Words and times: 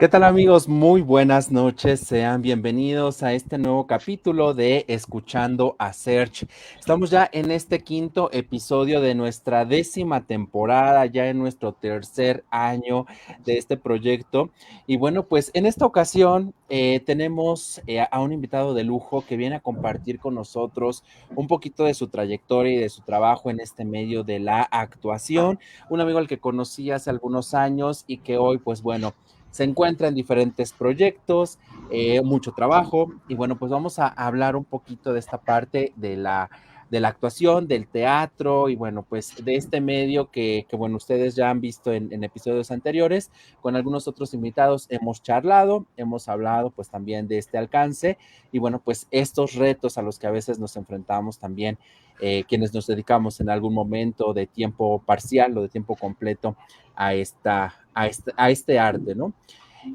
¿Qué 0.00 0.08
tal 0.08 0.24
amigos? 0.24 0.66
Muy 0.66 1.02
buenas 1.02 1.50
noches. 1.50 2.00
Sean 2.00 2.40
bienvenidos 2.40 3.22
a 3.22 3.34
este 3.34 3.58
nuevo 3.58 3.86
capítulo 3.86 4.54
de 4.54 4.86
Escuchando 4.88 5.76
a 5.78 5.92
Search. 5.92 6.46
Estamos 6.78 7.10
ya 7.10 7.28
en 7.30 7.50
este 7.50 7.84
quinto 7.84 8.30
episodio 8.32 9.02
de 9.02 9.14
nuestra 9.14 9.66
décima 9.66 10.24
temporada, 10.24 11.04
ya 11.04 11.26
en 11.26 11.38
nuestro 11.38 11.74
tercer 11.74 12.44
año 12.50 13.04
de 13.44 13.58
este 13.58 13.76
proyecto. 13.76 14.48
Y 14.86 14.96
bueno, 14.96 15.24
pues 15.24 15.50
en 15.52 15.66
esta 15.66 15.84
ocasión 15.84 16.54
eh, 16.70 17.00
tenemos 17.00 17.82
eh, 17.86 18.00
a 18.10 18.22
un 18.22 18.32
invitado 18.32 18.72
de 18.72 18.84
lujo 18.84 19.22
que 19.28 19.36
viene 19.36 19.56
a 19.56 19.60
compartir 19.60 20.18
con 20.18 20.34
nosotros 20.34 21.04
un 21.36 21.46
poquito 21.46 21.84
de 21.84 21.92
su 21.92 22.08
trayectoria 22.08 22.72
y 22.72 22.78
de 22.78 22.88
su 22.88 23.02
trabajo 23.02 23.50
en 23.50 23.60
este 23.60 23.84
medio 23.84 24.24
de 24.24 24.38
la 24.38 24.62
actuación. 24.62 25.58
Un 25.90 26.00
amigo 26.00 26.18
al 26.18 26.26
que 26.26 26.40
conocí 26.40 26.90
hace 26.90 27.10
algunos 27.10 27.52
años 27.52 28.04
y 28.06 28.16
que 28.16 28.38
hoy, 28.38 28.56
pues 28.56 28.80
bueno, 28.80 29.12
se 29.50 29.64
encuentra 29.64 30.08
en 30.08 30.14
diferentes 30.14 30.72
proyectos, 30.72 31.58
eh, 31.90 32.20
mucho 32.22 32.52
trabajo 32.52 33.12
y 33.28 33.34
bueno, 33.34 33.58
pues 33.58 33.70
vamos 33.70 33.98
a 33.98 34.08
hablar 34.08 34.56
un 34.56 34.64
poquito 34.64 35.12
de 35.12 35.18
esta 35.18 35.38
parte 35.38 35.92
de 35.96 36.16
la, 36.16 36.50
de 36.90 37.00
la 37.00 37.08
actuación, 37.08 37.68
del 37.68 37.86
teatro 37.86 38.68
y 38.68 38.76
bueno, 38.76 39.04
pues 39.08 39.44
de 39.44 39.56
este 39.56 39.80
medio 39.80 40.30
que, 40.30 40.66
bueno, 40.72 40.96
ustedes 40.96 41.34
ya 41.34 41.50
han 41.50 41.60
visto 41.60 41.92
en, 41.92 42.12
en, 42.12 42.24
episodios 42.24 42.70
anteriores, 42.70 43.30
con 43.60 43.76
algunos 43.76 44.08
otros 44.08 44.34
invitados 44.34 44.86
hemos 44.88 45.22
charlado, 45.22 45.86
hemos 45.96 46.28
hablado 46.28 46.70
pues 46.70 46.88
también 46.88 47.28
de 47.28 47.38
este 47.38 47.58
alcance 47.58 48.18
y 48.52 48.58
bueno, 48.58 48.80
pues 48.84 49.06
estos 49.10 49.54
retos 49.54 49.98
a 49.98 50.02
los 50.02 50.18
que 50.18 50.26
a 50.26 50.32
veces 50.32 50.58
nos 50.58 50.76
enfrentamos 50.76 51.38
también 51.38 51.78
eh, 52.22 52.44
quienes 52.46 52.74
nos 52.74 52.86
dedicamos 52.86 53.40
en 53.40 53.48
algún 53.48 53.72
momento 53.72 54.34
de 54.34 54.46
tiempo 54.46 55.02
parcial 55.06 55.56
o 55.56 55.62
de 55.62 55.70
tiempo 55.70 55.96
completo 55.96 56.54
a, 56.94 57.14
esta, 57.14 57.79
a, 57.94 58.06
este, 58.06 58.32
a 58.36 58.50
este 58.50 58.78
arte, 58.78 59.14
¿no? 59.14 59.32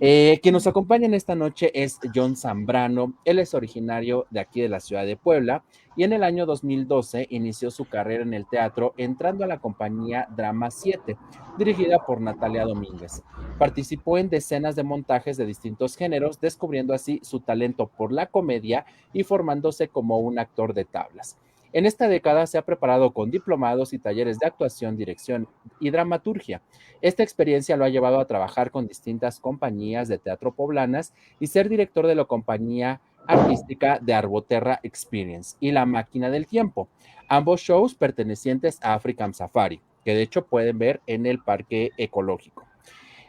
Eh, 0.01 0.39
quien 0.41 0.53
nos 0.53 0.65
acompaña 0.65 1.05
en 1.05 1.13
esta 1.13 1.35
noche 1.35 1.71
es 1.73 1.99
John 2.13 2.35
Zambrano. 2.35 3.13
Él 3.23 3.39
es 3.39 3.53
originario 3.53 4.25
de 4.31 4.39
aquí 4.39 4.61
de 4.61 4.69
la 4.69 4.79
ciudad 4.79 5.05
de 5.05 5.15
Puebla 5.15 5.63
y 5.95 6.03
en 6.03 6.11
el 6.11 6.23
año 6.23 6.45
2012 6.45 7.27
inició 7.29 7.71
su 7.71 7.85
carrera 7.85 8.23
en 8.23 8.33
el 8.33 8.47
teatro 8.47 8.93
entrando 8.97 9.43
a 9.43 9.47
la 9.47 9.59
compañía 9.59 10.27
Drama 10.35 10.71
7, 10.71 11.17
dirigida 11.57 12.05
por 12.05 12.19
Natalia 12.19 12.65
Domínguez. 12.65 13.23
Participó 13.57 14.17
en 14.17 14.29
decenas 14.29 14.75
de 14.75 14.83
montajes 14.83 15.37
de 15.37 15.45
distintos 15.45 15.95
géneros, 15.95 16.41
descubriendo 16.41 16.93
así 16.93 17.19
su 17.23 17.39
talento 17.39 17.87
por 17.87 18.11
la 18.11 18.25
comedia 18.25 18.85
y 19.13 19.23
formándose 19.23 19.87
como 19.87 20.19
un 20.19 20.39
actor 20.39 20.73
de 20.73 20.85
tablas. 20.85 21.37
En 21.75 21.85
esta 21.85 22.07
década 22.07 22.47
se 22.47 22.57
ha 22.57 22.61
preparado 22.61 23.11
con 23.11 23.29
diplomados 23.29 23.91
y 23.91 23.99
talleres 23.99 24.39
de 24.39 24.47
actuación, 24.47 24.95
dirección 24.95 25.49
y 25.81 25.89
dramaturgia. 25.89 26.61
Esta 27.01 27.21
experiencia 27.21 27.75
lo 27.75 27.83
ha 27.83 27.89
llevado 27.89 28.21
a 28.21 28.27
trabajar 28.27 28.71
con 28.71 28.87
distintas 28.87 29.41
compañías 29.41 30.07
de 30.07 30.17
teatro 30.17 30.53
poblanas 30.53 31.13
y 31.37 31.47
ser 31.47 31.67
director 31.67 32.07
de 32.07 32.15
la 32.15 32.23
compañía 32.23 33.01
artística 33.27 33.99
de 34.01 34.13
Arboterra 34.13 34.79
Experience 34.83 35.57
y 35.59 35.71
La 35.71 35.85
Máquina 35.85 36.29
del 36.29 36.47
Tiempo, 36.47 36.87
ambos 37.27 37.59
shows 37.59 37.93
pertenecientes 37.93 38.79
a 38.81 38.93
African 38.93 39.33
Safari, 39.33 39.81
que 40.05 40.15
de 40.15 40.21
hecho 40.21 40.45
pueden 40.45 40.79
ver 40.79 41.01
en 41.07 41.25
el 41.25 41.39
Parque 41.43 41.91
Ecológico. 41.97 42.65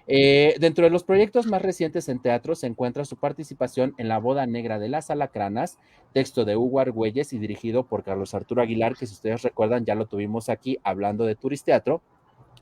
Eh, 0.08 0.54
dentro 0.60 0.84
de 0.84 0.90
los 0.90 1.02
proyectos 1.02 1.46
más 1.46 1.62
recientes 1.62 2.08
en 2.08 2.20
teatro 2.20 2.54
se 2.54 2.68
encuentra 2.68 3.05
su 3.05 3.17
participación 3.17 3.94
en 3.98 4.08
La 4.08 4.18
Boda 4.18 4.46
Negra 4.46 4.78
de 4.78 4.89
las 4.89 5.11
Alacranas, 5.11 5.78
texto 6.12 6.44
de 6.44 6.56
Hugo 6.56 6.78
Argüelles 6.78 7.33
y 7.33 7.39
dirigido 7.39 7.86
por 7.86 8.05
Carlos 8.05 8.33
Arturo 8.33 8.62
Aguilar, 8.62 8.95
que 8.95 9.06
si 9.06 9.14
ustedes 9.14 9.42
recuerdan 9.42 9.84
ya 9.84 9.96
lo 9.96 10.06
tuvimos 10.06 10.48
aquí 10.48 10.78
hablando 10.84 11.24
de 11.24 11.34
Turisteatro. 11.34 12.02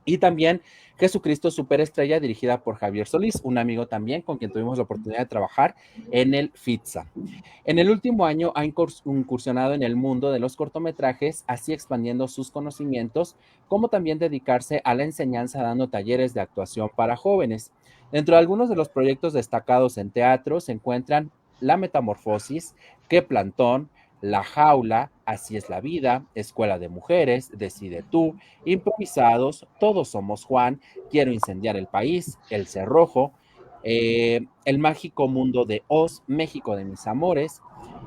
Y 0.04 0.18
también 0.18 0.60
Jesucristo 0.98 1.50
Superestrella, 1.50 2.20
dirigida 2.20 2.62
por 2.62 2.76
Javier 2.76 3.06
Solís, 3.06 3.40
un 3.42 3.58
amigo 3.58 3.88
también 3.88 4.22
con 4.22 4.38
quien 4.38 4.52
tuvimos 4.52 4.78
la 4.78 4.84
oportunidad 4.84 5.20
de 5.20 5.26
trabajar 5.26 5.74
en 6.10 6.34
el 6.34 6.50
FITSA. 6.54 7.06
En 7.64 7.78
el 7.78 7.90
último 7.90 8.26
año 8.26 8.52
ha 8.54 8.64
incursionado 8.64 9.74
en 9.74 9.82
el 9.82 9.96
mundo 9.96 10.30
de 10.30 10.38
los 10.38 10.56
cortometrajes, 10.56 11.44
así 11.46 11.72
expandiendo 11.72 12.28
sus 12.28 12.50
conocimientos, 12.50 13.36
como 13.66 13.88
también 13.88 14.18
dedicarse 14.18 14.82
a 14.84 14.94
la 14.94 15.04
enseñanza 15.04 15.62
dando 15.62 15.88
talleres 15.88 16.32
de 16.32 16.40
actuación 16.40 16.90
para 16.94 17.16
jóvenes. 17.16 17.72
Dentro 18.12 18.36
de 18.36 18.40
algunos 18.40 18.68
de 18.68 18.76
los 18.76 18.88
proyectos 18.88 19.32
destacados 19.32 19.98
en 19.98 20.10
teatro 20.10 20.60
se 20.60 20.72
encuentran 20.72 21.32
La 21.58 21.76
Metamorfosis, 21.76 22.76
Que 23.08 23.22
Plantón, 23.22 23.88
la 24.24 24.42
Jaula, 24.42 25.10
Así 25.26 25.56
es 25.56 25.68
la 25.68 25.80
vida, 25.82 26.24
Escuela 26.34 26.78
de 26.78 26.88
Mujeres, 26.88 27.50
Decide 27.58 28.02
tú, 28.10 28.36
Improvisados, 28.64 29.66
Todos 29.78 30.08
somos 30.08 30.46
Juan, 30.46 30.80
Quiero 31.10 31.30
incendiar 31.30 31.76
el 31.76 31.86
país, 31.86 32.38
El 32.48 32.66
Cerrojo, 32.66 33.32
eh, 33.82 34.46
El 34.64 34.78
mágico 34.78 35.28
mundo 35.28 35.66
de 35.66 35.82
Oz, 35.88 36.22
México 36.26 36.74
de 36.74 36.86
mis 36.86 37.06
amores, 37.06 37.60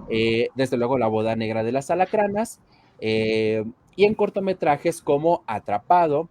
eh, 0.09 0.49
desde 0.55 0.77
luego 0.77 0.97
La 0.97 1.05
boda 1.05 1.35
negra 1.35 1.63
de 1.63 1.71
las 1.71 1.91
alacranas, 1.91 2.61
eh, 2.99 3.63
y 3.95 4.05
en 4.05 4.15
cortometrajes 4.15 5.03
como 5.03 5.43
Atrapado, 5.45 6.29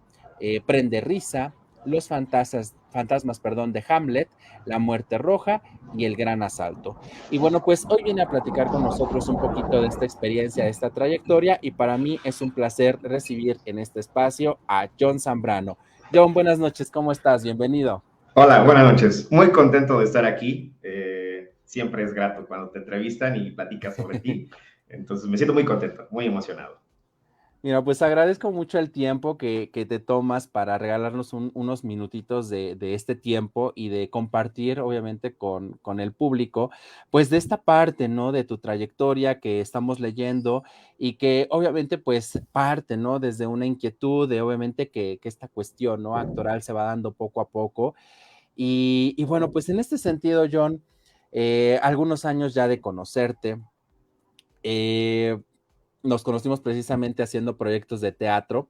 Prende 0.65 0.99
risa, 0.99 1.53
Los 1.85 2.09
fantasmas, 2.09 2.75
fantasmas, 2.97 3.39
perdón, 3.39 3.73
de 3.73 3.83
Hamlet, 3.87 4.27
La 4.65 4.79
Muerte 4.79 5.19
Roja 5.19 5.61
y 5.95 6.05
El 6.05 6.15
Gran 6.15 6.41
Asalto. 6.41 6.99
Y 7.29 7.37
bueno, 7.37 7.63
pues 7.63 7.85
hoy 7.87 8.01
viene 8.01 8.23
a 8.23 8.27
platicar 8.27 8.69
con 8.69 8.81
nosotros 8.81 9.29
un 9.29 9.39
poquito 9.39 9.83
de 9.83 9.87
esta 9.87 10.03
experiencia, 10.03 10.63
de 10.63 10.71
esta 10.71 10.89
trayectoria 10.89 11.59
y 11.61 11.69
para 11.69 11.95
mí 11.99 12.19
es 12.23 12.41
un 12.41 12.49
placer 12.51 12.97
recibir 13.03 13.57
en 13.65 13.77
este 13.77 13.99
espacio 13.99 14.57
a 14.67 14.89
John 14.99 15.19
Zambrano. 15.19 15.77
John, 16.11 16.33
buenas 16.33 16.57
noches, 16.57 16.89
¿cómo 16.89 17.11
estás? 17.11 17.43
Bienvenido. 17.43 18.01
Hola, 18.33 18.63
buenas 18.63 18.91
noches. 18.91 19.31
Muy 19.31 19.51
contento 19.51 19.99
de 19.99 20.05
estar 20.05 20.25
aquí. 20.25 20.73
Eh, 20.81 21.53
siempre 21.65 22.03
es 22.03 22.15
grato 22.15 22.47
cuando 22.47 22.69
te 22.69 22.79
entrevistan 22.79 23.35
y 23.35 23.51
platicas 23.51 23.95
sobre 23.95 24.17
ti. 24.19 24.49
Entonces 24.89 25.29
me 25.29 25.37
siento 25.37 25.53
muy 25.53 25.65
contento, 25.65 26.07
muy 26.09 26.25
emocionado. 26.25 26.79
Mira, 27.63 27.83
pues 27.83 28.03
agradezco 28.03 28.51
mucho 28.51 28.77
el 28.77 28.91
tiempo 28.91 29.37
que, 29.37 29.71
te 29.73 29.99
tomas 29.99 30.47
para 30.47 30.77
regalarnos 30.77 31.33
unos 31.33 31.83
minutitos 31.83 32.49
de, 32.49 32.77
este 32.79 33.15
tiempo 33.15 33.73
y 33.75 33.89
de 33.89 34.11
compartir, 34.11 34.79
obviamente, 34.79 35.35
con, 35.35 35.73
con, 35.81 35.99
el 35.99 36.13
público, 36.13 36.69
pues 37.09 37.31
de 37.31 37.37
esta 37.37 37.63
parte, 37.63 38.07
¿no? 38.09 38.31
De 38.31 38.43
tu 38.43 38.59
trayectoria 38.59 39.39
que 39.39 39.59
estamos 39.59 39.99
leyendo 39.99 40.63
y 40.99 41.13
que 41.13 41.47
obviamente, 41.49 41.97
pues 41.97 42.39
parte, 42.51 42.95
¿no? 42.95 43.19
Desde 43.19 43.47
una 43.47 43.65
inquietud 43.65 44.29
de, 44.29 44.41
obviamente, 44.41 44.89
que, 44.91 45.19
esta 45.23 45.47
cuestión, 45.47 46.03
¿no? 46.03 46.15
Actoral 46.15 46.61
se 46.61 46.73
va 46.73 46.83
dando 46.83 47.11
poco 47.11 47.41
a 47.41 47.49
poco. 47.49 47.95
Y, 48.55 49.23
bueno, 49.25 49.51
pues 49.51 49.67
en 49.69 49.79
este 49.79 49.97
sentido, 49.97 50.45
John, 50.51 50.83
eh, 51.31 51.79
algunos 51.81 52.23
años 52.23 52.53
ya 52.53 52.67
de 52.67 52.81
conocerte, 52.81 53.59
eh, 54.63 55.39
nos 56.07 56.23
conocimos 56.23 56.61
precisamente 56.61 57.21
haciendo 57.21 57.57
proyectos 57.57 58.01
de 58.01 58.11
teatro. 58.11 58.69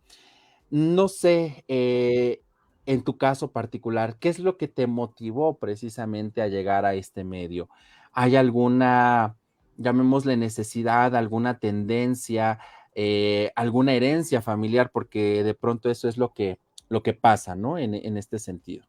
No 0.69 1.07
sé, 1.07 1.63
eh, 1.67 2.41
en 2.85 3.03
tu 3.03 3.17
caso 3.17 3.51
particular, 3.51 4.17
¿qué 4.19 4.29
es 4.29 4.39
lo 4.39 4.57
que 4.57 4.67
te 4.67 4.87
motivó 4.87 5.57
precisamente 5.57 6.41
a 6.41 6.47
llegar 6.47 6.85
a 6.85 6.95
este 6.95 7.23
medio? 7.23 7.69
¿Hay 8.11 8.35
alguna, 8.35 9.35
llamémosle 9.77 10.35
necesidad, 10.35 11.15
alguna 11.15 11.59
tendencia, 11.59 12.59
eh, 12.95 13.51
alguna 13.55 13.93
herencia 13.93 14.41
familiar? 14.41 14.89
Porque 14.91 15.43
de 15.43 15.53
pronto 15.53 15.89
eso 15.89 16.09
es 16.09 16.17
lo 16.17 16.33
que, 16.33 16.59
lo 16.89 17.03
que 17.03 17.13
pasa, 17.13 17.55
¿no? 17.55 17.77
En, 17.77 18.17
este 18.17 18.39
sentido. 18.39 18.85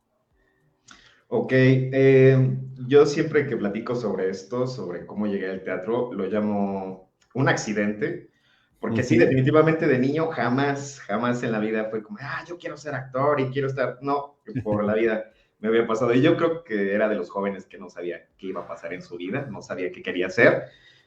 Ok, 1.29 1.53
eh, 1.53 2.57
yo 2.87 3.05
siempre 3.05 3.47
que 3.47 3.57
platico 3.57 3.95
sobre 3.95 4.31
esto, 4.31 4.67
sobre 4.67 5.05
cómo 5.05 5.27
llegué 5.27 5.51
al 5.51 5.63
teatro, 5.63 6.13
lo 6.15 6.27
llamo 6.27 7.11
un 7.35 7.49
accidente 7.49 8.31
porque 8.81 9.03
sí, 9.03 9.19
definitivamente 9.19 9.87
de 9.87 9.99
niño 9.99 10.29
jamás, 10.29 11.01
jamás 11.01 11.43
en 11.43 11.53
la 11.53 11.59
vida 11.59 11.89
fue 11.91 12.03
como, 12.03 12.19
ah, 12.21 12.45
yo 12.47 12.59
quiero 12.59 12.77
ser 12.77 12.95
actor 12.95 13.41
y 13.41 13.51
quiero 13.51 13.69
estar, 13.69 13.99
no, 14.03 14.39
por 14.63 14.85
la 14.85 14.95
vida 14.95 15.31
me 15.59 15.69
había 15.69 15.87
pasado. 15.87 16.15
Y 16.15 16.23
yo 16.23 16.37
creo 16.37 16.63
que 16.63 16.95
era 16.95 17.09
de 17.09 17.17
los 17.17 17.31
jóvenes 17.31 17.67
que 17.67 17.79
no 17.79 17.91
sabía 17.91 18.29
qué 18.37 18.49
iba 18.49 18.61
a 18.61 18.69
pasar 18.69 18.93
en 18.93 19.03
su 19.03 19.17
vida, 19.17 19.49
no 19.51 19.63
sabía 19.63 19.91
qué 19.91 20.03
quería 20.03 20.27
hacer. 20.27 20.65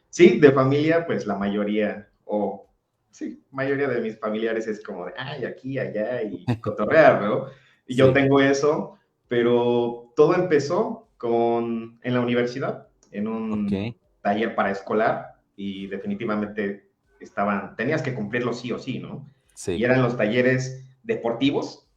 Sí, 0.10 0.40
de 0.40 0.52
familia, 0.52 1.06
pues 1.06 1.26
la 1.26 1.38
mayoría, 1.38 2.10
o 2.26 2.70
sí, 3.10 3.42
mayoría 3.52 3.88
de 3.88 4.02
mis 4.02 4.20
familiares 4.20 4.68
es 4.68 4.84
como 4.84 5.06
de, 5.06 5.14
ay, 5.18 5.46
aquí, 5.46 5.80
allá, 5.80 6.22
y 6.24 6.46
cotorrear, 6.62 7.22
¿no? 7.22 7.46
Y 7.88 7.96
yo 7.96 8.12
tengo 8.12 8.42
eso, 8.42 9.00
pero 9.30 10.12
todo 10.16 10.36
empezó 10.36 11.10
con, 11.18 12.00
en 12.02 12.14
la 12.14 12.20
universidad, 12.20 12.88
en 13.12 13.28
un 13.28 13.96
taller 14.22 14.56
para 14.56 14.72
escolar, 14.72 15.36
y 15.56 15.88
definitivamente 15.88 16.91
estaban, 17.22 17.76
tenías 17.76 18.02
que 18.02 18.14
cumplirlo 18.14 18.54
sí 18.54 18.72
o 18.72 18.80
sí, 18.80 19.00
¿no? 19.00 19.28
Sí. 19.54 19.74
Y 19.74 19.84
eran 19.84 20.02
los 20.02 20.18
talleres 20.18 20.86
deportivos, 21.04 21.88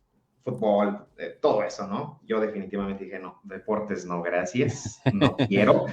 fútbol, 0.44 1.06
eh, 1.16 1.38
todo 1.40 1.64
eso, 1.64 1.86
¿no? 1.86 2.20
Yo 2.24 2.40
definitivamente 2.40 3.04
dije, 3.04 3.18
no, 3.18 3.40
deportes 3.42 4.04
no, 4.04 4.22
gracias, 4.22 5.00
no 5.12 5.36
quiero. 5.48 5.86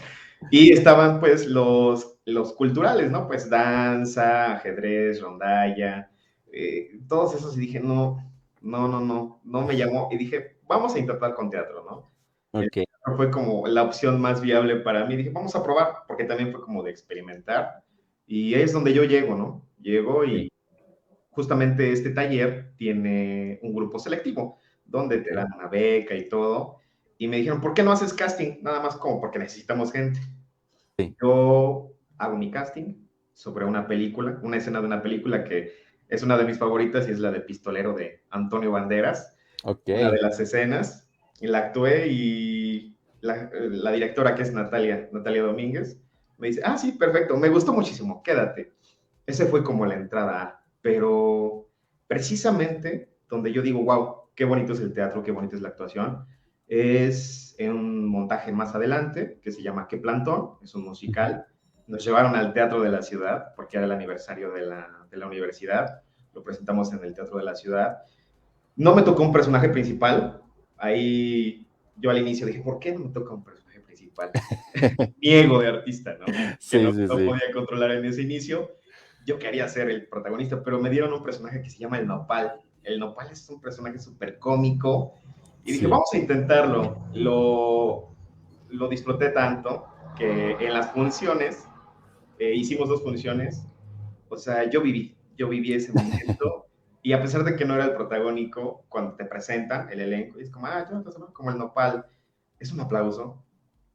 Y 0.50 0.74
estaban 0.74 1.20
pues 1.20 1.48
los, 1.48 2.18
los 2.26 2.54
culturales, 2.54 3.12
¿no? 3.12 3.28
Pues 3.28 3.50
danza, 3.50 4.54
ajedrez, 4.54 5.22
rondalla, 5.22 6.12
eh, 6.52 7.00
todos 7.08 7.36
esos 7.36 7.56
y 7.58 7.62
dije, 7.62 7.80
no, 7.80 8.18
no, 8.62 8.88
no, 8.88 9.00
no, 9.00 9.42
no 9.44 9.62
me 9.62 9.78
llamó. 9.78 10.10
Y 10.12 10.18
dije, 10.18 10.58
vamos 10.68 10.96
a 10.96 11.00
intentar 11.00 11.34
con 11.34 11.50
teatro, 11.50 11.84
¿no? 11.84 12.12
Okay. 12.54 12.86
Fue 13.16 13.32
como 13.32 13.66
la 13.68 13.84
opción 13.84 14.20
más 14.20 14.42
viable 14.42 14.78
para 14.78 15.06
mí. 15.06 15.16
Dije, 15.16 15.30
vamos 15.30 15.56
a 15.56 15.64
probar, 15.64 16.04
porque 16.08 16.26
también 16.26 16.52
fue 16.52 16.62
como 16.62 16.84
de 16.84 16.92
experimentar. 16.92 17.84
Y 18.32 18.56
ahí 18.56 18.62
es 18.62 18.72
donde 18.72 18.94
yo 18.94 19.04
llego, 19.04 19.36
¿no? 19.36 19.68
Llego 19.82 20.24
y 20.24 20.50
justamente 21.32 21.92
este 21.92 22.12
taller 22.12 22.72
tiene 22.78 23.60
un 23.62 23.74
grupo 23.74 24.00
selectivo, 24.00 24.58
donde 24.86 25.18
te 25.18 25.36
dan 25.36 25.50
una 25.54 25.68
beca 25.68 26.16
y 26.16 26.30
todo. 26.30 26.78
Y 27.18 27.28
me 27.28 27.36
dijeron, 27.36 27.60
¿por 27.60 27.74
qué 27.74 27.84
no 27.84 27.92
haces 27.92 28.14
casting? 28.14 28.60
Nada 28.62 28.80
más 28.80 28.96
como 28.96 29.20
porque 29.20 29.38
necesitamos 29.38 29.92
gente. 29.92 30.22
Yo 31.22 31.92
hago 32.18 32.38
mi 32.38 32.50
casting 32.52 33.06
sobre 33.34 33.66
una 33.66 33.86
película, 33.86 34.40
una 34.44 34.56
escena 34.56 34.80
de 34.80 34.88
una 34.88 35.02
película 35.02 35.44
que 35.44 35.74
es 36.08 36.24
una 36.24 36.38
de 36.38 36.46
mis 36.46 36.58
favoritas 36.58 37.10
y 37.10 37.12
es 37.12 37.20
la 37.20 37.32
de 37.32 37.42
Pistolero 37.42 37.92
de 37.92 38.24
Antonio 38.30 38.72
Banderas. 38.72 39.36
Okay. 39.66 40.04
Una 40.04 40.12
de 40.12 40.22
las 40.22 40.40
escenas. 40.40 41.06
Y 41.42 41.48
la 41.48 41.58
actué 41.58 42.08
y 42.08 42.98
la, 43.20 43.50
la, 43.52 43.92
directora, 43.92 44.36
que 44.36 44.44
es 44.44 44.54
Natalia, 44.54 45.10
Natalia 45.12 45.44
Domínguez, 45.44 46.00
me 46.42 46.48
dice, 46.48 46.62
ah, 46.66 46.76
sí, 46.76 46.94
perfecto, 46.94 47.38
me 47.38 47.50
gustó 47.50 47.72
muchísimo, 47.72 48.24
quédate. 48.24 48.74
Ese 49.28 49.46
fue 49.46 49.64
como 49.64 49.86
la 49.86 49.94
entrada, 49.94 50.66
pero 50.82 51.70
precisamente 52.08 53.14
donde 53.30 53.54
yo 53.54 53.62
digo, 53.62 53.84
wow, 53.84 54.24
qué 54.34 54.44
bonito 54.44 54.74
es 54.74 54.80
el 54.80 54.92
teatro, 54.92 55.22
qué 55.22 55.32
bonita 55.32 55.56
es 55.56 55.62
la 55.62 55.70
actuación, 55.70 56.26
es 56.68 57.56
en 57.60 57.74
un 57.74 58.08
montaje 58.08 58.52
más 58.52 58.74
adelante 58.74 59.40
que 59.44 59.52
se 59.52 59.62
llama 59.62 59.88
Qué 59.88 59.98
Plantón, 59.98 60.58
es 60.64 60.74
un 60.74 60.84
musical. 60.84 61.46
Nos 61.86 62.04
llevaron 62.04 62.36
al 62.36 62.54
Teatro 62.54 62.82
de 62.82 62.90
la 62.90 63.04
Ciudad 63.04 63.54
porque 63.56 63.78
era 63.78 63.86
el 63.86 63.92
aniversario 63.92 64.52
de 64.52 64.66
la, 64.66 65.06
de 65.12 65.18
la 65.18 65.28
universidad. 65.28 66.02
Lo 66.34 66.44
presentamos 66.44 66.92
en 66.92 67.04
el 67.04 67.14
Teatro 67.14 67.38
de 67.38 67.44
la 67.44 67.56
Ciudad. 67.56 68.00
No 68.76 68.96
me 68.96 69.04
tocó 69.04 69.22
un 69.22 69.34
personaje 69.34 69.70
principal. 69.70 70.42
Ahí 70.78 71.68
yo 71.98 72.10
al 72.10 72.18
inicio 72.18 72.48
dije, 72.48 72.62
¿por 72.62 72.80
qué 72.80 72.94
no 72.94 73.02
me 73.02 73.10
toca 73.10 73.34
un 73.34 73.44
personaje 73.44 73.61
principal? 74.30 75.16
Mi 75.22 75.30
ego 75.30 75.60
de 75.60 75.68
artista, 75.68 76.18
¿no? 76.20 76.26
Sí, 76.60 76.78
que 76.78 76.84
no, 76.84 76.94
sí, 76.94 77.02
no 77.02 77.18
sí. 77.18 77.26
podía 77.26 77.52
controlar 77.54 77.92
en 77.92 78.06
ese 78.06 78.22
inicio. 78.22 78.72
Yo 79.26 79.38
quería 79.40 79.68
ser 79.68 79.90
el 79.90 80.08
protagonista, 80.08 80.64
pero 80.64 80.80
me 80.80 80.90
dieron 80.90 81.14
un 81.14 81.24
personaje 81.24 81.62
que 81.62 81.70
se 81.70 81.80
llama 81.80 82.00
el 82.00 82.08
Nopal. 82.08 82.60
El 82.84 83.00
Nopal 83.00 83.30
es 83.32 83.50
un 83.50 83.62
personaje 83.62 84.00
súper 84.00 84.40
cómico 84.40 85.16
y 85.64 85.74
dije, 85.74 85.88
vamos 85.88 86.10
a 86.14 86.18
intentarlo. 86.18 86.98
Lo, 87.14 88.16
lo 88.70 88.88
disfruté 88.88 89.30
tanto 89.30 89.86
que 90.18 90.52
en 90.60 90.74
las 90.74 90.92
funciones, 90.92 91.68
eh, 92.40 92.54
hicimos 92.54 92.90
dos 92.90 93.04
funciones, 93.04 93.64
o 94.30 94.38
sea, 94.38 94.70
yo 94.70 94.82
viví, 94.82 95.16
yo 95.38 95.50
viví 95.50 95.74
ese 95.74 95.94
momento. 95.94 96.68
y 97.04 97.14
a 97.14 97.22
pesar 97.22 97.44
de 97.44 97.56
que 97.56 97.66
no 97.66 97.76
era 97.76 97.86
el 97.86 97.94
protagónico, 97.94 98.86
cuando 98.90 99.16
te 99.16 99.26
presentan 99.26 99.90
el 99.90 100.02
elenco, 100.02 100.40
es 100.40 100.50
como, 100.50 100.68
ah, 100.68 100.88
yo 100.90 101.04
como 101.34 101.52
el 101.52 101.58
nopal, 101.58 102.06
es 102.60 102.72
un 102.72 102.80
aplauso, 102.80 103.44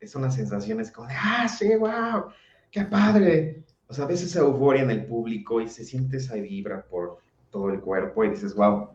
es 0.00 0.14
unas 0.14 0.34
sensaciones 0.34 0.90
como 0.90 1.08
de, 1.08 1.14
ah, 1.14 1.48
sí, 1.48 1.75
wow, 1.76 2.31
qué 2.70 2.84
padre. 2.84 3.64
O 3.88 3.94
sea, 3.94 4.06
ves 4.06 4.22
esa 4.22 4.40
euforia 4.40 4.82
en 4.82 4.90
el 4.90 5.06
público 5.06 5.60
y 5.60 5.69
se 5.69 5.84
siente 5.84 6.16
esa 6.16 6.34
vibra 6.34 6.87
por 6.87 7.19
todo 7.50 7.70
el 7.70 7.81
cuerpo 7.81 8.25
y 8.25 8.31
dices, 8.31 8.54
wow, 8.54 8.90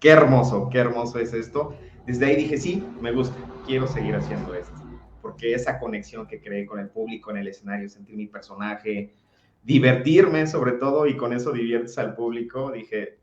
qué 0.00 0.10
hermoso, 0.10 0.68
qué 0.70 0.78
hermoso 0.78 1.18
es 1.18 1.32
esto 1.32 1.76
desde 2.06 2.26
ahí 2.26 2.36
dije, 2.36 2.58
sí, 2.58 2.86
me 3.00 3.12
gusta, 3.12 3.34
quiero 3.64 3.86
seguir 3.86 4.14
haciendo 4.14 4.54
esto, 4.54 4.74
porque 5.22 5.54
esa 5.54 5.78
conexión 5.78 6.26
que 6.26 6.38
creé 6.40 6.66
con 6.66 6.78
el 6.78 6.90
público 6.90 7.30
en 7.30 7.38
el 7.38 7.48
escenario, 7.48 7.88
sentir 7.88 8.14
mi 8.14 8.26
personaje, 8.26 9.14
divertirme 9.62 10.46
sobre 10.46 10.72
todo, 10.72 11.06
y 11.06 11.16
con 11.16 11.32
eso 11.32 11.50
diviertes 11.50 11.96
al 11.96 12.14
público, 12.14 12.70
dije, 12.72 13.20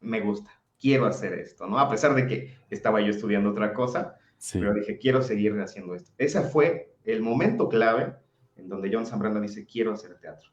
me 0.00 0.20
gusta, 0.20 0.50
quiero 0.78 1.06
hacer 1.06 1.32
esto, 1.32 1.66
¿no? 1.66 1.78
A 1.78 1.88
pesar 1.88 2.14
de 2.14 2.26
que 2.26 2.54
estaba 2.68 3.00
yo 3.00 3.08
estudiando 3.08 3.50
otra 3.50 3.72
cosa, 3.72 4.18
pero 4.52 4.74
dije, 4.74 4.98
quiero 4.98 5.22
seguir 5.22 5.58
haciendo 5.60 5.94
esto. 5.94 6.10
Ese 6.18 6.40
fue 6.42 6.94
el 7.04 7.22
momento 7.22 7.68
clave 7.68 8.14
en 8.56 8.68
donde 8.68 8.90
John 8.92 9.06
Zambrano 9.06 9.40
dice, 9.40 9.66
quiero 9.66 9.92
hacer 9.92 10.18
teatro. 10.18 10.50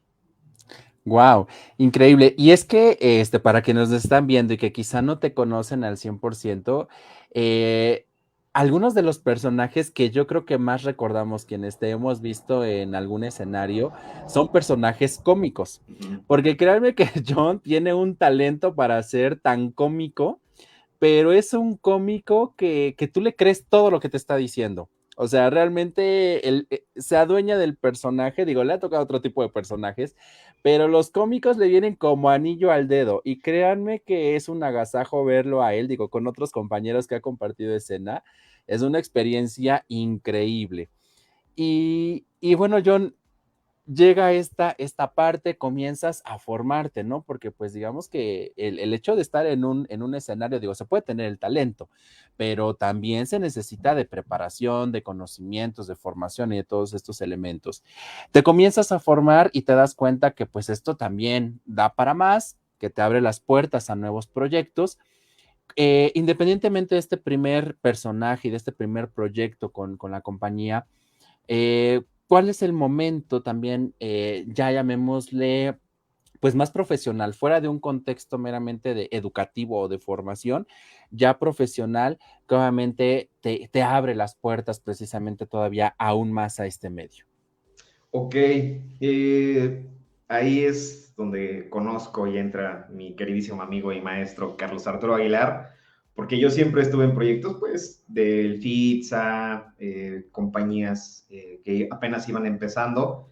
Wow, 1.04 1.48
increíble. 1.78 2.34
Y 2.38 2.50
es 2.52 2.64
que, 2.64 2.96
este, 3.00 3.40
para 3.40 3.62
quienes 3.62 3.90
nos 3.90 4.04
están 4.04 4.26
viendo 4.26 4.54
y 4.54 4.56
que 4.56 4.72
quizá 4.72 5.02
no 5.02 5.18
te 5.18 5.34
conocen 5.34 5.82
al 5.82 5.96
100%, 5.96 6.88
eh, 7.32 8.06
algunos 8.52 8.94
de 8.94 9.02
los 9.02 9.18
personajes 9.18 9.90
que 9.90 10.10
yo 10.10 10.26
creo 10.26 10.44
que 10.44 10.58
más 10.58 10.82
recordamos 10.82 11.46
quienes 11.46 11.78
te 11.78 11.88
hemos 11.88 12.20
visto 12.20 12.64
en 12.64 12.94
algún 12.94 13.24
escenario 13.24 13.92
son 14.28 14.52
personajes 14.52 15.18
cómicos. 15.18 15.80
Porque 16.26 16.56
créanme 16.56 16.94
que 16.94 17.08
John 17.28 17.60
tiene 17.60 17.94
un 17.94 18.14
talento 18.14 18.74
para 18.74 19.02
ser 19.02 19.40
tan 19.40 19.70
cómico, 19.70 20.41
pero 21.02 21.32
es 21.32 21.52
un 21.52 21.76
cómico 21.76 22.54
que, 22.56 22.94
que 22.96 23.08
tú 23.08 23.20
le 23.20 23.34
crees 23.34 23.66
todo 23.68 23.90
lo 23.90 23.98
que 23.98 24.08
te 24.08 24.16
está 24.16 24.36
diciendo. 24.36 24.88
O 25.16 25.26
sea, 25.26 25.50
realmente 25.50 26.48
él, 26.48 26.68
eh, 26.70 26.84
se 26.94 27.16
adueña 27.16 27.58
del 27.58 27.76
personaje, 27.76 28.44
digo, 28.44 28.62
le 28.62 28.74
ha 28.74 28.78
tocado 28.78 29.02
otro 29.02 29.20
tipo 29.20 29.42
de 29.42 29.48
personajes, 29.48 30.14
pero 30.62 30.86
los 30.86 31.10
cómicos 31.10 31.56
le 31.56 31.66
vienen 31.66 31.96
como 31.96 32.30
anillo 32.30 32.70
al 32.70 32.86
dedo 32.86 33.20
y 33.24 33.40
créanme 33.40 33.98
que 33.98 34.36
es 34.36 34.48
un 34.48 34.62
agasajo 34.62 35.24
verlo 35.24 35.64
a 35.64 35.74
él, 35.74 35.88
digo, 35.88 36.08
con 36.08 36.28
otros 36.28 36.52
compañeros 36.52 37.08
que 37.08 37.16
ha 37.16 37.20
compartido 37.20 37.74
escena, 37.74 38.22
es 38.68 38.82
una 38.82 39.00
experiencia 39.00 39.84
increíble. 39.88 40.88
Y, 41.56 42.26
y 42.38 42.54
bueno, 42.54 42.78
John, 42.84 43.16
llega 43.86 44.32
esta, 44.32 44.74
esta 44.78 45.12
parte, 45.14 45.56
comienzas 45.58 46.22
a 46.24 46.38
formarte, 46.38 47.02
¿no? 47.02 47.22
Porque 47.22 47.50
pues 47.50 47.72
digamos 47.72 48.08
que 48.08 48.52
el, 48.56 48.78
el, 48.78 48.94
hecho 48.94 49.16
de 49.16 49.22
estar 49.22 49.46
en 49.46 49.64
un, 49.64 49.86
en 49.90 50.02
un 50.02 50.14
escenario, 50.14 50.60
digo, 50.60 50.74
se 50.74 50.84
puede 50.84 51.02
tener 51.02 51.26
el 51.26 51.38
talento, 51.38 51.88
pero 52.36 52.74
también 52.74 53.26
se 53.26 53.38
necesita 53.38 53.94
de 53.94 54.04
preparación, 54.04 54.92
de 54.92 55.02
conocimientos, 55.02 55.86
de 55.86 55.96
formación 55.96 56.52
y 56.52 56.56
de 56.56 56.64
todos 56.64 56.94
estos 56.94 57.20
elementos. 57.20 57.82
Te 58.30 58.42
comienzas 58.42 58.92
a 58.92 59.00
formar 59.00 59.50
y 59.52 59.62
te 59.62 59.74
das 59.74 59.94
cuenta 59.94 60.32
que 60.32 60.46
pues 60.46 60.68
esto 60.68 60.96
también 60.96 61.60
da 61.64 61.94
para 61.94 62.14
más, 62.14 62.56
que 62.78 62.90
te 62.90 63.02
abre 63.02 63.20
las 63.20 63.40
puertas 63.40 63.90
a 63.90 63.96
nuevos 63.96 64.26
proyectos. 64.26 64.98
Eh, 65.76 66.12
independientemente 66.14 66.96
de 66.96 66.98
este 66.98 67.16
primer 67.16 67.76
personaje 67.76 68.48
y 68.48 68.50
de 68.50 68.58
este 68.58 68.72
primer 68.72 69.08
proyecto 69.08 69.72
con, 69.72 69.96
con 69.96 70.10
la 70.10 70.20
compañía, 70.20 70.86
eh, 71.48 72.02
¿Cuál 72.32 72.48
es 72.48 72.62
el 72.62 72.72
momento 72.72 73.42
también, 73.42 73.92
eh, 74.00 74.46
ya 74.48 74.72
llamémosle, 74.72 75.76
pues 76.40 76.54
más 76.54 76.70
profesional, 76.70 77.34
fuera 77.34 77.60
de 77.60 77.68
un 77.68 77.78
contexto 77.78 78.38
meramente 78.38 78.94
de 78.94 79.10
educativo 79.12 79.78
o 79.78 79.86
de 79.86 79.98
formación, 79.98 80.66
ya 81.10 81.38
profesional, 81.38 82.18
que 82.48 82.54
obviamente 82.54 83.28
te, 83.42 83.68
te 83.70 83.82
abre 83.82 84.14
las 84.14 84.34
puertas 84.34 84.80
precisamente 84.80 85.44
todavía 85.44 85.94
aún 85.98 86.32
más 86.32 86.58
a 86.58 86.64
este 86.64 86.88
medio? 86.88 87.26
Ok, 88.12 88.34
eh, 88.34 89.84
ahí 90.28 90.60
es 90.60 91.14
donde 91.14 91.68
conozco 91.68 92.26
y 92.26 92.38
entra 92.38 92.88
mi 92.90 93.14
queridísimo 93.14 93.60
amigo 93.60 93.92
y 93.92 94.00
maestro 94.00 94.56
Carlos 94.56 94.86
Arturo 94.86 95.16
Aguilar, 95.16 95.74
porque 96.14 96.38
yo 96.38 96.50
siempre 96.50 96.82
estuve 96.82 97.04
en 97.04 97.14
proyectos, 97.14 97.56
pues, 97.58 98.04
del 98.06 98.58
FITSA, 98.60 99.74
eh, 99.78 100.26
compañías 100.30 101.26
eh, 101.30 101.60
que 101.64 101.88
apenas 101.90 102.28
iban 102.28 102.46
empezando. 102.46 103.30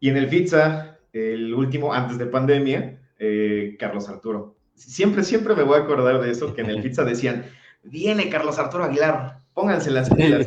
Y 0.00 0.10
en 0.10 0.18
el 0.18 0.28
FITSA, 0.28 0.98
el 1.12 1.54
último, 1.54 1.94
antes 1.94 2.18
de 2.18 2.26
pandemia, 2.26 3.00
eh, 3.18 3.76
Carlos 3.78 4.08
Arturo. 4.08 4.56
Siempre, 4.74 5.22
siempre 5.22 5.54
me 5.54 5.62
voy 5.62 5.78
a 5.78 5.82
acordar 5.82 6.20
de 6.20 6.30
eso, 6.30 6.54
que 6.54 6.60
en 6.60 6.70
el 6.70 6.82
FITSA 6.82 7.04
decían, 7.04 7.46
viene 7.82 8.28
Carlos 8.28 8.58
Arturo 8.58 8.84
Aguilar, 8.84 9.40
pónganse 9.54 9.90
las 9.90 10.10
pilas. 10.10 10.46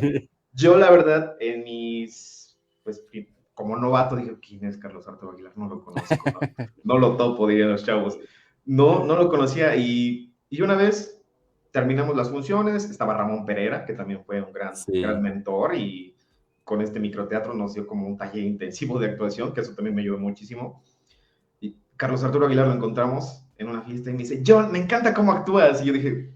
Yo, 0.52 0.76
la 0.76 0.90
verdad, 0.90 1.36
en 1.40 1.64
mis, 1.64 2.56
pues, 2.84 3.04
como 3.54 3.76
novato, 3.76 4.14
dije, 4.14 4.36
¿quién 4.40 4.64
es 4.64 4.76
Carlos 4.76 5.08
Arturo 5.08 5.32
Aguilar? 5.32 5.52
No 5.56 5.68
lo 5.68 5.84
conozco, 5.84 6.16
no, 6.24 6.40
no 6.84 6.98
lo 6.98 7.16
topo, 7.16 7.48
dirían 7.48 7.70
los 7.70 7.84
chavos. 7.84 8.16
No, 8.64 9.04
no 9.04 9.16
lo 9.16 9.28
conocía 9.28 9.74
y, 9.74 10.36
y 10.50 10.60
una 10.60 10.76
vez 10.76 11.17
terminamos 11.72 12.16
las 12.16 12.30
funciones, 12.30 12.84
estaba 12.90 13.16
Ramón 13.16 13.44
Pereira, 13.44 13.84
que 13.84 13.92
también 13.92 14.24
fue 14.24 14.42
un 14.42 14.52
gran, 14.52 14.72
gran 14.86 15.22
mentor 15.22 15.74
y 15.74 16.14
con 16.64 16.82
este 16.82 17.00
microteatro 17.00 17.54
nos 17.54 17.74
dio 17.74 17.86
como 17.86 18.06
un 18.06 18.16
taller 18.16 18.44
intensivo 18.44 18.98
de 18.98 19.06
actuación, 19.06 19.54
que 19.54 19.62
eso 19.62 19.74
también 19.74 19.94
me 19.94 20.02
ayudó 20.02 20.18
muchísimo. 20.18 20.82
Y 21.60 21.76
Carlos 21.96 22.22
Arturo 22.24 22.46
Aguilar 22.46 22.68
lo 22.68 22.74
encontramos 22.74 23.42
en 23.56 23.68
una 23.68 23.82
fiesta 23.82 24.10
y 24.10 24.12
me 24.12 24.18
dice, 24.18 24.42
John, 24.46 24.70
me 24.70 24.78
encanta 24.78 25.14
cómo 25.14 25.32
actúas. 25.32 25.82
Y 25.82 25.86
yo 25.86 25.92
dije, 25.94 26.30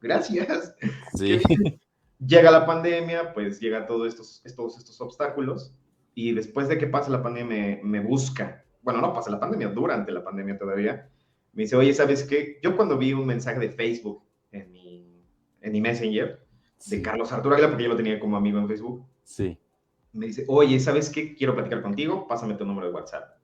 gracias. 0.00 0.74
Sí. 1.14 1.40
Llega 2.26 2.50
la 2.50 2.66
pandemia, 2.66 3.32
pues 3.32 3.58
llega 3.58 3.86
todos 3.86 4.08
estos, 4.08 4.42
estos, 4.44 4.76
estos 4.76 5.00
obstáculos 5.00 5.72
y 6.14 6.32
después 6.32 6.68
de 6.68 6.76
que 6.76 6.86
pase 6.86 7.10
la 7.10 7.22
pandemia 7.22 7.80
me, 7.80 7.80
me 7.82 8.00
busca. 8.06 8.62
Bueno, 8.82 9.00
no 9.00 9.14
pasa 9.14 9.30
la 9.30 9.40
pandemia, 9.40 9.68
durante 9.68 10.12
la 10.12 10.22
pandemia 10.22 10.58
todavía. 10.58 11.08
Me 11.54 11.62
dice, 11.62 11.76
oye, 11.76 11.94
¿sabes 11.94 12.24
qué? 12.24 12.58
Yo 12.62 12.76
cuando 12.76 12.98
vi 12.98 13.14
un 13.14 13.24
mensaje 13.24 13.58
de 13.58 13.70
Facebook 13.70 14.22
en 15.60 15.72
mi, 15.72 15.78
en 15.78 15.82
mi 15.82 15.88
Messenger, 15.88 16.40
de 16.86 17.02
Carlos 17.02 17.32
Arturo 17.32 17.54
Aguilar, 17.54 17.70
porque 17.70 17.84
yo 17.84 17.90
lo 17.90 17.96
tenía 17.96 18.18
como 18.18 18.36
amigo 18.36 18.58
en 18.58 18.68
Facebook. 18.68 19.06
Sí. 19.22 19.58
Me 20.12 20.26
dice, 20.26 20.44
oye, 20.48 20.80
¿sabes 20.80 21.10
qué? 21.10 21.34
Quiero 21.34 21.54
platicar 21.54 21.82
contigo, 21.82 22.26
pásame 22.26 22.54
tu 22.54 22.64
número 22.64 22.88
de 22.88 22.94
WhatsApp. 22.94 23.36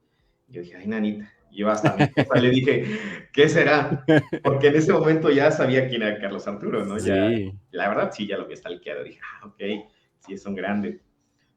Yo 0.49 0.63
dije, 0.63 0.77
ay, 0.77 0.87
nanita. 0.87 1.33
Yo 1.53 1.71
hasta 1.71 1.97
le 2.41 2.51
dije, 2.51 2.85
¿qué 3.33 3.49
será? 3.49 4.05
Porque 4.43 4.69
en 4.69 4.77
ese 4.77 4.93
momento 4.93 5.31
ya 5.31 5.51
sabía 5.51 5.89
quién 5.89 6.03
era 6.03 6.19
Carlos 6.19 6.47
Arturo, 6.47 6.85
¿no? 6.85 6.99
Sí. 6.99 7.09
Ya, 7.09 7.31
la 7.71 7.89
verdad, 7.89 8.11
sí, 8.13 8.27
ya 8.27 8.37
lo 8.37 8.45
había 8.45 8.57
stalkeado. 8.57 9.05
Dije, 9.05 9.21
ah, 9.23 9.47
ok, 9.47 9.59
sí, 10.19 10.35
es 10.35 10.45
un 10.45 10.55
grande. 10.55 11.01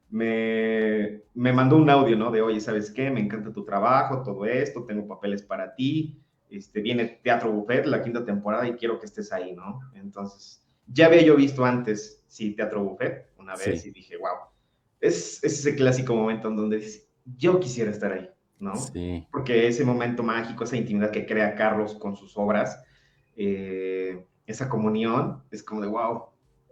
Me, 0.08 1.22
me 1.34 1.52
mandó 1.52 1.76
un 1.76 1.90
audio, 1.90 2.16
¿no? 2.16 2.30
De, 2.30 2.40
oye, 2.40 2.60
¿sabes 2.60 2.90
qué? 2.90 3.10
Me 3.10 3.20
encanta 3.20 3.52
tu 3.52 3.64
trabajo, 3.64 4.22
todo 4.22 4.46
esto, 4.46 4.84
tengo 4.84 5.06
papeles 5.06 5.42
para 5.42 5.74
ti. 5.74 6.19
Este, 6.50 6.80
viene 6.80 7.20
Teatro 7.22 7.52
Buffet, 7.52 7.86
la 7.86 8.02
quinta 8.02 8.24
temporada, 8.24 8.66
y 8.66 8.74
quiero 8.74 8.98
que 8.98 9.06
estés 9.06 9.32
ahí, 9.32 9.54
¿no? 9.54 9.80
Entonces, 9.94 10.66
ya 10.86 11.06
había 11.06 11.22
yo 11.22 11.36
visto 11.36 11.64
antes, 11.64 12.24
sí, 12.26 12.54
Teatro 12.54 12.82
Buffet, 12.82 13.30
una 13.38 13.54
vez, 13.56 13.82
Sí. 13.82 13.88
y 13.88 13.92
dije, 13.92 14.16
wow, 14.16 14.48
es, 15.00 15.42
es 15.44 15.58
ese 15.60 15.74
clásico 15.74 16.14
momento 16.14 16.48
en 16.48 16.56
donde 16.56 16.76
dices, 16.76 17.08
yo 17.36 17.60
quisiera 17.60 17.90
estar 17.90 18.12
ahí, 18.12 18.28
¿no? 18.58 18.74
Sí. 18.76 19.26
porque 19.30 19.68
ese 19.68 19.84
momento 19.84 20.22
mágico, 20.22 20.64
esa 20.64 20.76
intimidad 20.76 21.10
que 21.10 21.26
crea 21.26 21.54
Carlos 21.54 21.94
con 21.94 22.16
sus 22.16 22.36
obras, 22.36 22.82
eh, 23.36 24.26
esa 24.46 24.68
comunión, 24.68 25.42
es 25.50 25.62
como 25.62 25.80
de 25.80 25.88
wow, 25.88 26.24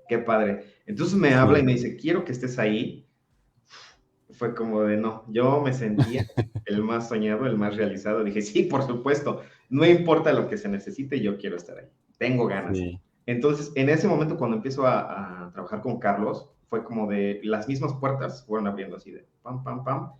qué 0.09 0.19
padre. 0.19 0.65
Entonces 0.87 1.17
me 1.17 1.33
habla 1.35 1.61
y 1.61 1.63
me 1.63 1.73
dice, 1.73 1.97
quiero 1.97 2.25
que 2.25 2.33
estés 2.33 2.59
ahí. 2.59 3.07
Fue 4.33 4.55
como 4.55 4.83
de 4.83 4.97
no, 4.97 5.25
yo 5.29 5.61
me 5.61 5.73
sentía 5.73 6.27
el 6.69 6.83
más 6.83 7.09
soñado, 7.09 7.47
el 7.47 7.57
más 7.57 7.77
realizado. 7.77 8.25
Dije, 8.25 8.43
sí, 8.43 8.65
por 8.65 8.87
supuesto, 8.87 9.43
no 9.71 9.87
importa 9.87 10.33
lo 10.33 10.49
que 10.49 10.59
se 10.59 10.69
necesite, 10.69 11.21
yo 11.21 11.39
quiero 11.39 11.57
estar 11.57 11.79
ahí. 11.79 11.89
Tengo 12.19 12.47
ganas. 12.47 12.77
Sí. 12.77 13.01
Entonces, 13.27 13.73
en 13.75 13.89
ese 13.89 14.09
momento, 14.09 14.37
cuando 14.37 14.57
empiezo 14.57 14.87
a, 14.87 15.47
a 15.47 15.53
trabajar 15.53 15.83
con 15.83 15.99
Carlos, 15.99 16.51
fue 16.69 16.85
como 16.85 17.07
de 17.07 17.41
las 17.45 17.69
mismas 17.69 17.95
puertas 17.95 18.45
fueron 18.47 18.67
abriendo 18.67 18.97
así 18.97 19.11
de 19.11 19.27
pam, 19.43 19.65
pam, 19.65 19.85
pam. 19.85 20.13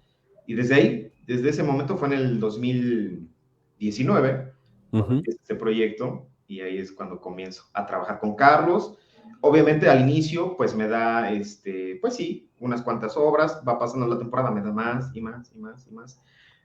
Y 0.47 0.55
desde 0.55 0.75
ahí, 0.75 1.13
desde 1.27 1.51
ese 1.51 1.63
momento 1.63 1.97
fue 1.97 2.09
en 2.09 2.15
el 2.15 2.41
2019, 2.41 4.53
cuando 4.91 5.07
Ujú. 5.07 5.17
empieza 5.19 5.41
este 5.43 5.55
proyecto, 5.55 6.27
y 6.47 6.63
ahí 6.63 6.79
es 6.79 6.93
cuando 6.93 7.21
comienzo 7.21 7.65
a 7.75 7.87
trabajar 7.87 8.19
con 8.19 8.35
Carlos. 8.35 8.97
Obviamente 9.43 9.89
al 9.89 10.01
inicio, 10.01 10.57
pues 10.57 10.75
me 10.75 10.89
da, 10.89 11.31
este, 11.31 11.99
pues 12.01 12.17
sí, 12.17 12.51
unas 12.59 12.83
cuantas 12.83 13.17
obras, 13.17 13.63
va 13.69 13.79
pasando 13.79 14.07
la 14.07 14.19
temporada, 14.19 14.51
me 14.51 14.63
da 14.63 14.73
más 14.73 15.15
y 15.15 15.21
más 15.21 15.53
y 15.55 15.59
más 15.59 15.87
y 15.87 15.93
más. 15.93 16.21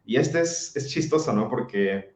Y 0.06 0.18
este 0.18 0.42
es, 0.42 0.76
es 0.76 0.90
chistoso, 0.90 1.32
¿no? 1.34 1.50
Porque, 1.50 2.16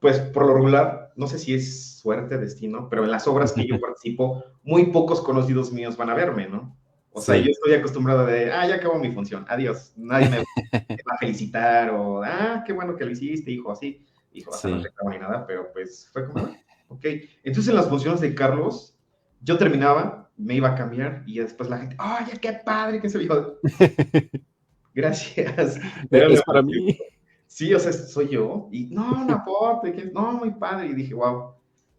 pues 0.00 0.18
por 0.18 0.46
lo 0.46 0.54
regular, 0.54 1.12
no 1.16 1.26
sé 1.26 1.38
si 1.38 1.54
es 1.54 1.98
suerte, 1.98 2.38
destino, 2.38 2.88
pero 2.88 3.04
en 3.04 3.10
las 3.10 3.26
obras 3.28 3.52
que 3.52 3.66
yo 3.66 3.78
participo, 3.80 4.44
muy 4.62 4.86
pocos 4.86 5.20
conocidos 5.20 5.72
míos 5.72 5.96
van 5.96 6.10
a 6.10 6.14
verme, 6.14 6.48
¿no? 6.48 6.76
O 7.12 7.20
sea, 7.22 7.36
Sí. 7.36 7.44
yo 7.44 7.50
estoy 7.50 7.72
acostumbrado 7.72 8.26
de, 8.26 8.52
ah, 8.52 8.66
ya 8.68 8.74
acabó 8.74 8.98
mi 8.98 9.10
función, 9.10 9.46
adiós, 9.48 9.92
nadie 9.96 10.28
me 10.28 10.38
va 10.38 10.44
a 11.14 11.18
felicitar 11.18 11.90
o, 11.90 12.22
ah, 12.22 12.62
qué 12.66 12.72
bueno 12.74 12.94
que 12.94 13.04
lo 13.06 13.10
hiciste, 13.12 13.50
hijo, 13.50 13.72
así. 13.72 14.04
Hijo, 14.32 14.50
o 14.50 14.54
sea, 14.54 14.70
no 14.70 14.78
Sí. 14.78 14.84
reclamo 14.84 15.10
ni 15.10 15.18
nada, 15.18 15.46
pero 15.46 15.72
pues 15.72 16.10
fue 16.12 16.26
como, 16.26 16.44
ah, 16.44 16.56
ok. 16.88 17.04
Entonces 17.42 17.68
en 17.68 17.76
las 17.76 17.88
funciones 17.88 18.20
de 18.20 18.34
Carlos, 18.34 18.94
yo 19.40 19.56
terminaba, 19.56 20.30
me 20.36 20.54
iba 20.56 20.68
a 20.68 20.74
cambiar 20.74 21.22
y 21.26 21.38
después 21.38 21.70
la 21.70 21.78
gente, 21.78 21.96
oye, 21.98 22.38
qué 22.38 22.52
padre 22.64 23.00
que 23.00 23.08
se 23.08 23.18
dijo. 23.20 23.54
Gracias. 24.96 25.78
Pero 26.10 26.30
es 26.30 26.42
para 26.42 26.62
mí. 26.62 26.98
Sí, 27.46 27.72
o 27.74 27.78
sea, 27.78 27.92
soy 27.92 28.30
yo. 28.30 28.68
Y 28.72 28.86
no, 28.86 29.22
una 29.22 29.44
foto, 29.44 29.86
y 29.86 29.92
que- 29.92 30.06
no, 30.06 30.32
muy 30.32 30.50
padre. 30.52 30.88
Y 30.88 30.94
dije, 30.94 31.14
wow, 31.14 31.52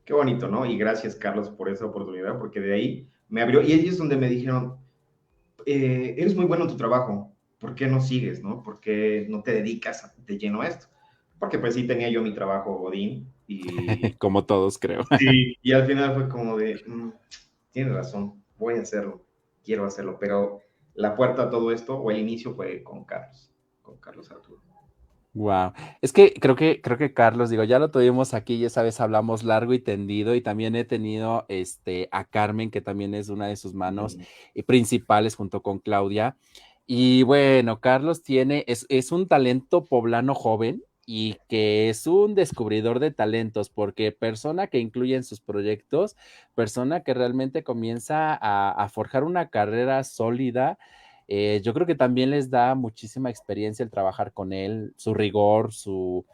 qué 0.04 0.14
bonito, 0.14 0.48
¿no? 0.48 0.66
Y 0.66 0.78
gracias, 0.78 1.16
Carlos, 1.16 1.50
por 1.52 1.70
esa 1.70 1.86
oportunidad, 1.86 2.40
porque 2.40 2.60
de 2.60 2.74
ahí 2.74 3.08
me 3.30 3.42
abrió. 3.42 3.62
Y 3.62 3.72
ahí 3.72 3.88
es 3.88 4.00
donde 4.00 4.18
me 4.18 4.30
dijeron, 4.30 4.78
eh, 5.66 6.16
eres 6.18 6.36
muy 6.36 6.46
bueno 6.46 6.64
en 6.66 6.72
tu 6.72 6.78
trabajo, 6.78 7.32
¿por 7.60 7.76
qué 7.76 7.88
no 7.88 8.02
sigues, 8.02 8.42
no? 8.42 8.64
¿Por 8.64 8.80
qué 8.80 9.28
no 9.30 9.44
te 9.44 9.54
dedicas 9.54 10.12
de 10.26 10.38
lleno 10.38 10.62
a 10.62 10.68
esto? 10.68 10.88
Porque 11.40 11.60
pues 11.60 11.76
sí 11.76 11.86
tenía 11.86 12.10
yo 12.10 12.24
mi 12.24 12.34
trabajo 12.34 12.76
Godín 12.78 13.32
y, 13.48 13.62
Como 14.18 14.46
todos, 14.46 14.80
creo. 14.80 15.04
sí, 15.20 15.56
y 15.62 15.72
al 15.72 15.86
final 15.86 16.16
fue 16.16 16.30
como 16.30 16.58
de, 16.58 16.82
mm, 16.88 17.10
tienes 17.72 17.94
razón, 17.94 18.44
voy 18.58 18.76
a 18.76 18.82
hacerlo, 18.82 19.22
quiero 19.64 19.86
hacerlo, 19.86 20.18
pero 20.20 20.62
la 20.98 21.16
puerta 21.16 21.44
a 21.44 21.50
todo 21.50 21.72
esto 21.72 21.96
o 21.96 22.12
el 22.12 22.18
inicio 22.18 22.54
fue 22.54 22.84
con 22.84 23.06
Carlos, 23.06 23.52
con 23.82 23.98
Carlos 23.98 24.30
Arturo. 24.32 24.62
Wow. 25.34 25.74
Es 26.02 26.12
que 26.12 26.34
creo 26.34 26.56
que 26.56 26.82
creo 26.82 26.98
que 26.98 27.14
Carlos, 27.14 27.52
digo, 27.52 27.64
ya 27.64 27.78
lo 27.78 27.92
tuvimos 27.92 28.34
aquí 28.34 28.56
y 28.56 28.66
esa 28.66 28.82
vez 28.82 29.00
hablamos 29.00 29.44
largo 29.44 29.76
y 29.76 29.80
tendido 29.80 30.34
y 30.34 30.42
también 30.42 30.76
he 30.76 30.84
tenido 30.84 31.46
este 31.48 32.10
a 32.12 32.26
Carmen, 32.26 32.72
que 32.72 32.82
también 32.82 33.14
es 33.14 33.30
una 33.30 33.46
de 33.46 33.56
sus 33.56 33.76
manos 33.76 34.18
eh, 34.56 34.64
principales 34.64 35.36
junto 35.36 35.62
con 35.62 35.78
Claudia. 35.78 36.36
Y 36.88 37.22
bueno, 37.22 37.80
Carlos 37.80 38.24
tiene, 38.24 38.64
es, 38.68 38.88
es 38.90 39.12
un 39.12 39.28
talento 39.28 39.86
poblano 39.86 40.34
joven 40.34 40.82
y 41.10 41.38
que 41.48 41.90
es 41.90 42.06
un 42.06 42.36
descubridor 42.36 43.00
de 43.00 43.12
talentos, 43.12 43.70
porque 43.70 44.12
persona 44.12 44.68
que 44.68 44.80
incluye 44.80 45.16
en 45.16 45.24
sus 45.24 45.40
proyectos, 45.40 46.18
persona 46.54 47.02
que 47.02 47.14
realmente 47.14 47.64
comienza 47.64 48.38
a, 48.40 48.90
forjar 48.90 49.24
una 49.24 49.50
carrera 49.50 50.04
sólida. 50.04 50.78
eh, 51.30 51.62
yo 51.64 51.74
creo 51.74 51.88
que 51.88 51.96
también 51.96 52.30
les 52.32 52.50
da 52.50 52.76
muchísima 52.76 53.30
experiencia 53.30 53.84
el 53.84 53.90
trabajar 53.90 54.34
con 54.34 54.52
él, 54.54 54.94
su 54.98 55.14
rigor, 55.14 55.74
su, 55.74 56.26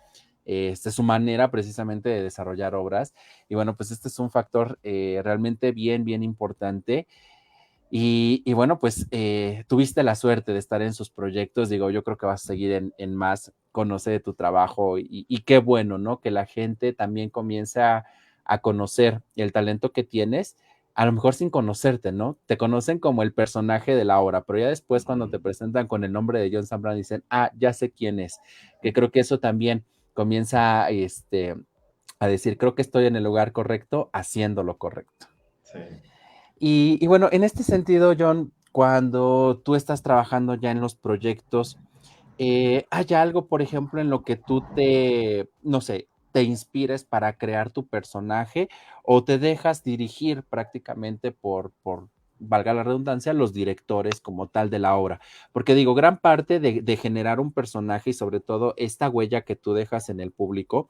este, 0.45 0.91
su 0.91 1.03
manera 1.03 1.51
precisamente 1.51 2.09
de 2.09 2.23
desarrollar 2.23 2.73
obras. 2.75 3.13
Y 3.49 3.55
bueno, 3.55 3.75
pues 3.77 3.91
este 3.91 4.07
es 4.07 4.17
un 4.19 4.31
factor 4.31 4.79
eh, 4.83 5.21
realmente 5.23 5.71
bien, 5.71 6.03
bien 6.03 6.23
importante. 6.23 7.07
Y, 7.91 8.41
y 8.43 8.53
bueno, 8.53 8.79
pues 8.79 9.07
eh, 9.11 9.65
tuviste 9.67 10.01
la 10.01 10.15
suerte 10.15 10.51
de 10.51 10.59
estar 10.59 10.81
en 10.81 10.93
sus 10.93 11.11
proyectos. 11.11 11.69
Digo, 11.69 11.91
yo 11.91 12.03
creo 12.03 12.17
que 12.17 12.25
vas 12.25 12.43
a 12.43 12.47
seguir 12.47 12.71
en, 12.71 12.93
en 12.97 13.15
más, 13.15 13.53
conoce 13.73 14.11
de 14.11 14.21
tu 14.21 14.33
trabajo 14.33 14.97
y, 14.97 15.25
y, 15.27 15.39
qué 15.39 15.57
bueno, 15.57 15.97
¿no? 15.97 16.21
Que 16.21 16.31
la 16.31 16.45
gente 16.45 16.93
también 16.93 17.29
comience 17.29 17.81
a, 17.81 18.05
conocer 18.61 19.21
el 19.35 19.51
talento 19.51 19.91
que 19.91 20.03
tienes, 20.03 20.57
a 20.93 21.05
lo 21.05 21.11
mejor 21.11 21.33
sin 21.33 21.49
conocerte, 21.49 22.11
¿no? 22.11 22.37
Te 22.45 22.55
conocen 22.57 22.99
como 22.99 23.23
el 23.23 23.33
personaje 23.33 23.95
de 23.95 24.05
la 24.05 24.19
obra, 24.19 24.43
pero 24.43 24.59
ya 24.59 24.67
después 24.67 25.05
cuando 25.05 25.29
te 25.29 25.39
presentan 25.39 25.87
con 25.87 26.03
el 26.03 26.11
nombre 26.11 26.39
de 26.39 26.51
John 26.53 26.67
Zambran 26.67 26.95
dicen, 26.95 27.23
ah, 27.29 27.51
ya 27.57 27.73
sé 27.73 27.89
quién 27.89 28.19
es. 28.19 28.39
Que 28.81 28.93
creo 28.93 29.11
que 29.11 29.21
eso 29.21 29.39
también 29.39 29.85
comienza 30.13 30.89
este, 30.89 31.55
a 32.19 32.27
decir, 32.27 32.57
creo 32.57 32.75
que 32.75 32.83
estoy 32.83 33.07
en 33.07 33.15
el 33.15 33.23
lugar 33.23 33.53
correcto, 33.53 34.09
haciendo 34.13 34.61
lo 34.61 34.77
correcto. 34.77 35.27
Sí. 35.63 35.79
Y, 36.59 36.97
y, 37.01 37.07
bueno, 37.07 37.29
en 37.31 37.43
este 37.43 37.63
sentido, 37.63 38.13
John, 38.17 38.51
cuando 38.71 39.61
tú 39.63 39.75
estás 39.75 40.03
trabajando 40.03 40.55
ya 40.55 40.69
en 40.71 40.81
los 40.81 40.95
proyectos, 40.95 41.79
eh, 42.37 42.85
¿hay 42.89 43.05
algo, 43.15 43.47
por 43.47 43.61
ejemplo, 43.61 44.01
en 44.01 44.09
lo 44.09 44.23
que 44.23 44.35
tú 44.35 44.63
te, 44.75 45.49
no 45.61 45.81
sé, 45.81 46.07
te 46.31 46.43
inspires 46.43 47.03
para 47.03 47.37
crear 47.37 47.69
tu 47.69 47.87
personaje 47.87 48.69
o 49.03 49.23
te 49.23 49.37
dejas 49.37 49.83
dirigir 49.83 50.43
prácticamente 50.43 51.31
por, 51.31 51.71
por 51.83 52.07
valga 52.39 52.73
la 52.73 52.83
redundancia, 52.83 53.33
los 53.33 53.53
directores 53.53 54.19
como 54.19 54.47
tal 54.47 54.69
de 54.69 54.79
la 54.79 54.95
obra? 54.95 55.21
Porque 55.51 55.75
digo, 55.75 55.93
gran 55.93 56.17
parte 56.17 56.59
de, 56.59 56.97
generar 56.97 57.39
un 57.39 57.51
personaje 57.51 58.11
y 58.11 58.13
sobre 58.13 58.39
todo 58.39 58.73
esta 58.77 59.09
huella 59.09 59.41
que 59.41 59.55
tú 59.55 59.73
dejas 59.73 60.09
en 60.09 60.19
el 60.19 60.31
público, 60.31 60.89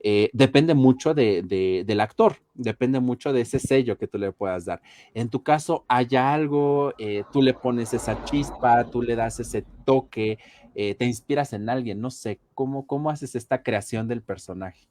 eh, 0.00 0.30
depende 0.32 0.74
mucho 0.74 1.12
de, 1.12 1.42
del 1.84 2.00
actor, 2.00 2.36
depende 2.54 3.00
mucho 3.00 3.32
de 3.32 3.40
ese 3.40 3.58
sello 3.58 3.98
que 3.98 4.06
tú 4.06 4.18
le 4.18 4.32
puedas 4.32 4.64
dar. 4.64 4.80
En 5.14 5.28
tu 5.28 5.42
caso, 5.42 5.84
hay 5.88 6.14
algo, 6.16 6.92
eh, 6.98 7.24
tú 7.32 7.42
le 7.42 7.54
pones 7.54 7.92
esa 7.94 8.24
chispa, 8.24 8.84
tú 8.84 9.02
le 9.02 9.16
das 9.16 9.40
ese 9.40 9.64
toque, 9.84 10.38
eh, 10.80 10.94
te 10.94 11.06
inspiras 11.06 11.52
en 11.54 11.68
alguien, 11.68 12.00
no 12.00 12.08
sé, 12.08 12.38
¿cómo, 12.54 12.86
cómo 12.86 13.10
haces 13.10 13.34
esta 13.34 13.64
creación 13.64 14.06
del 14.06 14.22
personaje? 14.22 14.86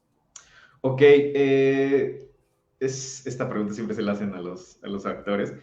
Ok, 0.82 1.00
eh, 1.00 2.30
es, 2.78 3.26
esta 3.26 3.48
pregunta 3.48 3.72
siempre 3.72 3.96
se 3.96 4.02
la 4.02 4.12
hacen 4.12 4.34
a 4.34 4.42
los, 4.42 4.78
a 4.84 4.86
los 4.86 5.06
actores. 5.06 5.54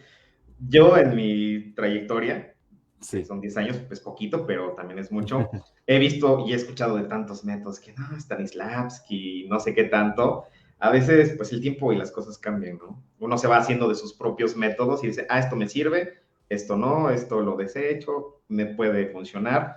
Yo 0.68 0.96
en 0.96 1.14
mi 1.14 1.72
trayectoria, 1.76 2.52
Sí. 2.98 3.24
son 3.24 3.40
10 3.40 3.56
años, 3.58 3.76
pues 3.86 4.00
poquito, 4.00 4.44
pero 4.46 4.72
también 4.72 4.98
es 4.98 5.12
mucho. 5.12 5.48
He 5.86 6.00
visto 6.00 6.44
y 6.44 6.54
he 6.54 6.56
escuchado 6.56 6.96
de 6.96 7.04
tantos 7.04 7.44
métodos 7.44 7.78
que 7.78 7.92
no, 7.92 8.18
Stanislavski, 8.18 9.46
no 9.48 9.60
sé 9.60 9.74
qué 9.74 9.84
tanto. 9.84 10.46
A 10.80 10.90
veces, 10.90 11.34
pues 11.36 11.52
el 11.52 11.60
tiempo 11.60 11.92
y 11.92 11.96
las 11.96 12.10
cosas 12.10 12.36
cambian, 12.36 12.78
¿no? 12.78 13.00
Uno 13.20 13.38
se 13.38 13.46
va 13.46 13.58
haciendo 13.58 13.88
de 13.88 13.94
sus 13.94 14.12
propios 14.12 14.56
métodos 14.56 15.04
y 15.04 15.06
dice, 15.06 15.24
ah, 15.28 15.38
esto 15.38 15.54
me 15.54 15.68
sirve, 15.68 16.14
esto 16.48 16.76
no, 16.76 17.10
esto 17.10 17.42
lo 17.42 17.54
desecho, 17.56 18.40
me 18.48 18.66
puede 18.66 19.06
funcionar. 19.06 19.76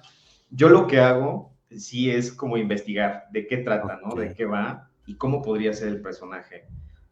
Yo 0.50 0.70
lo 0.70 0.88
que 0.88 1.00
hago, 1.00 1.54
sí 1.70 2.10
es 2.10 2.32
como 2.32 2.58
investigar 2.58 3.26
de 3.32 3.48
qué 3.48 3.58
trata, 3.58 4.00
¿no? 4.04 4.16
De 4.16 4.34
qué 4.34 4.46
va 4.46 4.90
y 5.06 5.16
cómo 5.16 5.42
podría 5.42 5.74
ser 5.74 5.90
el 5.90 6.02
personaje. 6.02 6.66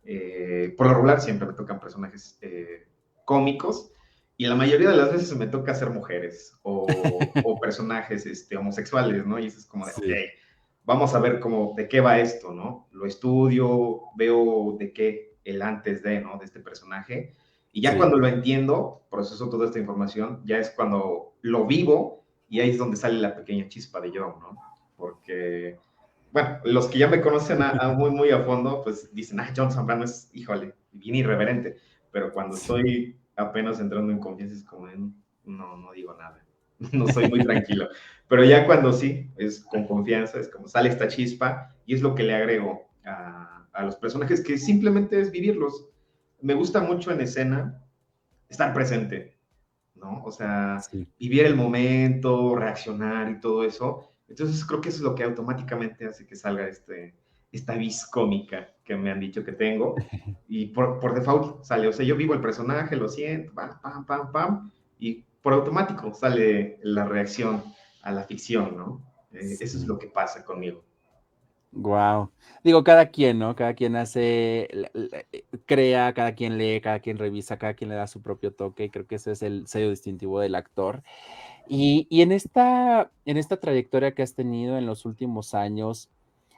Eh, 0.04 0.74
por 0.78 0.88
lo 0.88 0.94
regular 0.94 1.22
siempre 1.22 1.48
me 1.48 1.54
tocan 1.54 1.80
personajes 1.80 2.38
eh, 2.42 2.88
cómicos 3.26 3.92
y 4.38 4.46
la 4.46 4.56
mayoría 4.56 4.90
de 4.90 4.96
las 4.96 5.12
veces 5.12 5.36
me 5.36 5.48
toca 5.48 5.72
hacer 5.74 5.90
mujeres 5.90 6.58
o, 6.62 6.88
o 7.44 7.60
personajes 7.60 8.26
este, 8.26 8.56
homosexuales, 8.56 9.26
¿no? 9.26 9.40
Y 9.40 9.48
eso 9.48 9.60
es 9.60 9.66
como 9.66 9.86
de, 9.86 9.92
sí. 9.94 10.14
vamos 10.86 11.14
a 11.14 11.20
ver 11.20 11.40
cómo, 11.40 11.74
de 11.76 11.88
qué 11.88 12.02
va 12.02 12.20
esto, 12.20 12.54
¿no? 12.54 12.88
Lo 12.92 13.06
estudio, 13.06 14.02
veo 14.16 14.76
de 14.80 14.94
qué 14.94 15.38
el 15.44 15.62
antes 15.62 16.04
de, 16.04 16.22
¿no? 16.22 16.38
De 16.38 16.46
este 16.46 16.60
personaje. 16.60 17.36
Y 17.72 17.82
ya 17.82 17.98
cuando 17.98 18.18
lo 18.18 18.28
entiendo, 18.28 19.08
proceso 19.10 19.50
toda 19.50 19.66
esta 19.66 19.80
información, 19.80 20.42
ya 20.46 20.58
es 20.58 20.70
cuando 20.70 21.36
lo 21.42 21.66
vivo 21.66 22.26
y 22.50 22.60
ahí 22.60 22.72
es 22.72 22.78
donde 22.78 22.98
sale 22.98 23.20
la 23.20 23.36
pequeña 23.36 23.68
chispa 23.68 24.00
de 24.02 24.12
yo, 24.12 24.38
¿no? 24.42 24.58
Porque, 24.96 25.78
bueno, 26.32 26.60
los 26.64 26.88
que 26.88 27.00
ya 27.00 27.08
me 27.08 27.22
conocen 27.22 27.62
a, 27.62 27.90
muy, 27.90 28.10
muy 28.10 28.32
a 28.32 28.44
fondo, 28.44 28.84
pues 28.84 29.14
dicen, 29.14 29.40
ah, 29.40 29.52
John 29.56 29.72
Zambrano 29.72 30.06
es, 30.06 30.30
híjole, 30.34 30.74
bien 30.92 31.16
irreverente. 31.16 31.78
Pero 32.12 32.32
cuando 32.32 32.56
estoy 32.56 33.18
apenas 33.36 33.80
entrando 33.80 34.12
en 34.12 34.20
confianza, 34.20 34.56
es 34.56 34.64
como, 34.64 34.88
no, 35.46 35.78
no 35.78 35.92
digo 35.94 36.16
nada. 36.16 36.44
No 36.92 37.08
soy 37.08 37.28
muy 37.28 37.44
tranquilo. 37.44 37.90
Pero 38.28 38.44
ya 38.44 38.66
cuando 38.66 38.94
sí, 38.94 39.32
es 39.36 39.64
con 39.66 39.88
confianza, 39.88 40.40
es 40.40 40.48
como 40.48 40.68
sale 40.68 40.90
esta 40.90 41.08
chispa 41.08 41.76
y 41.86 41.96
es 41.96 42.02
lo 42.02 42.14
que 42.14 42.24
le 42.24 42.36
agrego 42.36 42.90
a, 43.06 43.66
a 43.74 43.84
los 43.84 43.96
personajes, 43.96 44.42
que 44.42 44.58
simplemente 44.58 45.20
es 45.20 45.32
vivirlos. 45.32 45.88
Me 46.42 46.54
gusta 46.54 46.82
mucho 46.82 47.12
en 47.12 47.22
escena 47.22 47.84
estar 48.50 48.74
presente, 48.74 49.37
¿no? 50.00 50.24
O 50.24 50.32
sea, 50.32 50.80
vivir 51.20 51.46
el 51.46 51.56
momento, 51.56 52.56
reaccionar 52.56 53.32
y 53.32 53.40
todo 53.40 53.64
eso. 53.64 54.12
Entonces 54.28 54.66
creo 54.66 54.82
que 54.82 54.90
eso 54.90 54.98
es 55.00 55.04
lo 55.04 55.16
que 55.16 55.24
automáticamente 55.24 56.06
hace 56.06 56.26
que 56.26 56.36
salga 56.36 56.68
este, 56.68 57.16
esta 57.52 57.76
vis 57.76 58.06
cómica 58.06 58.70
que 58.84 58.96
me 58.96 59.12
han 59.12 59.20
dicho 59.20 59.44
que 59.44 59.54
tengo. 59.54 59.96
Y 60.50 60.68
por, 60.68 61.00
por 61.00 61.14
default 61.14 61.64
sale, 61.64 61.90
o 61.90 61.94
sea, 61.94 62.06
yo 62.06 62.16
vivo 62.16 62.34
el 62.34 62.40
personaje, 62.40 62.96
lo 62.96 63.10
siento, 63.10 63.54
pam, 63.54 63.82
pam, 63.82 64.06
pam, 64.06 64.32
pam, 64.32 64.72
y 64.98 65.26
por 65.42 65.54
automático 65.54 66.14
sale 66.14 66.80
la 66.84 67.04
reacción 67.04 67.64
a 68.02 68.14
la 68.14 68.24
ficción, 68.24 68.78
¿no? 68.78 69.02
Eh, 69.34 69.58
eso 69.60 69.78
es 69.78 69.86
lo 69.86 70.00
que 70.00 70.08
pasa 70.08 70.46
conmigo. 70.46 70.86
Wow. 71.72 72.32
Digo, 72.64 72.84
cada 72.84 73.10
quien, 73.12 73.40
¿no? 73.40 73.56
Cada 73.56 73.74
quien 73.76 73.96
hace, 73.98 74.68
crea, 75.66 76.14
cada 76.14 76.34
quien 76.34 76.58
lee, 76.58 76.82
cada 76.82 77.00
quien 77.00 77.18
revisa, 77.18 77.58
cada 77.58 77.74
quien 77.76 77.90
le 77.90 77.96
da 77.96 78.08
su 78.08 78.22
propio 78.22 78.54
toque 78.54 78.86
y 78.86 78.90
creo 78.90 79.06
que 79.06 79.16
ese 79.16 79.32
es 79.34 79.42
el 79.44 79.68
sello 79.68 79.90
distintivo 79.90 80.40
del 80.40 80.56
actor. 80.56 81.04
Y, 81.68 82.08
y 82.10 82.22
en, 82.24 82.32
esta, 82.32 83.12
en 83.26 83.38
esta 83.38 83.60
trayectoria 83.60 84.14
que 84.16 84.24
has 84.24 84.36
tenido 84.36 84.78
en 84.78 84.86
los 84.88 85.06
últimos 85.06 85.54
años, 85.56 86.10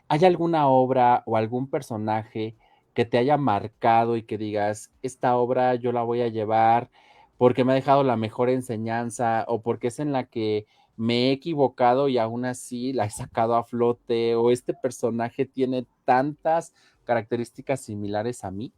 ¿hay 0.09 0.25
alguna 0.25 0.67
obra 0.67 1.23
o 1.25 1.37
algún 1.37 1.69
personaje 1.69 2.55
que 2.93 3.05
te 3.05 3.17
haya 3.17 3.37
marcado 3.37 4.17
y 4.17 4.23
que 4.23 4.37
digas, 4.37 4.91
esta 5.03 5.37
obra 5.37 5.75
yo 5.75 5.91
la 5.91 6.03
voy 6.03 6.21
a 6.21 6.27
llevar 6.29 6.89
porque 7.37 7.63
me 7.63 7.71
ha 7.73 7.75
dejado 7.75 8.03
la 8.03 8.17
mejor 8.17 8.49
enseñanza 8.49 9.45
o 9.47 9.61
porque 9.61 9.87
es 9.89 9.99
en 9.99 10.11
la 10.11 10.25
que 10.25 10.67
me 10.99 11.29
he 11.29 11.31
equivocado 11.31 12.09
y 12.09 12.17
aún 12.17 12.43
así 12.43 12.91
la 12.91 13.05
he 13.05 13.09
sacado 13.09 13.55
a 13.55 13.63
flote 13.63 14.35
o 14.35 14.51
este 14.51 14.73
personaje 14.73 15.45
tiene 15.45 15.87
tantas 16.03 16.73
características 17.05 17.79
similares 17.79 18.43
a 18.43 18.51
mí. 18.51 18.73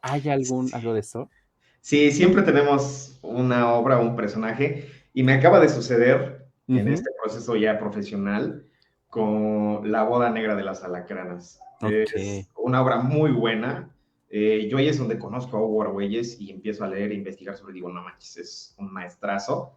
¿Hay 0.00 0.26
algún 0.30 0.70
algo 0.72 0.94
de 0.94 1.00
eso? 1.00 1.28
Sí, 1.82 2.12
siempre 2.12 2.42
tenemos 2.42 3.18
una 3.20 3.74
obra 3.74 3.98
o 3.98 4.02
un 4.02 4.16
personaje 4.16 4.88
y 5.12 5.22
me 5.22 5.34
acaba 5.34 5.60
de 5.60 5.68
suceder 5.68 6.46
en 6.66 6.88
este 6.88 7.10
proceso 7.22 7.56
ya 7.56 7.78
profesional 7.78 8.64
con 9.10 9.92
La 9.92 10.04
boda 10.04 10.30
negra 10.30 10.56
de 10.56 10.64
las 10.64 10.82
alacranas. 10.82 11.60
Es 11.82 12.48
una 12.56 12.82
obra 12.82 13.00
muy 13.00 13.32
buena. 13.32 13.90
Eh, 14.30 14.66
yo 14.70 14.78
ahí 14.78 14.88
es 14.88 14.96
donde 14.96 15.18
conozco 15.18 15.58
a 15.58 15.60
Hugo 15.62 15.82
Arguelles 15.82 16.40
y 16.40 16.50
empiezo 16.50 16.84
a 16.84 16.88
leer 16.88 17.12
e 17.12 17.16
investigar 17.16 17.54
sobre, 17.54 17.74
digo, 17.74 17.90
no 17.90 18.02
manches, 18.02 18.38
es 18.38 18.74
un 18.78 18.90
maestrazo 18.90 19.76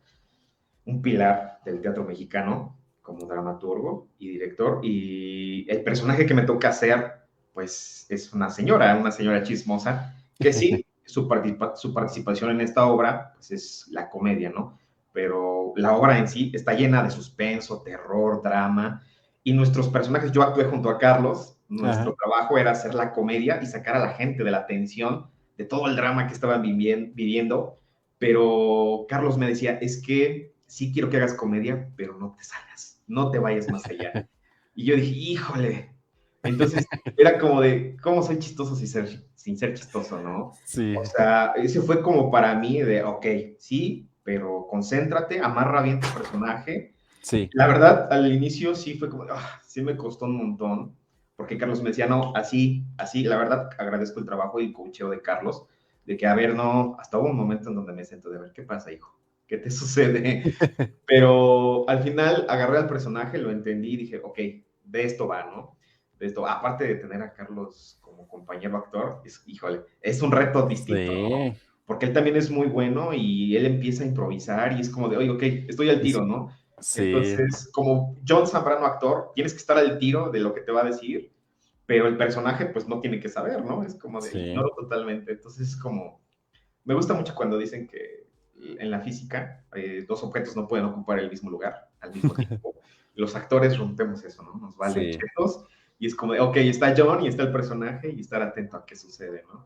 un 0.90 1.02
pilar 1.02 1.60
del 1.66 1.82
teatro 1.82 2.04
mexicano 2.04 2.76
como 3.02 3.26
dramaturgo 3.26 4.08
y 4.18 4.30
director. 4.30 4.80
Y 4.84 5.70
el 5.70 5.84
personaje 5.84 6.26
que 6.26 6.34
me 6.34 6.44
toca 6.44 6.70
hacer, 6.70 7.14
pues 7.54 8.06
es 8.10 8.34
una 8.34 8.50
señora, 8.50 8.96
una 8.96 9.12
señora 9.12 9.44
chismosa, 9.44 10.16
que 10.40 10.54
sí, 10.54 10.86
su, 11.06 11.28
su 11.76 11.94
participación 11.94 12.52
en 12.52 12.62
esta 12.62 12.86
obra, 12.86 13.34
pues 13.34 13.52
es 13.52 13.88
la 13.90 14.10
comedia, 14.10 14.52
¿no? 14.52 14.78
Pero 15.12 15.74
la 15.76 15.96
obra 15.96 16.18
en 16.20 16.28
sí 16.28 16.52
está 16.54 16.74
llena 16.74 17.04
de 17.04 17.10
suspenso, 17.10 17.82
terror, 17.82 18.42
drama. 18.44 19.02
Y 19.44 19.54
nuestros 19.54 19.88
personajes, 19.90 20.32
yo 20.32 20.44
actué 20.44 20.66
junto 20.66 20.90
a 20.90 21.00
Carlos, 21.00 21.58
nuestro 21.68 22.16
trabajo 22.16 22.58
era 22.58 22.72
hacer 22.72 22.94
la 22.94 23.12
comedia 23.12 23.60
y 23.62 23.66
sacar 23.66 23.96
a 23.96 24.00
la 24.00 24.10
gente 24.14 24.44
de 24.44 24.52
la 24.52 24.66
tensión, 24.66 25.28
de 25.58 25.66
todo 25.66 25.88
el 25.88 25.96
drama 25.96 26.28
que 26.28 26.34
estaban 26.34 26.62
viviendo. 26.62 27.76
Pero 28.18 29.06
Carlos 29.08 29.38
me 29.38 29.48
decía, 29.48 29.80
es 29.82 30.02
que 30.02 30.54
sí 30.70 30.94
quiero 30.94 31.10
que 31.10 31.18
hagas 31.18 31.34
comedia, 31.34 31.90
pero 31.98 32.18
no 32.18 32.36
te 32.38 32.44
salgas, 32.44 33.02
no 33.08 33.32
te 33.32 33.40
vayas 33.40 33.70
más 33.70 33.86
allá. 33.86 34.30
Y 34.76 34.86
yo 34.86 34.96
dije, 34.96 35.14
híjole. 35.14 35.94
Entonces 36.42 36.86
era 37.18 37.38
como 37.38 37.60
de, 37.60 37.98
¿cómo 38.02 38.24
soy 38.24 38.40
chistoso 38.40 38.74
sin 38.78 38.88
ser, 38.88 39.26
sin 39.36 39.58
ser 39.58 39.74
chistoso, 39.74 40.22
no? 40.22 40.54
Sí. 40.64 40.96
O 40.96 41.04
sea, 41.04 41.52
ese 41.58 41.82
fue 41.82 42.02
como 42.02 42.32
para 42.32 42.56
mí 42.56 42.82
de, 42.82 43.04
ok, 43.04 43.26
sí, 43.58 44.08
pero 44.24 44.68
concéntrate, 44.70 45.42
amarra 45.42 45.82
bien 45.82 46.00
tu 46.00 46.08
personaje. 46.14 46.94
Sí. 47.22 47.50
La 47.52 47.68
verdad, 47.68 48.08
al 48.10 48.32
inicio 48.32 48.74
sí 48.74 48.94
fue 48.94 49.10
como, 49.10 49.24
ah, 49.24 49.60
sí 49.68 49.82
me 49.82 49.98
costó 49.98 50.26
un 50.26 50.38
montón, 50.38 50.96
porque 51.36 51.58
Carlos 51.58 51.82
me 51.82 51.90
decía, 51.90 52.08
no, 52.08 52.34
así, 52.34 52.86
así, 52.98 53.24
la 53.24 53.36
verdad 53.36 53.70
agradezco 53.78 54.22
el 54.22 54.26
trabajo 54.26 54.62
y 54.62 54.68
el 54.68 54.74
coacheo 54.74 55.10
de 55.10 55.22
Carlos, 55.22 55.66
de 56.06 56.16
que, 56.16 56.26
a 56.26 56.36
ver, 56.36 56.56
no, 56.56 56.96
hasta 57.00 57.18
hubo 57.18 57.28
un 57.28 57.36
momento 57.36 57.68
en 57.68 57.76
donde 57.76 57.92
me 57.92 58.06
siento 58.06 58.30
de, 58.30 58.40
ver, 58.40 58.54
¿qué 58.54 58.64
pasa, 58.64 58.94
hijo? 58.94 59.20
¿Qué 59.50 59.58
te 59.58 59.70
sucede? 59.72 60.54
Pero 61.06 61.90
al 61.90 62.02
final 62.04 62.46
agarré 62.48 62.78
al 62.78 62.88
personaje, 62.88 63.40
lo 63.40 63.50
entendí 63.50 63.94
y 63.94 63.98
dije, 63.98 64.22
ok, 64.24 64.38
de 64.86 65.04
esto 65.04 65.28
va, 65.28 65.46
¿no? 65.46 65.76
De 66.18 66.28
esto, 66.28 66.46
aparte 66.48 66.86
de 66.86 66.96
tener 66.96 67.22
a 67.22 67.34
Carlos 67.34 67.98
como 68.02 68.28
compañero 68.28 68.78
actor, 68.78 69.22
es, 69.26 69.42
híjole, 69.48 69.82
es 70.02 70.22
un 70.22 70.32
reto 70.32 70.68
distinto, 70.68 71.12
¿no? 71.12 71.56
Porque 71.86 72.06
él 72.06 72.14
también 72.14 72.36
es 72.36 72.52
muy 72.52 72.68
bueno 72.68 73.14
y 73.14 73.58
él 73.58 73.66
empieza 73.66 74.04
a 74.04 74.08
improvisar 74.08 74.74
y 74.74 74.82
es 74.82 74.90
como 74.90 75.10
de, 75.10 75.18
oye, 75.18 75.30
ok, 75.32 75.42
estoy 75.68 75.90
al 75.90 76.02
tiro, 76.02 76.24
¿no? 76.24 76.52
Sí. 76.80 77.08
Entonces, 77.08 77.70
como 77.74 78.16
John 78.28 78.48
Zambrano 78.48 78.86
actor, 78.86 79.32
tienes 79.34 79.54
que 79.54 79.60
estar 79.60 79.78
al 79.78 79.98
tiro 79.98 80.30
de 80.30 80.40
lo 80.40 80.54
que 80.54 80.62
te 80.62 80.72
va 80.72 80.82
a 80.82 80.86
decir, 80.86 81.32
pero 81.86 82.08
el 82.08 82.18
personaje 82.18 82.68
pues 82.68 82.88
no 82.88 83.00
tiene 83.00 83.20
que 83.20 83.30
saber, 83.30 83.66
¿no? 83.66 83.84
Es 83.84 83.96
como 83.96 84.22
de, 84.22 84.30
sí. 84.30 84.56
totalmente. 84.78 85.32
Entonces, 85.32 85.70
es 85.70 85.76
como, 85.76 86.22
me 86.84 86.94
gusta 86.94 87.16
mucho 87.16 87.34
cuando 87.34 87.58
dicen 87.58 87.88
que 87.88 88.19
en 88.62 88.92
la 88.92 89.00
física, 89.00 89.64
eh, 89.76 90.06
dos 90.08 90.24
objetos 90.24 90.56
no 90.56 90.68
pueden 90.68 90.86
ocupar 90.86 91.20
el 91.20 91.30
mismo 91.30 91.50
lugar 91.50 91.90
al 92.02 92.14
mismo 92.14 92.34
tiempo. 92.34 92.76
Los 93.16 93.36
actores 93.36 93.78
rompemos 93.78 94.24
eso, 94.24 94.44
¿no? 94.44 94.56
Nos 94.56 94.78
valen 94.78 95.12
chetos 95.12 95.66
y 95.98 96.08
es 96.08 96.16
como, 96.16 96.34
ok, 96.34 96.58
está 96.58 96.94
John 96.96 97.24
y 97.24 97.28
está 97.28 97.44
el 97.44 97.52
personaje 97.52 98.10
y 98.10 98.22
estar 98.22 98.42
atento 98.42 98.78
a 98.78 98.86
qué 98.86 98.96
sucede, 98.96 99.44
¿no? 99.52 99.66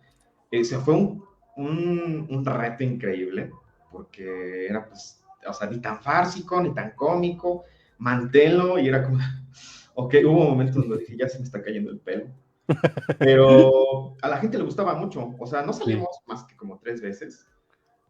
Ese 0.50 0.78
fue 0.80 0.96
un, 0.96 1.24
un, 1.58 2.28
un, 2.30 2.46
reto 2.46 2.84
increíble 2.84 3.52
porque 3.92 4.68
era, 4.68 4.88
pues, 4.88 5.24
o 5.48 5.54
sea, 5.54 5.70
ni 5.70 5.80
tan 5.80 6.02
fársico, 6.02 6.62
ni 6.62 6.74
tan 6.74 6.92
cómico, 6.92 7.66
manténlo 8.00 8.80
y 8.80 8.88
era 8.88 9.04
como, 9.04 9.18
ok, 9.96 10.16
hubo 10.26 10.46
momentos 10.46 10.76
donde 10.76 10.98
dije, 10.98 11.18
ya 11.18 11.30
se 11.30 11.40
me 11.40 11.46
está 11.46 11.62
cayendo 11.62 11.92
el 11.92 12.00
pelo. 12.00 12.26
Pero 13.20 14.16
a 14.22 14.30
la 14.30 14.38
gente 14.38 14.58
le 14.58 14.64
gustaba 14.64 14.96
mucho, 14.96 15.36
o 15.38 15.46
sea, 15.46 15.64
no 15.64 15.74
salimos 15.74 16.18
más 16.26 16.46
que 16.46 16.56
como 16.56 16.80
tres 16.80 17.02
veces, 17.02 17.46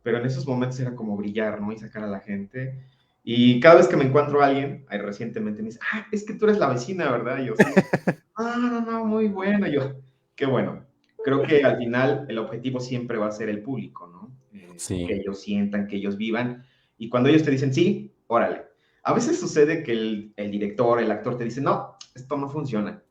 pero 0.04 0.18
en 0.20 0.26
esos 0.26 0.46
momentos 0.46 0.80
era 0.80 0.96
como 0.96 1.18
brillar, 1.18 1.60
¿no? 1.62 1.72
Y 1.72 1.78
sacar 1.78 2.04
a 2.04 2.08
la 2.08 2.20
gente. 2.20 2.84
Y 3.24 3.60
cada 3.62 3.76
vez 3.76 3.88
que 3.88 3.96
me 3.96 4.04
encuentro 4.04 4.42
a 4.42 4.48
alguien, 4.48 4.86
ahí 4.90 5.00
recientemente 5.00 5.62
me 5.62 5.70
dice, 5.70 5.80
ah, 5.92 6.06
es 6.12 6.26
que 6.26 6.34
tú 6.34 6.46
eres 6.46 6.58
la 6.60 6.68
vecina, 6.68 7.10
¿verdad? 7.10 7.40
Y 7.40 7.46
yo, 7.46 7.54
ah, 8.36 8.58
no, 8.60 8.82
no, 8.82 9.06
muy 9.06 9.30
bueno. 9.30 9.66
yo, 9.68 9.94
qué 10.36 10.46
bueno. 10.46 10.86
Creo 11.24 11.42
que 11.42 11.64
al 11.64 11.78
final 11.78 12.26
el 12.28 12.38
objetivo 12.38 12.82
siempre 12.82 13.18
va 13.18 13.28
a 13.28 13.32
ser 13.32 13.48
el 13.48 13.62
público, 13.62 14.08
¿no? 14.08 14.36
Eh, 14.52 14.74
sí. 14.76 15.08
Que 15.08 15.16
ellos 15.16 15.42
sientan, 15.42 15.88
que 15.88 15.96
ellos 15.96 16.18
vivan. 16.18 16.66
Y 16.98 17.08
cuando 17.08 17.30
ellos 17.30 17.44
te 17.44 17.52
dicen, 17.52 17.74
sí, 17.74 18.14
órale. 18.28 18.66
A 19.04 19.14
veces 19.14 19.40
sucede 19.40 19.84
que 19.84 19.94
el, 19.94 20.34
el 20.36 20.52
director, 20.52 21.00
el 21.00 21.12
actor 21.12 21.38
te 21.38 21.46
dice, 21.46 21.62
no, 21.62 21.96
esto 22.14 22.36
no 22.36 22.50
funciona. 22.50 23.02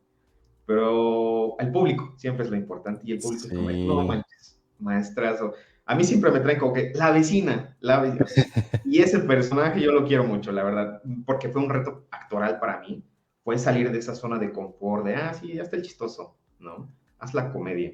Pero 0.65 1.57
el 1.59 1.71
público 1.71 2.13
siempre 2.17 2.45
es 2.45 2.51
lo 2.51 2.57
importante. 2.57 3.01
Y 3.03 3.13
el 3.13 3.19
público 3.19 3.47
es 3.47 3.53
como, 3.53 3.69
no 3.71 4.05
manches, 4.05 4.59
maestras, 4.79 5.41
o 5.41 5.53
a 5.85 5.95
mí 5.95 6.03
siempre 6.03 6.31
me 6.31 6.39
traen 6.39 6.59
como 6.59 6.73
que 6.73 6.91
la 6.95 7.11
vecina, 7.11 7.75
la 7.81 7.99
vecina. 7.99 8.25
Y 8.85 9.01
ese 9.01 9.19
personaje 9.19 9.81
yo 9.81 9.91
lo 9.91 10.05
quiero 10.05 10.23
mucho, 10.23 10.51
la 10.51 10.63
verdad, 10.63 11.01
porque 11.25 11.49
fue 11.49 11.61
un 11.61 11.69
reto 11.69 12.05
actoral 12.11 12.59
para 12.59 12.79
mí. 12.81 13.03
Fue 13.43 13.57
salir 13.57 13.91
de 13.91 13.99
esa 13.99 14.15
zona 14.15 14.37
de 14.37 14.51
confort, 14.53 15.05
de, 15.05 15.15
ah, 15.15 15.33
sí, 15.33 15.53
ya 15.53 15.63
está 15.63 15.75
el 15.75 15.81
chistoso, 15.81 16.37
¿no? 16.59 16.89
Haz 17.19 17.33
la 17.33 17.51
comedia. 17.51 17.91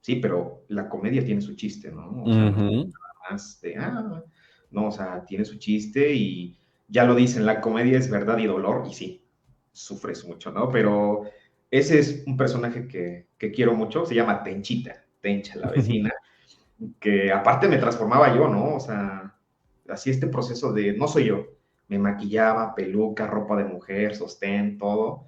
Sí, 0.00 0.16
pero 0.16 0.64
la 0.68 0.88
comedia 0.88 1.24
tiene 1.24 1.40
su 1.40 1.54
chiste, 1.54 1.90
¿no? 1.90 2.24
O 2.24 2.32
sea, 2.32 2.52
más 3.30 3.60
de, 3.60 3.76
ah, 3.76 4.22
no, 4.70 4.88
o 4.88 4.92
sea, 4.92 5.24
tiene 5.24 5.44
su 5.44 5.56
chiste 5.56 6.12
y 6.12 6.58
ya 6.88 7.04
lo 7.04 7.14
dicen, 7.14 7.46
la 7.46 7.60
comedia 7.60 7.96
es 7.96 8.10
verdad 8.10 8.38
y 8.38 8.46
dolor, 8.46 8.84
y 8.88 8.92
sí, 8.92 9.24
sufres 9.72 10.26
mucho, 10.26 10.50
¿no? 10.50 10.68
Pero 10.70 11.22
ese 11.70 11.98
es 11.98 12.24
un 12.26 12.36
personaje 12.36 12.86
que, 12.86 13.28
que 13.38 13.50
quiero 13.50 13.74
mucho, 13.74 14.04
se 14.04 14.14
llama 14.14 14.42
Tenchita, 14.42 15.04
Tencha, 15.20 15.56
la 15.56 15.70
vecina 15.70 16.12
que 16.98 17.32
aparte 17.32 17.68
me 17.68 17.78
transformaba 17.78 18.34
yo, 18.34 18.48
¿no? 18.48 18.76
O 18.76 18.80
sea, 18.80 19.34
así 19.88 20.10
este 20.10 20.26
proceso 20.26 20.72
de, 20.72 20.92
no 20.96 21.08
soy 21.08 21.26
yo, 21.26 21.46
me 21.88 21.98
maquillaba, 21.98 22.74
peluca, 22.74 23.26
ropa 23.26 23.56
de 23.56 23.64
mujer, 23.64 24.14
sostén, 24.14 24.78
todo, 24.78 25.26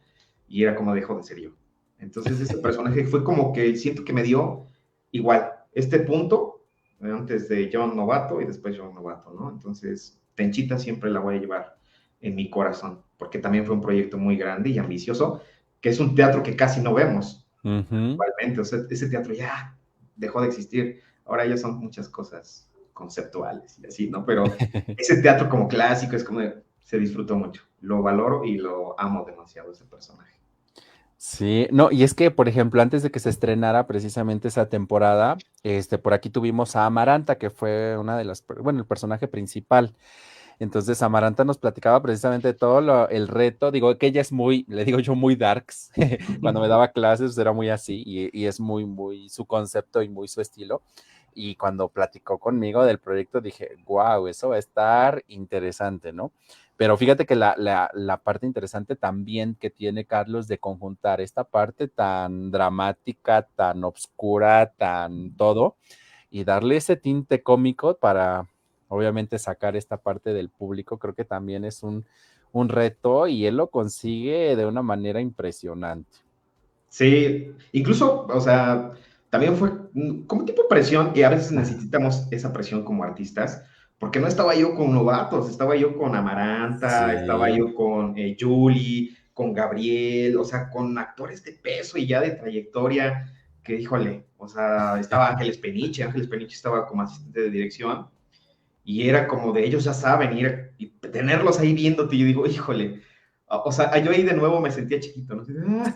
y 0.48 0.62
era 0.62 0.74
como 0.74 0.94
dejo 0.94 1.16
de 1.16 1.22
ser 1.22 1.40
yo. 1.40 1.50
Entonces 1.98 2.40
ese 2.40 2.58
personaje 2.62 3.04
fue 3.04 3.24
como 3.24 3.52
que 3.52 3.76
siento 3.76 4.04
que 4.04 4.12
me 4.12 4.22
dio 4.22 4.66
igual, 5.10 5.52
este 5.72 6.00
punto, 6.00 6.64
antes 7.00 7.48
de 7.48 7.70
John 7.72 7.96
Novato 7.96 8.40
y 8.40 8.46
después 8.46 8.76
John 8.78 8.94
Novato, 8.94 9.32
¿no? 9.32 9.50
Entonces, 9.50 10.20
Tenchita 10.34 10.78
siempre 10.78 11.10
la 11.10 11.20
voy 11.20 11.36
a 11.36 11.40
llevar 11.40 11.76
en 12.20 12.34
mi 12.34 12.48
corazón, 12.48 13.02
porque 13.18 13.38
también 13.38 13.66
fue 13.66 13.74
un 13.74 13.80
proyecto 13.80 14.16
muy 14.16 14.36
grande 14.36 14.70
y 14.70 14.78
ambicioso, 14.78 15.42
que 15.80 15.88
es 15.88 15.98
un 15.98 16.14
teatro 16.14 16.42
que 16.42 16.54
casi 16.54 16.80
no 16.80 16.94
vemos, 16.94 17.46
igualmente, 17.64 18.60
o 18.60 18.64
sea, 18.64 18.80
ese 18.88 19.08
teatro 19.08 19.34
ya 19.34 19.76
dejó 20.16 20.40
de 20.40 20.48
existir, 20.48 21.00
ahora 21.26 21.46
ya 21.46 21.56
son 21.56 21.78
muchas 21.78 22.08
cosas 22.08 22.68
conceptuales 22.92 23.78
y 23.78 23.87
así, 23.87 24.11
¿no? 24.11 24.24
Pero 24.24 24.44
ese 24.96 25.20
teatro 25.22 25.48
como 25.48 25.68
clásico 25.68 26.16
es 26.16 26.24
como 26.24 26.40
se 26.85 26.98
disfrutó 26.98 27.37
mucho, 27.37 27.62
lo 27.80 28.02
valoro 28.02 28.44
y 28.44 28.58
lo 28.58 28.98
amo 29.00 29.24
demasiado 29.24 29.72
ese 29.72 29.85
personaje. 29.85 30.32
Sí, 31.16 31.68
no, 31.70 31.92
y 31.92 32.02
es 32.02 32.14
que, 32.14 32.32
por 32.32 32.48
ejemplo, 32.48 32.82
antes 32.82 33.04
de 33.04 33.12
que 33.12 33.20
se 33.20 33.30
estrenara 33.30 33.87
precisamente 33.87 34.48
esa 34.48 34.68
temporada, 34.68 35.37
este, 35.62 35.96
por 35.96 36.14
aquí 36.14 36.30
tuvimos 36.30 36.74
a 36.74 36.85
Amaranta, 36.85 37.38
que 37.38 37.48
fue 37.48 37.96
una 37.96 38.18
de 38.18 38.24
las, 38.24 38.44
bueno, 38.61 38.80
el 38.80 38.87
personaje 38.87 39.28
principal. 39.28 39.94
Entonces, 40.58 41.00
Amaranta 41.00 41.44
nos 41.44 41.58
platicaba 41.58 42.02
precisamente 42.02 42.54
todo 42.54 43.08
el 43.08 43.28
reto. 43.28 43.70
Digo 43.70 43.96
que 43.98 44.08
ella 44.08 44.20
es 44.20 44.32
muy, 44.32 44.64
le 44.68 44.85
digo 44.85 44.98
yo, 44.98 45.14
muy 45.14 45.37
darks. 45.37 45.92
Cuando 46.40 46.61
me 46.61 46.66
daba 46.66 46.88
clases 46.88 47.38
era 47.38 47.52
muy 47.52 47.68
así 47.68 48.02
y, 48.04 48.28
y, 48.37 48.46
es 48.46 48.58
muy, 48.58 48.85
muy 48.85 49.28
su 49.28 49.46
concepto 49.46 50.02
y 50.02 50.08
muy 50.08 50.26
su 50.26 50.40
estilo. 50.40 50.82
Y 51.34 51.56
cuando 51.56 51.88
platicó 51.88 52.38
conmigo 52.38 52.84
del 52.84 52.98
proyecto 52.98 53.40
dije, 53.40 53.76
wow, 53.84 54.26
eso 54.26 54.50
va 54.50 54.56
a 54.56 54.58
estar 54.58 55.24
interesante, 55.28 56.12
¿no? 56.12 56.32
Pero 56.76 56.96
fíjate 56.96 57.26
que 57.26 57.36
la, 57.36 57.54
la, 57.56 58.16
parte 58.18 58.46
interesante 58.46 58.96
también 58.96 59.54
que 59.54 59.70
tiene 59.70 60.04
Carlos 60.04 60.48
de 60.48 60.58
conjuntar 60.58 61.20
esta 61.20 61.44
parte 61.44 61.86
tan 61.86 62.50
dramática, 62.50 63.42
tan 63.54 63.84
oscura, 63.84 64.72
tan 64.76 65.36
todo, 65.36 65.76
y 66.30 66.44
darle 66.44 66.78
ese 66.78 66.96
tinte 66.96 67.42
cómico 67.42 67.94
para, 67.98 68.48
obviamente, 68.88 69.38
sacar 69.38 69.76
esta 69.76 69.98
parte 69.98 70.32
del 70.32 70.48
público, 70.48 70.98
creo 70.98 71.14
que 71.14 71.24
también 71.24 71.64
es 71.64 71.82
un, 71.82 72.04
un 72.52 72.68
reto 72.68 73.26
y 73.28 73.46
él 73.46 73.56
lo 73.56 73.68
consigue 73.68 74.56
de 74.56 74.66
una 74.66 74.82
manera 74.82 75.20
impresionante. 75.20 76.18
Sí, 76.88 77.54
incluso, 77.72 78.26
o 78.26 78.40
sea, 78.40 78.92
también 79.32 79.56
fue 79.56 79.70
como 80.26 80.44
tipo 80.44 80.68
presión, 80.68 81.12
y 81.14 81.22
a 81.22 81.30
veces 81.30 81.52
necesitamos 81.52 82.28
esa 82.30 82.52
presión 82.52 82.84
como 82.84 83.02
artistas, 83.02 83.64
porque 83.98 84.20
no 84.20 84.26
estaba 84.26 84.54
yo 84.54 84.74
con 84.74 84.92
novatos, 84.92 85.48
estaba 85.48 85.74
yo 85.74 85.96
con 85.96 86.14
Amaranta, 86.14 87.14
estaba 87.14 87.48
yo 87.48 87.74
con 87.74 88.12
eh, 88.18 88.36
Julie, 88.38 89.16
con 89.32 89.54
Gabriel, 89.54 90.36
o 90.36 90.44
sea, 90.44 90.68
con 90.68 90.98
actores 90.98 91.42
de 91.44 91.52
peso 91.52 91.96
y 91.96 92.06
ya 92.06 92.20
de 92.20 92.32
trayectoria, 92.32 93.32
que 93.64 93.80
híjole, 93.80 94.26
o 94.36 94.46
sea, 94.46 95.00
estaba 95.00 95.30
Ángeles 95.30 95.56
Peniche, 95.56 96.02
Ángeles 96.02 96.28
Peniche 96.28 96.54
estaba 96.54 96.86
como 96.86 97.00
asistente 97.00 97.40
de 97.40 97.50
dirección, 97.50 98.08
y 98.84 99.08
era 99.08 99.26
como 99.26 99.54
de 99.54 99.64
ellos 99.64 99.84
ya 99.84 99.94
saben, 99.94 100.36
ir 100.36 100.72
y 100.76 100.88
tenerlos 100.88 101.58
ahí 101.58 101.72
viéndote, 101.72 102.16
y 102.16 102.18
yo 102.18 102.26
digo, 102.26 102.46
híjole, 102.46 103.00
o 103.46 103.72
sea, 103.72 103.96
yo 103.96 104.10
ahí 104.10 104.24
de 104.24 104.34
nuevo 104.34 104.60
me 104.60 104.70
sentía 104.70 105.00
chiquito, 105.00 105.36
¿no? 105.36 105.44
Ah", 105.84 105.94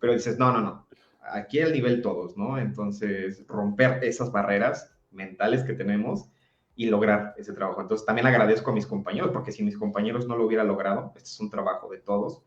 pero 0.00 0.12
dices, 0.12 0.38
no, 0.38 0.52
no, 0.52 0.60
no, 0.60 0.85
aquí 1.32 1.58
el 1.58 1.72
nivel 1.72 2.02
todos, 2.02 2.36
¿no? 2.36 2.58
Entonces, 2.58 3.44
romper 3.46 4.04
esas 4.04 4.30
barreras 4.32 4.92
mentales 5.10 5.62
que 5.64 5.72
tenemos 5.72 6.28
y 6.76 6.86
lograr 6.86 7.34
ese 7.38 7.54
trabajo. 7.54 7.80
Entonces 7.80 8.06
también 8.06 8.26
agradezco 8.26 8.70
a 8.70 8.74
mis 8.74 8.86
compañeros, 8.86 9.30
porque 9.32 9.50
si 9.50 9.62
mis 9.62 9.78
compañeros 9.78 10.28
no 10.28 10.36
lo 10.36 10.46
hubiera 10.46 10.62
logrado, 10.62 11.12
este 11.16 11.30
es 11.30 11.40
un 11.40 11.50
trabajo 11.50 11.88
de 11.90 11.98
todos, 11.98 12.42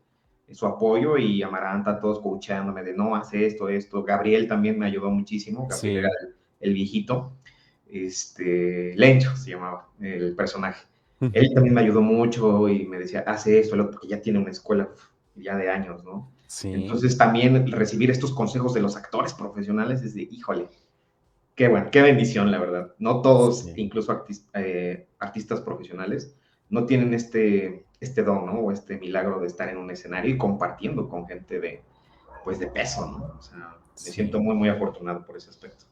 su 0.52 0.66
apoyo 0.66 1.16
y 1.16 1.42
Amaranta, 1.42 2.00
todos 2.00 2.18
escuchándome 2.18 2.82
de 2.82 2.94
no, 2.94 3.14
hace 3.14 3.46
esto, 3.46 3.68
esto. 3.68 4.02
Gabriel 4.02 4.48
también 4.48 4.78
me 4.78 4.86
ayudó 4.86 5.10
muchísimo, 5.10 5.66
Gabriel 5.68 5.98
era 5.98 6.10
el, 6.60 6.74
viejito, 6.74 7.32
este, 7.88 8.94
Lencho 8.96 9.36
se 9.36 9.50
llamaba 9.50 9.88
el 10.00 10.34
personaje. 10.34 10.86
Él 11.32 11.52
también 11.54 11.74
me 11.74 11.82
ayudó 11.82 12.00
mucho 12.00 12.68
y 12.68 12.86
me 12.86 12.98
decía, 12.98 13.24
hace 13.26 13.60
esto, 13.60 13.76
porque 13.90 14.08
ya 14.08 14.22
tiene 14.22 14.38
una 14.38 14.50
escuela 14.50 14.88
ya 15.34 15.56
de 15.56 15.70
años, 15.70 16.02
¿no? 16.02 16.32
Sí. 16.50 16.72
Entonces 16.72 17.16
también 17.16 17.70
recibir 17.70 18.10
estos 18.10 18.32
consejos 18.32 18.74
de 18.74 18.80
los 18.80 18.96
actores 18.96 19.34
profesionales 19.34 20.02
es 20.02 20.14
de, 20.14 20.22
híjole, 20.22 20.68
Qué 21.60 21.68
bueno, 21.68 21.90
qué 21.90 22.00
bendición, 22.00 22.50
la 22.50 22.58
verdad. 22.58 22.94
No 22.98 23.20
todos, 23.20 23.68
incluso 23.76 24.24
eh, 24.54 25.06
artistas 25.18 25.60
profesionales, 25.60 26.34
no 26.70 26.86
tienen 26.86 27.12
este, 27.12 27.84
este 28.00 28.22
don, 28.22 28.46
¿no? 28.46 28.52
O 28.60 28.72
este 28.72 28.96
milagro 28.98 29.40
de 29.40 29.46
estar 29.46 29.68
en 29.68 29.76
un 29.76 29.90
escenario 29.90 30.34
y 30.34 30.38
compartiendo 30.38 31.06
con 31.06 31.26
gente 31.26 31.60
de, 31.60 31.82
pues, 32.44 32.58
de 32.58 32.66
peso, 32.66 33.06
¿no? 33.06 33.36
O 33.38 33.42
sea, 33.42 33.76
me 33.92 34.10
siento 34.10 34.40
muy, 34.40 34.54
muy 34.54 34.70
afortunado 34.70 35.26
por 35.26 35.36
ese 35.36 35.50
aspecto. 35.50 35.84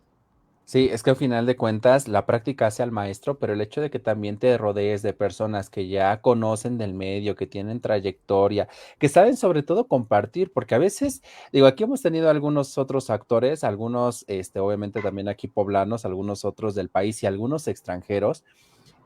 Sí, 0.68 0.90
es 0.92 1.02
que 1.02 1.08
al 1.08 1.16
final 1.16 1.46
de 1.46 1.56
cuentas 1.56 2.08
la 2.08 2.26
práctica 2.26 2.66
hace 2.66 2.82
al 2.82 2.92
maestro, 2.92 3.38
pero 3.38 3.54
el 3.54 3.60
hecho 3.62 3.80
de 3.80 3.88
que 3.88 3.98
también 3.98 4.36
te 4.36 4.58
rodees 4.58 5.00
de 5.00 5.14
personas 5.14 5.70
que 5.70 5.88
ya 5.88 6.20
conocen 6.20 6.76
del 6.76 6.92
medio, 6.92 7.36
que 7.36 7.46
tienen 7.46 7.80
trayectoria, 7.80 8.68
que 8.98 9.08
saben 9.08 9.38
sobre 9.38 9.62
todo 9.62 9.88
compartir, 9.88 10.52
porque 10.52 10.74
a 10.74 10.78
veces, 10.78 11.22
digo, 11.54 11.66
aquí 11.66 11.84
hemos 11.84 12.02
tenido 12.02 12.28
algunos 12.28 12.76
otros 12.76 13.08
actores, 13.08 13.64
algunos, 13.64 14.26
este, 14.28 14.60
obviamente 14.60 15.00
también 15.00 15.28
aquí 15.28 15.48
poblanos, 15.48 16.04
algunos 16.04 16.44
otros 16.44 16.74
del 16.74 16.90
país 16.90 17.22
y 17.22 17.26
algunos 17.26 17.66
extranjeros, 17.66 18.44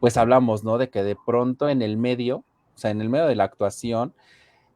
pues 0.01 0.17
hablamos, 0.17 0.65
¿no? 0.65 0.79
De 0.79 0.91
que 0.91 1.05
de 1.05 1.15
pronto 1.15 1.69
en 1.69 1.81
el 1.81 1.97
medio, 1.97 2.39
o 2.75 2.79
sea, 2.79 2.91
en 2.91 3.01
el 3.01 3.09
medio 3.09 3.29
de 3.29 3.37
la 3.37 3.45
actuación, 3.45 4.15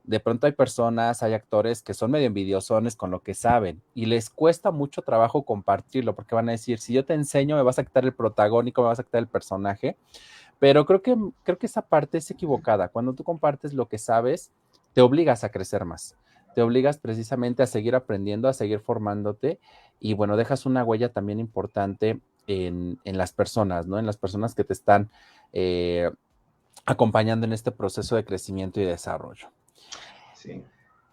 de 0.06 0.20
pronto 0.20 0.46
hay 0.46 0.52
personas, 0.52 1.22
hay 1.22 1.34
actores 1.34 1.82
que 1.82 1.94
son 1.94 2.12
medio 2.12 2.26
envidiosones 2.26 2.96
con 2.96 3.10
lo 3.10 3.20
que 3.20 3.34
saben 3.34 3.82
y 3.94 4.06
les 4.06 4.30
cuesta 4.30 4.70
mucho 4.70 5.02
trabajo 5.02 5.44
compartirlo 5.44 6.14
porque 6.14 6.34
van 6.34 6.48
a 6.48 6.52
decir, 6.52 6.78
si 6.78 6.92
yo 6.92 7.04
te 7.04 7.14
enseño 7.14 7.56
me 7.56 7.62
vas 7.62 7.78
a 7.78 7.84
quitar 7.84 8.04
el 8.04 8.14
protagónico, 8.14 8.82
me 8.82 8.88
vas 8.88 9.00
a 9.00 9.02
quitar 9.02 9.20
el 9.20 9.28
personaje, 9.28 9.96
pero 10.58 10.86
creo 10.86 11.02
que, 11.02 11.16
creo 11.42 11.58
que 11.58 11.66
esa 11.66 11.82
parte 11.82 12.18
es 12.18 12.30
equivocada. 12.30 12.88
Cuando 12.88 13.14
tú 13.14 13.24
compartes 13.24 13.74
lo 13.74 13.88
que 13.88 13.98
sabes, 13.98 14.52
te 14.92 15.00
obligas 15.00 15.44
a 15.44 15.50
crecer 15.50 15.84
más, 15.84 16.16
te 16.54 16.62
obligas 16.62 16.98
precisamente 16.98 17.62
a 17.62 17.66
seguir 17.66 17.94
aprendiendo, 17.94 18.48
a 18.48 18.52
seguir 18.52 18.80
formándote 18.80 19.58
y 19.98 20.14
bueno, 20.14 20.36
dejas 20.36 20.66
una 20.66 20.84
huella 20.84 21.10
también 21.10 21.40
importante 21.40 22.20
en, 22.46 22.98
las 23.04 23.32
personas, 23.32 23.86
¿no? 23.86 23.98
En 23.98 24.06
las 24.06 24.16
personas 24.16 24.54
que 24.54 24.62
te 24.62 24.72
están 24.72 25.10
eh, 25.52 26.10
acompañando 26.84 27.44
en 27.44 27.52
este 27.52 27.72
proceso 27.72 28.14
de 28.14 28.24
crecimiento 28.24 28.80
y 28.80 28.84
desarrollo. 28.84 29.48
Sí. 30.34 30.62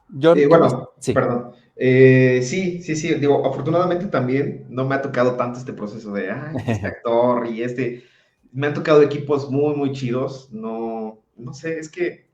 Yo, 0.10 0.36
eh, 0.36 0.48
bueno, 0.48 0.92
sí. 1.00 1.14
perdón. 1.14 1.52
Eh, 1.76 2.42
sí, 2.44 2.82
sí, 2.82 2.96
sí. 2.96 3.14
Digo, 3.16 3.46
afortunadamente 3.46 4.06
también 4.08 4.66
no 4.70 4.86
me 4.86 4.96
ha 4.96 5.02
tocado 5.02 5.36
tanto 5.36 5.60
este 5.60 5.74
proceso 5.74 6.14
de, 6.14 6.34
este 6.66 6.88
actor 6.88 7.48
y 7.48 7.64
este. 7.64 8.04
Me 8.52 8.68
han 8.68 8.74
tocado 8.76 9.02
equipos 9.02 9.50
muy, 9.50 9.76
muy 9.76 9.92
chidos. 9.94 10.50
No, 10.52 11.24
no 11.36 11.54
sé, 11.54 11.80
es 11.80 11.90
que, 11.90 12.30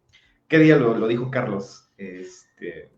¿qué 0.50 0.60
día 0.60 0.76
lo, 0.76 0.98
lo 0.98 1.08
dijo 1.08 1.32
Carlos? 1.32 1.89
Este, 1.98 2.92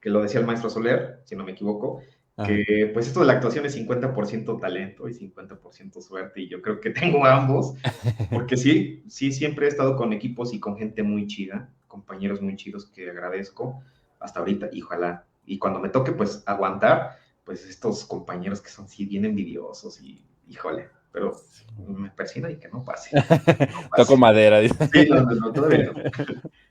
que 0.00 0.10
lo 0.10 0.22
decía 0.22 0.40
el 0.40 0.46
maestro 0.46 0.70
Soler, 0.70 1.20
si 1.24 1.36
no 1.36 1.44
me 1.44 1.52
equivoco, 1.52 2.00
que 2.46 2.90
pues 2.94 3.08
esto 3.08 3.20
de 3.20 3.26
la 3.26 3.32
actuación 3.32 3.66
es 3.66 3.76
50% 3.76 4.60
talento 4.60 5.08
y 5.08 5.12
50% 5.12 6.00
suerte, 6.00 6.42
y 6.42 6.48
yo 6.48 6.62
creo 6.62 6.80
que 6.80 6.90
tengo 6.90 7.24
ambos, 7.26 7.74
porque 8.30 8.56
sí, 8.56 9.02
sí, 9.08 9.32
siempre 9.32 9.66
he 9.66 9.68
estado 9.68 9.96
con 9.96 10.12
equipos 10.12 10.54
y 10.54 10.60
con 10.60 10.76
gente 10.76 11.02
muy 11.02 11.26
chida, 11.26 11.72
compañeros 11.88 12.40
muy 12.40 12.56
chidos 12.56 12.86
que 12.86 13.10
agradezco 13.10 13.82
hasta 14.20 14.40
ahorita, 14.40 14.68
y 14.72 14.82
ojalá, 14.82 15.24
y 15.46 15.58
cuando 15.58 15.80
me 15.80 15.88
toque 15.88 16.12
pues 16.12 16.42
aguantar, 16.46 17.18
pues 17.44 17.66
estos 17.66 18.04
compañeros 18.04 18.60
que 18.60 18.70
son 18.70 18.88
sí 18.88 19.06
bien 19.06 19.24
envidiosos 19.24 20.00
y 20.00 20.24
híjole, 20.48 20.88
pero 21.12 21.32
me 21.78 22.10
persino 22.10 22.48
y 22.48 22.56
que 22.56 22.68
no 22.68 22.84
pase. 22.84 23.10
Toco 23.96 24.16
madera. 24.16 24.60
Sí, 24.60 25.08
no, 25.08 25.22
no, 25.22 25.52
todavía 25.52 25.92
no. 25.92 26.02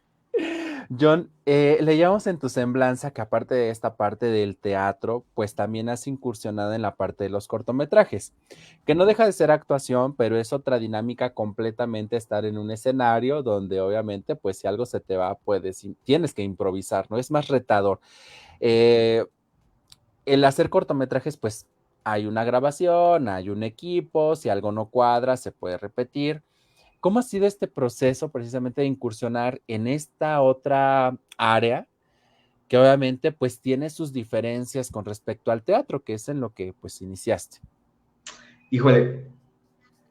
John, 0.89 1.29
eh, 1.45 1.77
leíamos 1.81 2.27
en 2.27 2.39
tu 2.39 2.47
semblanza 2.47 3.11
que 3.11 3.21
aparte 3.21 3.55
de 3.55 3.69
esta 3.69 3.95
parte 3.95 4.27
del 4.27 4.55
teatro, 4.55 5.25
pues 5.33 5.53
también 5.53 5.89
has 5.89 6.07
incursionado 6.07 6.73
en 6.73 6.81
la 6.81 6.95
parte 6.95 7.25
de 7.25 7.29
los 7.29 7.47
cortometrajes, 7.47 8.33
que 8.85 8.95
no 8.95 9.05
deja 9.05 9.25
de 9.25 9.33
ser 9.33 9.51
actuación, 9.51 10.15
pero 10.15 10.37
es 10.37 10.53
otra 10.53 10.79
dinámica 10.79 11.33
completamente 11.33 12.15
estar 12.15 12.45
en 12.45 12.57
un 12.57 12.71
escenario 12.71 13.43
donde 13.43 13.81
obviamente, 13.81 14.35
pues 14.35 14.59
si 14.59 14.67
algo 14.67 14.85
se 14.85 14.99
te 15.01 15.17
va, 15.17 15.35
puedes, 15.35 15.85
tienes 16.03 16.33
que 16.33 16.43
improvisar, 16.43 17.07
¿no? 17.09 17.17
Es 17.17 17.31
más 17.31 17.49
retador. 17.49 17.99
Eh, 18.59 19.25
el 20.25 20.43
hacer 20.45 20.69
cortometrajes, 20.69 21.37
pues 21.37 21.67
hay 22.03 22.25
una 22.25 22.45
grabación, 22.45 23.27
hay 23.27 23.49
un 23.49 23.63
equipo, 23.63 24.35
si 24.37 24.47
algo 24.49 24.71
no 24.71 24.89
cuadra, 24.89 25.35
se 25.35 25.51
puede 25.51 25.77
repetir 25.77 26.43
¿Cómo 27.07 27.19
ha 27.19 27.23
sido 27.23 27.47
este 27.47 27.69
proceso 27.69 28.29
precisamente 28.29 28.81
de 28.81 28.87
incursionar 28.87 29.61
en 29.69 29.87
esta 29.87 30.41
otra 30.41 31.17
área 31.37 31.87
que 32.67 32.77
obviamente 32.77 33.31
pues 33.31 33.61
tiene 33.61 33.89
sus 33.89 34.11
diferencias 34.11 34.91
con 34.91 35.05
respecto 35.05 35.49
al 35.49 35.63
teatro, 35.63 36.03
que 36.03 36.15
es 36.15 36.27
en 36.27 36.41
lo 36.41 36.53
que 36.53 36.73
pues 36.73 37.01
iniciaste? 37.01 37.59
Híjole, 38.71 39.25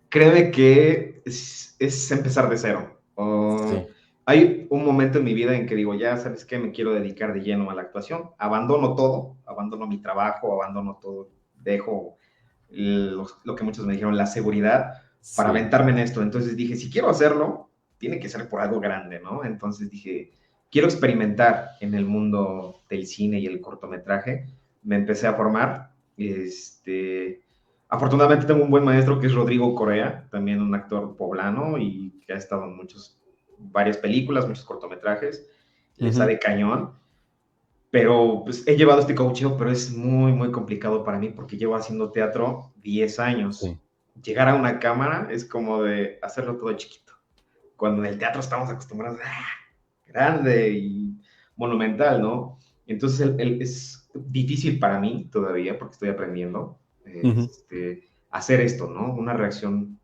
créeme 0.09 0.51
que 0.51 1.21
es, 1.27 2.11
empezar 2.11 2.49
de 2.49 2.57
cero. 2.57 2.99
Hay 4.25 4.67
un 4.71 4.83
momento 4.83 5.19
en 5.19 5.25
mi 5.25 5.35
vida 5.35 5.55
en 5.55 5.67
que 5.67 5.75
digo, 5.75 5.93
ya 5.93 6.17
sabes 6.17 6.47
qué, 6.47 6.59
me 6.59 6.73
quiero 6.73 6.95
dedicar 6.95 7.35
de 7.35 7.43
lleno 7.43 7.71
a 7.71 7.75
la 7.75 7.83
actuación, 7.83 8.31
abandono 8.39 8.95
todo, 8.95 9.37
abandono 9.45 9.87
mi 9.87 10.01
trabajo, 10.01 10.51
abandono 10.51 10.99
todo, 11.03 11.29
dejo 11.63 12.17
lo 12.71 13.55
que 13.55 13.65
muchos 13.65 13.85
me 13.85 13.93
dijeron, 13.93 14.17
la 14.17 14.25
seguridad 14.25 15.03
para 15.35 15.49
aventarme 15.49 15.93
en 15.93 15.99
esto. 15.99 16.23
Entonces 16.23 16.57
dije, 16.57 16.77
si 16.77 16.91
quiero 16.91 17.09
hacerlo, 17.09 17.71
tiene 17.99 18.19
que 18.19 18.29
ser 18.29 18.49
por 18.49 18.61
algo 18.61 18.79
grande, 18.79 19.21
¿no? 19.21 19.45
Entonces 19.45 19.91
dije, 19.91 20.33
quiero 20.71 20.87
experimentar 20.89 21.71
en 21.81 21.95
el 21.95 22.05
mundo 22.05 22.83
del 22.89 23.07
cine 23.07 23.41
y 23.41 23.47
el 23.47 23.61
cortometraje. 23.61 24.47
Me 24.83 24.97
empecé 24.97 25.27
a 25.27 25.35
formar. 25.35 25.93
Este, 26.17 27.41
afortunadamente 27.89 28.47
tengo 28.47 28.63
un 28.63 28.71
buen 28.71 28.85
maestro 28.85 29.19
que 29.19 29.27
es 29.27 29.35
Rodrigo 29.35 29.75
Correa, 29.75 30.29
también 30.31 30.63
un 30.63 30.75
actor 30.75 31.17
poblano 31.17 31.79
y 31.79 32.21
que 32.27 32.33
ha 32.33 32.37
estado 32.37 32.65
en 32.65 32.77
muchos, 32.77 33.19
varias 33.59 33.97
películas, 33.97 34.47
muchos 34.47 34.65
cortometrajes. 34.65 35.49
Le 35.97 36.11
de 36.11 36.39
cañón. 36.39 36.93
Pero 37.91 38.43
pues 38.45 38.67
he 38.67 38.77
llevado 38.77 39.01
este 39.01 39.15
coaching, 39.15 39.53
pero 39.57 39.71
es 39.71 39.91
muy, 39.91 40.33
muy 40.33 40.51
complicado 40.51 41.03
para 41.03 41.19
mí 41.19 41.31
porque 41.31 41.57
llevo 41.57 41.77
haciendo 41.77 42.11
teatro 42.11 42.73
10 42.83 43.19
años. 43.21 43.65
Llegar 44.23 44.49
a 44.49 44.55
una 44.55 44.79
cámara 44.79 45.29
es 45.31 45.45
como 45.45 45.83
de 45.83 46.19
hacerlo 46.23 46.57
todo 46.57 46.73
chiquito. 46.73 47.13
Cuando 47.77 48.05
en 48.05 48.13
el 48.13 48.19
teatro 48.19 48.41
estamos 48.41 48.71
acostumbrados 48.71 49.21
a 49.21 49.25
¡ah! 49.25 49.47
grande 50.07 50.71
y 50.71 51.21
monumental, 51.57 52.23
¿no? 52.23 52.59
Entonces 52.87 53.35
es 53.39 54.09
difícil 54.15 54.79
para 54.79 54.99
mí 55.01 55.29
todavía 55.31 55.79
porque 55.79 55.95
estoy 55.95 56.09
aprendiendo 56.09 56.79
este, 57.05 58.09
hacer 58.31 58.61
esto, 58.61 58.89
¿no? 58.89 59.15
Una 59.15 59.35
reacción 59.35 59.99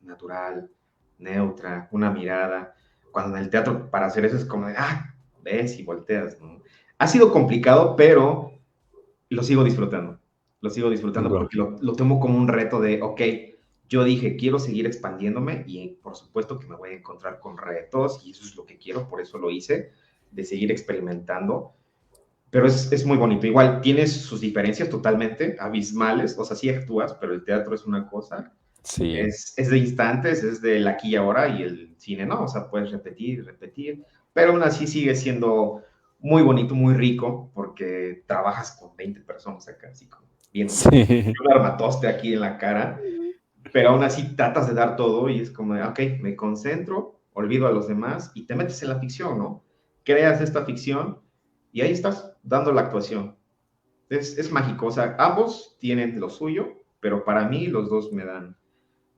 natural, 0.00 0.70
neutra, 1.18 1.88
una 1.92 2.10
mirada. 2.10 2.74
Cuando 3.10 3.36
en 3.36 3.44
el 3.44 3.50
teatro 3.50 3.90
para 3.90 4.06
hacer 4.06 4.24
eso 4.24 4.36
es 4.36 4.44
como 4.44 4.66
de, 4.68 4.74
ah, 4.76 5.14
ves 5.42 5.78
y 5.78 5.84
volteas, 5.84 6.40
¿no? 6.40 6.62
Ha 6.98 7.06
sido 7.06 7.30
complicado, 7.30 7.94
pero 7.96 8.52
lo 9.28 9.42
sigo 9.42 9.64
disfrutando. 9.64 10.18
Lo 10.60 10.70
sigo 10.70 10.90
disfrutando 10.90 11.28
porque 11.28 11.56
lo, 11.56 11.76
lo 11.80 11.92
tomo 11.94 12.18
como 12.18 12.38
un 12.38 12.48
reto 12.48 12.80
de, 12.80 13.02
ok, 13.02 13.20
yo 13.88 14.04
dije, 14.04 14.36
quiero 14.36 14.58
seguir 14.58 14.86
expandiéndome 14.86 15.64
y 15.66 15.88
por 16.02 16.16
supuesto 16.16 16.58
que 16.58 16.66
me 16.66 16.76
voy 16.76 16.90
a 16.90 16.96
encontrar 16.96 17.38
con 17.38 17.56
retos 17.56 18.22
y 18.24 18.32
eso 18.32 18.44
es 18.44 18.56
lo 18.56 18.64
que 18.64 18.78
quiero, 18.78 19.08
por 19.08 19.20
eso 19.20 19.38
lo 19.38 19.50
hice, 19.50 19.92
de 20.30 20.44
seguir 20.44 20.70
experimentando. 20.72 21.74
Pero 22.50 22.66
es, 22.66 22.90
es 22.90 23.04
muy 23.04 23.16
bonito. 23.16 23.46
Igual 23.46 23.80
tienes 23.80 24.12
sus 24.12 24.40
diferencias 24.40 24.88
totalmente 24.88 25.56
abismales, 25.60 26.36
o 26.38 26.44
sea, 26.44 26.56
sí 26.56 26.68
actúas, 26.68 27.14
pero 27.14 27.34
el 27.34 27.44
teatro 27.44 27.74
es 27.74 27.84
una 27.84 28.08
cosa. 28.08 28.52
Sí. 28.82 29.16
Es, 29.16 29.52
es 29.56 29.68
de 29.68 29.78
instantes, 29.78 30.42
es 30.42 30.60
de 30.62 30.80
la 30.80 30.92
aquí 30.92 31.10
y 31.10 31.16
ahora 31.16 31.48
y 31.48 31.62
el 31.62 31.94
cine, 31.98 32.24
¿no? 32.24 32.44
O 32.44 32.48
sea, 32.48 32.68
puedes 32.70 32.90
repetir 32.90 33.38
y 33.38 33.42
repetir, 33.42 34.04
pero 34.32 34.52
aún 34.52 34.62
así 34.62 34.86
sigue 34.86 35.14
siendo 35.16 35.82
muy 36.20 36.42
bonito, 36.42 36.74
muy 36.74 36.94
rico, 36.94 37.50
porque 37.52 38.24
trabajas 38.26 38.76
con 38.80 38.96
20 38.96 39.20
personas 39.20 39.68
acá, 39.68 39.88
así 39.90 40.08
como 40.08 40.26
bien, 40.56 40.70
sí. 40.70 41.34
un 41.40 41.52
armatoste 41.52 42.08
aquí 42.08 42.32
en 42.32 42.40
la 42.40 42.58
cara 42.58 43.00
pero 43.72 43.90
aún 43.90 44.02
así 44.02 44.34
tratas 44.36 44.68
de 44.68 44.74
dar 44.74 44.96
todo 44.96 45.28
y 45.28 45.40
es 45.40 45.50
como, 45.50 45.74
de, 45.74 45.82
ok, 45.82 46.00
me 46.20 46.36
concentro, 46.36 47.20
olvido 47.32 47.66
a 47.66 47.72
los 47.72 47.88
demás 47.88 48.32
y 48.34 48.46
te 48.46 48.54
metes 48.54 48.82
en 48.82 48.88
la 48.88 48.98
ficción, 48.98 49.38
¿no? 49.38 49.64
Creas 50.04 50.40
esta 50.40 50.64
ficción 50.64 51.20
y 51.72 51.82
ahí 51.82 51.92
estás 51.92 52.32
dando 52.42 52.72
la 52.72 52.82
actuación. 52.82 53.36
Es, 54.08 54.38
es 54.38 54.50
mágico, 54.50 54.86
o 54.86 54.90
sea, 54.90 55.16
ambos 55.18 55.76
tienen 55.80 56.18
lo 56.20 56.30
suyo, 56.30 56.84
pero 57.00 57.24
para 57.24 57.48
mí 57.48 57.66
los 57.66 57.90
dos 57.90 58.12
me 58.12 58.24
dan, 58.24 58.56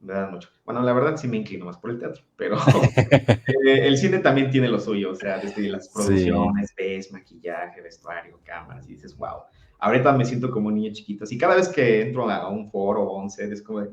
me 0.01 0.15
dan 0.15 0.33
mucho. 0.33 0.49
Bueno, 0.65 0.83
la 0.83 0.93
verdad 0.93 1.17
sí 1.17 1.29
me 1.29 1.37
inclino 1.37 1.67
más 1.67 1.77
por 1.77 1.91
el 1.91 1.99
teatro, 1.99 2.25
pero 2.37 2.57
eh, 2.97 3.87
el 3.87 3.97
cine 3.99 4.19
también 4.19 4.51
tiene 4.51 4.69
lo 4.69 4.81
suyo, 4.81 5.13
o 5.13 5.15
sea, 5.15 5.39
desde 5.39 5.69
las 5.69 5.89
producciones, 5.91 6.75
ves, 6.77 7.13
maquillaje, 7.13 7.81
vestuario, 7.83 8.41
cámaras, 8.45 8.89
y 8.89 8.95
dices, 8.95 9.17
wow. 9.17 9.43
Ahorita 9.79 10.13
me 10.13 10.25
siento 10.25 10.51
como 10.51 10.69
un 10.69 10.75
niño 10.75 10.93
chiquito, 10.93 11.25
así 11.25 11.39
cada 11.39 11.55
vez 11.55 11.69
que 11.69 12.03
entro 12.03 12.29
a 12.29 12.49
un 12.49 12.71
foro 12.71 13.03
o 13.05 13.23
un 13.23 13.31
set, 13.31 13.53
es 13.53 13.63
como 13.63 13.81
de, 13.81 13.91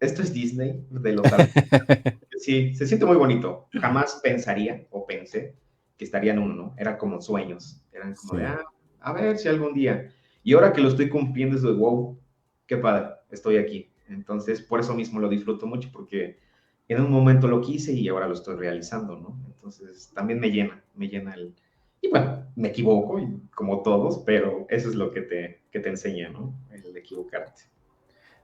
esto 0.00 0.20
es 0.20 0.32
Disney 0.32 0.84
de 0.90 1.12
los 1.12 1.26
Sí, 2.38 2.74
se 2.74 2.88
siente 2.88 3.06
muy 3.06 3.16
bonito. 3.16 3.68
Jamás 3.72 4.20
pensaría 4.20 4.84
o 4.90 5.06
pensé 5.06 5.54
que 5.96 6.04
estaría 6.04 6.32
en 6.32 6.40
uno, 6.40 6.54
¿no? 6.54 6.74
Eran 6.76 6.96
como 6.96 7.20
sueños. 7.20 7.80
Eran 7.92 8.14
como 8.16 8.40
de, 8.40 8.46
ah, 8.46 8.64
a 8.98 9.12
ver 9.12 9.38
si 9.38 9.48
algún 9.48 9.74
día. 9.74 10.10
Y 10.42 10.54
ahora 10.54 10.72
que 10.72 10.80
lo 10.80 10.88
estoy 10.88 11.08
cumpliendo 11.08 11.54
es 11.54 11.62
de, 11.62 11.72
wow, 11.72 12.18
qué 12.66 12.78
padre, 12.78 13.10
estoy 13.30 13.58
aquí. 13.58 13.92
Entonces, 14.08 14.60
por 14.60 14.80
eso 14.80 14.92
mismo 14.92 15.20
lo 15.20 15.28
disfruto 15.28 15.66
mucho, 15.68 15.90
porque 15.92 16.40
en 16.88 17.00
un 17.00 17.12
momento 17.12 17.46
lo 17.46 17.60
quise 17.60 17.92
y 17.92 18.08
ahora 18.08 18.26
lo 18.26 18.34
estoy 18.34 18.56
realizando, 18.56 19.16
¿no? 19.16 19.40
Entonces, 19.46 20.10
también 20.12 20.40
me 20.40 20.50
llena, 20.50 20.82
me 20.96 21.08
llena 21.08 21.34
el... 21.34 21.54
Y 22.02 22.08
bueno, 22.08 22.44
me 22.56 22.68
equivoco, 22.68 23.18
como 23.54 23.82
todos, 23.82 24.18
pero 24.26 24.66
eso 24.68 24.90
es 24.90 24.96
lo 24.96 25.12
que 25.12 25.22
te, 25.22 25.62
que 25.70 25.80
te 25.80 25.88
enseña, 25.88 26.28
¿no? 26.28 26.52
El 26.70 26.94
equivocarte. 26.96 27.62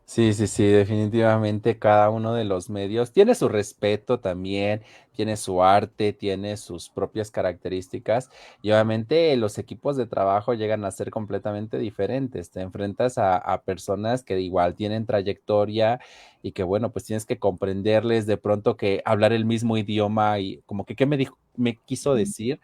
Sí, 0.09 0.33
sí, 0.33 0.47
sí, 0.47 0.65
definitivamente 0.65 1.79
cada 1.79 2.09
uno 2.09 2.33
de 2.33 2.45
los 2.45 2.71
medios 2.71 3.13
tiene 3.13 3.35
su 3.35 3.47
respeto 3.47 4.21
también, 4.21 4.81
tiene 5.13 5.37
su 5.37 5.63
arte, 5.63 6.15
tiene 6.15 6.57
sus 6.57 6.89
propias 6.89 7.31
características 7.31 8.31
y 8.63 8.71
obviamente 8.71 9.37
los 9.37 9.59
equipos 9.59 9.99
de 9.99 10.07
trabajo 10.07 10.55
llegan 10.55 10.87
a 10.87 10.93
ser 10.93 11.11
completamente 11.11 11.77
diferentes. 11.77 12.51
Te 12.51 12.63
enfrentas 12.63 13.19
a, 13.19 13.63
personas 13.67 14.23
que 14.25 14.41
igual 14.41 14.75
tienen 14.75 15.05
trayectoria 15.05 16.01
y 16.43 16.53
que 16.53 16.63
bueno, 16.63 16.91
pues 16.91 17.05
tienes 17.05 17.27
que 17.27 17.39
comprenderles 17.39 18.25
de 18.25 18.39
pronto 18.39 18.79
que 18.79 19.03
hablar 19.05 19.35
el 19.35 19.45
mismo 19.45 19.77
idioma 19.77 20.39
y 20.39 20.63
como 20.65 20.87
que 20.87 20.97
qué 20.97 21.05
me 21.05 21.19
dijo, 21.19 21.37
me 21.55 21.77
quiso 21.85 22.15
decir 22.15 22.61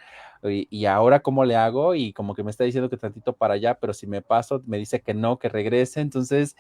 y, 0.50 0.87
ahora 0.87 1.20
cómo 1.20 1.44
le 1.44 1.57
hago 1.57 1.94
y 1.94 2.12
como 2.12 2.35
que 2.35 2.42
me 2.42 2.50
está 2.50 2.64
diciendo 2.64 2.90
que 2.90 2.96
tantito 2.96 3.33
para 3.33 3.54
allá, 3.54 3.74
pero 3.74 3.94
si 3.94 4.07
me 4.07 4.22
paso 4.22 4.62
me 4.66 4.78
dice 4.78 5.00
que 5.00 5.14
no, 5.14 5.38
que 5.38 5.48
regrese. 5.48 6.00
Entonces 6.00 6.57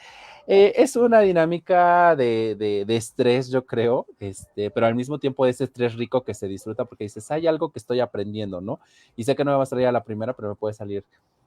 eh, 0.46 0.72
es 0.76 0.96
una 0.96 1.20
dinámica 1.20 2.16
de, 2.16 2.56
de, 2.56 2.96
estrés, 2.96 3.50
yo 3.50 3.66
creo, 3.66 4.06
este, 4.18 4.70
pero 4.70 4.86
al 4.86 4.94
mismo 4.94 5.18
tiempo 5.18 5.46
ese 5.46 5.64
estrés 5.64 5.94
rico 5.94 6.24
que 6.24 6.34
se 6.34 6.48
disfruta 6.48 6.84
porque 6.84 7.04
dices, 7.04 7.30
hay 7.30 7.46
algo 7.46 7.70
que 7.70 7.78
estoy 7.78 8.00
aprendiendo, 8.00 8.60
¿no? 8.60 8.80
Y 9.16 9.24
sé 9.24 9.36
que 9.36 9.44
no 9.44 9.52
me 9.52 9.56
va 9.58 9.62
a 9.64 9.66
salir 9.66 9.86
a 9.86 9.92
la 9.92 10.04
primera, 10.04 10.32
pero 10.32 10.48
me 10.48 10.54
puede 10.54 10.74
salir 10.74 11.04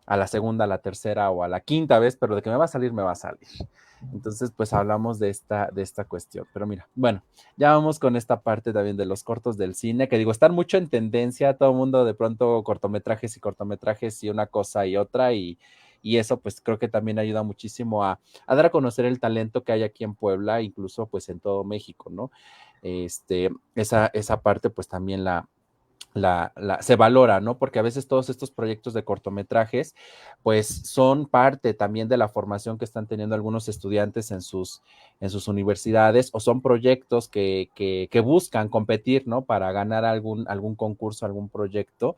a 0.08 0.16
la 0.16 0.26
segunda, 0.26 0.64
a 0.64 0.68
la 0.68 0.78
tercera 0.80 1.30
o 1.30 1.44
a 1.44 1.50
la 1.50 1.60
quinta 1.60 2.00
vez, 2.00 2.16
pero 2.16 2.34
de 2.34 2.42
que 2.42 2.50
me 2.50 2.56
va 2.56 2.66
a 2.66 2.70
salir, 2.70 2.94
me 2.94 3.04
va 3.04 3.12
a 3.12 3.16
salir. 3.16 3.48
Entonces, 4.14 4.52
pues 4.56 4.72
hablamos 4.72 5.20
de 5.20 5.30
esta, 5.30 5.70
de 5.72 5.82
esta 5.82 6.06
cuestión. 6.06 6.48
Pero 6.54 6.66
mira, 6.66 6.88
bueno, 6.96 7.24
ya 7.58 7.74
vamos 7.74 8.00
con 8.00 8.16
esta 8.16 8.40
parte 8.42 8.72
también 8.72 8.96
de 8.96 9.06
los 9.06 9.24
cortos 9.24 9.58
del 9.58 9.76
cine, 9.76 10.08
que 10.08 10.18
digo, 10.18 10.32
están 10.32 10.54
mucho 10.54 10.78
en 10.78 10.90
tendencia, 10.90 11.58
todo 11.58 11.72
el 11.72 11.76
mundo 11.76 12.06
de 12.06 12.14
pronto 12.14 12.64
cortometrajes 12.64 13.36
y 13.36 13.40
cortometrajes 13.42 14.24
y 14.24 14.30
una 14.30 14.48
cosa 14.48 14.86
y 14.86 14.96
otra, 14.96 15.34
y, 15.34 15.60
y 16.02 16.18
eso 16.18 16.40
pues 16.40 16.62
creo 16.62 16.80
que 16.80 16.88
también 16.88 17.20
ayuda 17.20 17.44
muchísimo 17.44 18.06
a, 18.06 18.22
a, 18.46 18.56
dar 18.56 18.68
a 18.68 18.72
conocer 18.72 19.04
el 19.04 19.20
talento 19.20 19.66
que 19.66 19.74
hay 19.74 19.84
aquí 19.84 20.06
en 20.06 20.16
Puebla, 20.16 20.62
incluso 20.62 21.08
pues 21.08 21.28
en 21.28 21.42
todo 21.42 21.66
México, 21.66 22.10
¿no? 22.10 22.32
Este, 22.82 23.50
esa, 23.76 24.08
esa 24.14 24.42
parte 24.42 24.70
pues 24.70 24.88
también 24.88 25.26
la, 25.26 25.50
la, 26.22 26.54
se 26.82 26.96
valora, 26.96 27.40
¿no? 27.42 27.58
Porque 27.58 27.80
a 27.80 27.82
veces 27.82 28.08
todos 28.08 28.30
estos 28.30 28.52
proyectos 28.52 28.94
de 28.94 29.04
cortometrajes, 29.04 29.96
pues 30.44 30.68
son 30.68 31.28
parte 31.28 31.74
también 31.74 32.08
de 32.08 32.18
la 32.18 32.30
formación 32.30 32.78
que 32.78 32.86
están 32.86 33.08
teniendo 33.08 33.36
algunos 33.36 33.70
estudiantes 33.70 34.32
en 34.32 34.42
sus, 34.42 34.82
universidades 35.48 36.30
o 36.34 36.40
son 36.40 36.62
proyectos 36.62 37.28
que, 37.28 38.22
buscan 38.24 38.70
competir, 38.70 39.28
¿no? 39.28 39.44
Para 39.44 39.72
ganar 39.72 40.06
algún, 40.06 40.46
concurso, 40.76 41.26
algún 41.26 41.50
proyecto. 41.50 42.16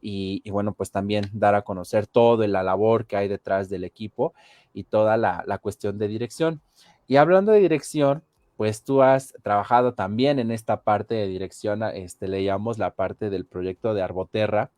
Y, 0.00 0.48
bueno, 0.50 0.74
pues 0.74 0.90
también 0.90 1.30
dar 1.32 1.54
a 1.54 1.62
conocer 1.62 2.06
todo 2.06 2.44
la 2.46 2.62
labor 2.62 3.06
que 3.06 3.16
hay 3.16 3.28
detrás 3.28 3.68
del 3.68 3.84
equipo 3.84 4.34
y 4.74 4.84
toda 4.84 5.16
la, 5.16 5.44
la 5.46 5.58
cuestión 5.58 5.98
de 5.98 6.08
dirección. 6.08 6.60
Y 7.06 7.16
hablando 7.16 7.52
de 7.52 7.60
dirección, 7.60 8.24
pues 8.56 8.84
tú 8.84 9.02
has 9.02 9.34
trabajado 9.42 9.94
también 9.94 10.38
en 10.38 10.50
esta 10.50 10.82
parte 10.82 11.14
de 11.14 11.26
dirección, 11.26 11.82
este, 11.82 12.28
leíamos 12.28 12.78
la 12.78 12.90
parte 12.94 13.30
del 13.30 13.46
proyecto 13.46 13.94
de 13.94 14.02
Arboterra, 14.02 14.70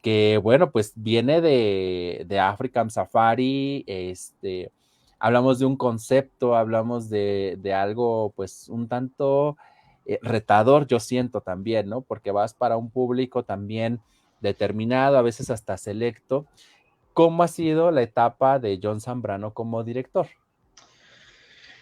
que 0.00 0.38
bueno, 0.42 0.70
pues 0.70 0.92
viene 0.94 1.40
de, 1.40 2.24
de 2.26 2.40
African 2.40 2.90
Safari, 2.90 3.84
este, 3.86 4.70
hablamos 5.18 5.58
de 5.58 5.66
un 5.66 5.76
concepto, 5.76 6.56
hablamos 6.56 7.10
de, 7.10 7.58
de 7.60 7.74
algo 7.74 8.32
pues 8.36 8.68
un 8.68 8.88
tanto 8.88 9.56
eh, 10.06 10.18
retador, 10.22 10.86
yo 10.86 11.00
siento 11.00 11.40
también, 11.40 11.88
¿no? 11.88 12.00
Porque 12.00 12.30
vas 12.30 12.54
para 12.54 12.76
un 12.76 12.90
público 12.90 13.42
también 13.42 14.00
determinado, 14.40 15.18
a 15.18 15.22
veces 15.22 15.50
hasta 15.50 15.76
selecto. 15.76 16.46
¿Cómo 17.12 17.42
ha 17.42 17.48
sido 17.48 17.90
la 17.90 18.02
etapa 18.02 18.58
de 18.58 18.78
John 18.82 19.00
Zambrano 19.00 19.52
como 19.52 19.84
director? 19.84 20.28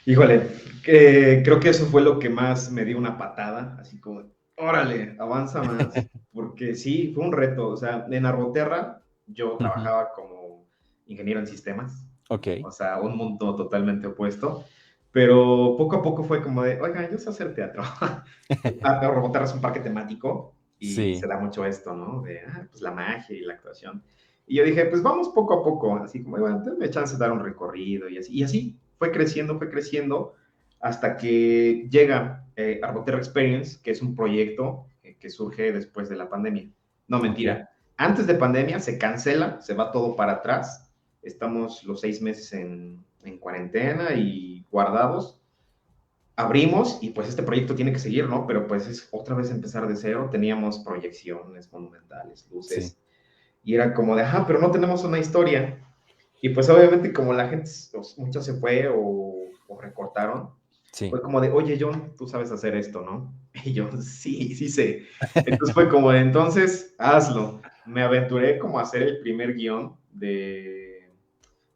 Híjole, 0.06 0.48
creo 0.84 1.58
que 1.58 1.68
eso 1.68 1.86
fue 1.86 2.00
lo 2.00 2.20
que 2.20 2.30
más 2.30 2.70
me 2.70 2.84
dio 2.84 2.96
una 2.96 3.18
patada, 3.18 3.76
así 3.80 3.98
como, 3.98 4.22
órale, 4.56 5.16
avanza 5.18 5.64
más, 5.64 5.88
porque 6.32 6.76
sí, 6.76 7.10
fue 7.12 7.24
un 7.24 7.32
reto. 7.32 7.68
O 7.68 7.76
sea, 7.76 8.06
en 8.08 8.24
Arboterra 8.24 9.00
yo 9.26 9.56
trabajaba 9.56 10.12
como 10.14 10.64
ingeniero 11.06 11.40
en 11.40 11.48
sistemas. 11.48 12.06
Ok. 12.28 12.46
O 12.64 12.70
sea, 12.70 13.00
un 13.00 13.16
mundo 13.16 13.56
totalmente 13.56 14.06
opuesto. 14.06 14.64
Pero 15.10 15.74
poco 15.76 15.96
a 15.96 16.02
poco 16.02 16.22
fue 16.22 16.40
como 16.40 16.62
de, 16.62 16.80
oiga, 16.80 17.10
yo 17.10 17.18
sé 17.18 17.30
hacer 17.30 17.54
teatro. 17.54 17.82
Arboterra 18.82 19.46
es 19.46 19.54
un 19.54 19.60
parque 19.60 19.80
temático 19.80 20.54
y 20.78 21.16
se 21.16 21.26
da 21.26 21.38
mucho 21.38 21.64
esto, 21.64 21.94
¿no? 21.94 22.22
De, 22.22 22.42
ah, 22.46 22.64
pues 22.70 22.80
la 22.80 22.92
magia 22.92 23.34
y 23.36 23.40
la 23.40 23.54
actuación. 23.54 24.04
Y 24.46 24.56
yo 24.58 24.64
dije, 24.64 24.84
pues 24.84 25.02
vamos 25.02 25.30
poco 25.30 25.54
a 25.54 25.64
poco, 25.64 25.96
así 25.96 26.22
como, 26.22 26.38
bueno, 26.38 26.62
me 26.78 26.90
chance 26.90 27.14
de 27.14 27.18
dar 27.18 27.32
un 27.32 27.42
recorrido 27.42 28.08
y 28.08 28.18
así. 28.18 28.32
Y 28.34 28.44
así 28.44 28.78
fue 28.98 29.12
creciendo, 29.12 29.58
fue 29.58 29.70
creciendo, 29.70 30.34
hasta 30.80 31.16
que 31.16 31.88
llega 31.90 32.46
eh, 32.56 32.80
Arboterra 32.82 33.18
Experience, 33.18 33.78
que 33.82 33.90
es 33.90 34.02
un 34.02 34.14
proyecto 34.14 34.86
eh, 35.02 35.16
que 35.18 35.30
surge 35.30 35.72
después 35.72 36.08
de 36.08 36.16
la 36.16 36.28
pandemia. 36.28 36.70
No, 37.08 37.20
mentira. 37.20 37.70
Antes 37.96 38.26
de 38.26 38.34
pandemia 38.34 38.78
se 38.80 38.98
cancela, 38.98 39.60
se 39.60 39.74
va 39.74 39.92
todo 39.92 40.16
para 40.16 40.32
atrás. 40.32 40.92
Estamos 41.22 41.84
los 41.84 42.00
seis 42.00 42.20
meses 42.20 42.52
en, 42.52 43.04
en 43.24 43.38
cuarentena 43.38 44.14
y 44.14 44.64
guardados. 44.70 45.40
Abrimos 46.36 46.98
y 47.00 47.10
pues 47.10 47.28
este 47.28 47.42
proyecto 47.42 47.74
tiene 47.74 47.92
que 47.92 47.98
seguir, 47.98 48.28
¿no? 48.28 48.46
Pero 48.46 48.66
pues 48.66 48.86
es 48.86 49.08
otra 49.10 49.34
vez 49.34 49.50
empezar 49.50 49.88
de 49.88 49.96
cero. 49.96 50.28
Teníamos 50.30 50.80
proyecciones 50.80 51.72
monumentales, 51.72 52.46
luces. 52.50 52.98
Y 53.64 53.74
era 53.74 53.94
como 53.94 54.14
de, 54.14 54.22
ajá, 54.22 54.46
pero 54.46 54.60
no 54.60 54.70
tenemos 54.70 55.02
una 55.02 55.18
historia. 55.18 55.82
Y 56.40 56.50
pues 56.50 56.68
obviamente 56.68 57.12
como 57.12 57.32
la 57.32 57.48
gente, 57.48 57.70
muchos 58.16 58.44
se 58.44 58.54
fue 58.54 58.88
o, 58.92 59.34
recortaron, 59.80 60.50
fue 60.92 61.20
como 61.20 61.40
de, 61.40 61.50
oye 61.50 61.76
John, 61.78 62.14
tú 62.16 62.26
sabes 62.26 62.50
hacer 62.50 62.74
esto, 62.74 63.02
¿no? 63.02 63.34
Y 63.64 63.72
yo, 63.72 63.90
sí, 64.00 64.54
sí 64.54 64.68
sé. 64.68 65.06
Entonces 65.34 65.74
fue 65.74 65.88
como 65.88 66.10
de, 66.10 66.20
entonces, 66.20 66.94
hazlo. 66.98 67.60
Me 67.84 68.02
aventuré 68.02 68.58
como 68.58 68.78
a 68.78 68.82
hacer 68.82 69.02
el 69.02 69.20
primer 69.20 69.54
guion 69.54 69.96
de, 70.10 71.10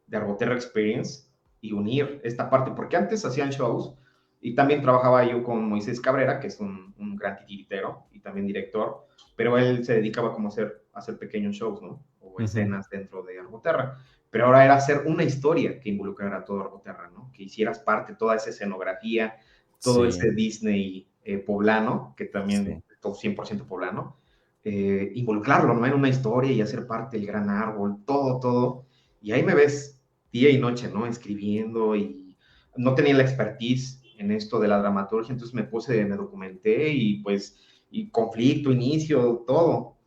de 0.07 0.17
Arboterra 0.17 0.55
Experience 0.55 1.27
y 1.59 1.73
unir 1.73 2.19
esta 2.23 2.49
parte, 2.49 2.71
porque 2.71 2.97
antes 2.97 3.23
hacían 3.23 3.49
shows 3.49 3.93
y 4.41 4.55
también 4.55 4.81
trabajaba 4.81 5.23
yo 5.23 5.43
con 5.43 5.67
Moisés 5.69 6.01
Cabrera, 6.01 6.39
que 6.39 6.47
es 6.47 6.59
un, 6.59 6.93
un 6.97 7.15
gran 7.15 7.37
titiritero 7.37 8.05
y 8.11 8.19
también 8.19 8.47
director, 8.47 9.05
pero 9.35 9.57
él 9.57 9.85
se 9.85 9.93
dedicaba 9.93 10.33
como 10.33 10.47
a 10.47 10.51
hacer, 10.51 10.83
a 10.93 10.99
hacer 10.99 11.17
pequeños 11.17 11.55
shows, 11.55 11.81
¿no? 11.81 12.03
O 12.19 12.39
escenas 12.39 12.89
dentro 12.89 13.23
de 13.23 13.39
Arboterra 13.39 13.97
pero 14.31 14.45
ahora 14.45 14.63
era 14.63 14.75
hacer 14.75 15.03
una 15.05 15.23
historia 15.23 15.79
que 15.79 15.89
involucrara 15.89 16.37
a 16.37 16.45
todo 16.45 16.61
Arboterra, 16.61 17.11
¿no? 17.11 17.31
Que 17.33 17.43
hicieras 17.43 17.79
parte, 17.79 18.15
toda 18.15 18.37
esa 18.37 18.49
escenografía, 18.49 19.35
todo 19.83 20.05
ese 20.05 20.31
Disney 20.31 21.07
eh, 21.23 21.37
poblano, 21.37 22.15
que 22.17 22.25
también 22.25 22.83
es 22.89 22.99
todo 23.01 23.13
100% 23.13 23.67
poblano, 23.67 24.17
eh, 24.63 25.11
involucrarlo, 25.15 25.73
¿no? 25.73 25.85
En 25.85 25.93
una 25.93 26.07
historia 26.07 26.51
y 26.51 26.61
hacer 26.61 26.87
parte 26.87 27.17
del 27.17 27.27
gran 27.27 27.49
árbol, 27.49 27.97
todo, 28.05 28.39
todo. 28.39 28.85
Y 29.21 29.33
ahí 29.33 29.43
me 29.43 29.53
ves 29.53 30.01
día 30.31 30.49
y 30.49 30.57
noche, 30.57 30.89
¿no? 30.91 31.05
Escribiendo 31.05 31.95
y 31.95 32.37
no 32.77 32.95
tenía 32.95 33.13
la 33.13 33.23
expertise 33.23 34.01
en 34.17 34.31
esto 34.31 34.59
de 34.59 34.69
la 34.69 34.79
dramaturgia, 34.79 35.33
entonces 35.33 35.53
me 35.53 35.63
puse, 35.63 36.05
me 36.05 36.15
documenté 36.15 36.89
y 36.93 37.21
pues, 37.21 37.57
y 37.89 38.09
conflicto, 38.09 38.71
inicio, 38.71 39.43
todo. 39.45 39.97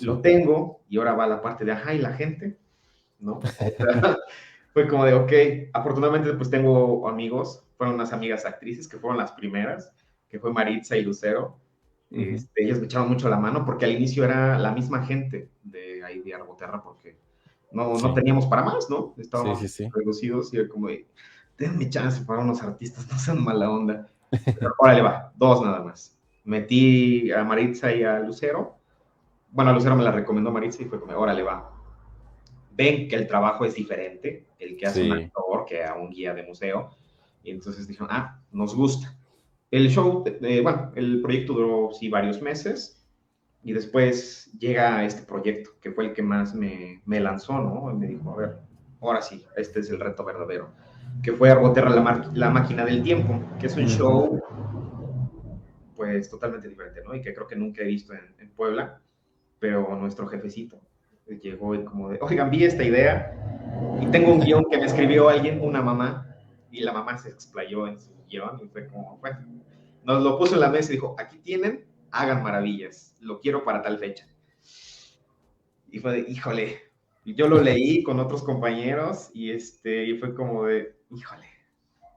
Lo 0.00 0.20
tengo 0.20 0.80
y 0.88 0.96
ahora 0.96 1.14
va 1.14 1.26
la 1.26 1.42
parte 1.42 1.64
de, 1.64 1.72
ajá, 1.72 1.92
y 1.92 1.98
la 1.98 2.14
gente, 2.14 2.58
¿no? 3.18 3.40
fue 4.72 4.88
como 4.88 5.04
de, 5.04 5.14
ok, 5.14 5.70
afortunadamente 5.72 6.32
pues 6.34 6.50
tengo 6.50 7.08
amigos, 7.08 7.64
fueron 7.76 7.96
unas 7.96 8.12
amigas 8.12 8.44
actrices 8.44 8.88
que 8.88 8.98
fueron 8.98 9.18
las 9.18 9.32
primeras, 9.32 9.92
que 10.28 10.38
fue 10.38 10.52
Maritza 10.52 10.96
y 10.96 11.02
Lucero. 11.02 11.58
este, 12.10 12.64
ellas 12.64 12.78
me 12.78 12.86
echaron 12.86 13.08
mucho 13.08 13.28
la 13.28 13.38
mano 13.38 13.64
porque 13.64 13.84
al 13.84 13.92
inicio 13.92 14.24
era 14.24 14.58
la 14.58 14.72
misma 14.72 15.04
gente 15.04 15.50
de 15.62 16.04
ahí 16.04 16.20
de 16.20 16.34
Arboterra 16.34 16.82
porque 16.82 17.16
no, 17.72 17.98
no 17.98 18.14
teníamos 18.14 18.46
para 18.46 18.62
más, 18.62 18.88
¿no? 18.88 19.14
Estábamos 19.18 19.60
reducidos 19.94 20.52
y 20.54 20.58
era 20.58 20.68
como 20.68 20.88
de, 20.88 21.06
denme 21.58 21.90
chance 21.90 22.24
para 22.24 22.40
unos 22.40 22.62
artistas, 22.62 23.06
no 23.10 23.18
sean 23.18 23.42
mala 23.42 23.70
onda. 23.70 24.06
Pero 24.30 24.74
órale 24.78 25.02
va, 25.02 25.32
dos 25.36 25.62
nada 25.62 25.80
más. 25.82 26.16
Metí 26.44 27.30
a 27.32 27.44
Maritza 27.44 27.92
y 27.94 28.04
a 28.04 28.20
Lucero. 28.20 28.76
Bueno, 29.50 29.70
a 29.70 29.74
Lucero 29.74 29.96
me 29.96 30.04
la 30.04 30.12
recomendó 30.12 30.50
Maritza 30.50 30.82
y 30.82 30.86
fue 30.86 31.00
como, 31.00 31.16
órale 31.18 31.42
va, 31.42 31.77
ven 32.78 33.08
que 33.08 33.16
el 33.16 33.26
trabajo 33.26 33.64
es 33.64 33.74
diferente, 33.74 34.46
el 34.60 34.76
que 34.76 34.86
hace 34.86 35.04
un 35.04 35.12
actor 35.12 35.64
que 35.66 35.84
a 35.84 35.94
un 35.94 36.10
guía 36.10 36.32
de 36.32 36.44
museo. 36.44 36.90
Y 37.42 37.50
entonces 37.50 37.88
dijeron, 37.88 38.08
ah, 38.12 38.40
nos 38.52 38.74
gusta. 38.74 39.18
El 39.70 39.90
show, 39.90 40.24
bueno, 40.62 40.92
el 40.94 41.20
proyecto 41.20 41.54
duró 41.54 41.90
sí 41.92 42.08
varios 42.08 42.40
meses 42.40 43.04
y 43.64 43.72
después 43.72 44.52
llega 44.58 45.04
este 45.04 45.22
proyecto 45.22 45.72
que 45.80 45.90
fue 45.90 46.06
el 46.06 46.12
que 46.12 46.22
más 46.22 46.54
me, 46.54 47.02
me 47.04 47.18
lanzó, 47.18 47.58
¿no? 47.58 47.90
Y 47.90 47.96
me 47.96 48.06
dijo, 48.06 48.30
a 48.32 48.36
ver, 48.36 48.56
ahora 49.00 49.20
sí, 49.22 49.44
este 49.56 49.80
es 49.80 49.90
el 49.90 49.98
reto 49.98 50.24
verdadero, 50.24 50.70
que 51.22 51.32
fue 51.32 51.50
Arboterra 51.50 51.90
la, 51.90 52.30
la 52.32 52.50
máquina 52.50 52.84
del 52.84 53.02
tiempo, 53.02 53.42
que 53.58 53.66
es 53.66 53.76
un 53.76 53.88
show 53.88 54.40
pues 55.96 56.30
totalmente 56.30 56.68
diferente, 56.68 57.02
¿no? 57.04 57.12
Y 57.12 57.20
que 57.20 57.34
creo 57.34 57.48
que 57.48 57.56
nunca 57.56 57.82
he 57.82 57.86
visto 57.86 58.14
en, 58.14 58.36
en 58.38 58.50
Puebla, 58.50 59.00
pero 59.58 59.96
nuestro 59.96 60.28
jefecito, 60.28 60.80
llegó 61.36 61.74
y 61.74 61.84
como 61.84 62.08
de, 62.08 62.18
oigan, 62.20 62.50
vi 62.50 62.64
esta 62.64 62.84
idea 62.84 63.34
y 64.00 64.06
tengo 64.06 64.32
un 64.32 64.40
guion 64.40 64.64
que 64.70 64.78
me 64.78 64.86
escribió 64.86 65.28
alguien, 65.28 65.60
una 65.60 65.82
mamá, 65.82 66.36
y 66.70 66.80
la 66.80 66.92
mamá 66.92 67.18
se 67.18 67.28
explayó 67.30 67.86
en 67.86 68.00
su 68.00 68.10
guion 68.28 68.60
y 68.62 68.68
fue 68.68 68.86
como, 68.86 69.18
bueno, 69.18 69.38
nos 70.04 70.22
lo 70.22 70.38
puso 70.38 70.54
en 70.54 70.60
la 70.60 70.70
mesa 70.70 70.92
y 70.92 70.96
dijo, 70.96 71.16
aquí 71.18 71.38
tienen, 71.38 71.86
hagan 72.10 72.42
maravillas, 72.42 73.16
lo 73.20 73.40
quiero 73.40 73.64
para 73.64 73.82
tal 73.82 73.98
fecha. 73.98 74.26
Y 75.90 75.98
fue 75.98 76.12
de, 76.12 76.30
híjole, 76.30 76.80
yo 77.24 77.48
lo 77.48 77.60
leí 77.60 78.02
con 78.02 78.20
otros 78.20 78.42
compañeros 78.42 79.30
y, 79.34 79.50
este, 79.50 80.04
y 80.06 80.18
fue 80.18 80.34
como 80.34 80.64
de, 80.64 80.96
híjole, 81.10 81.46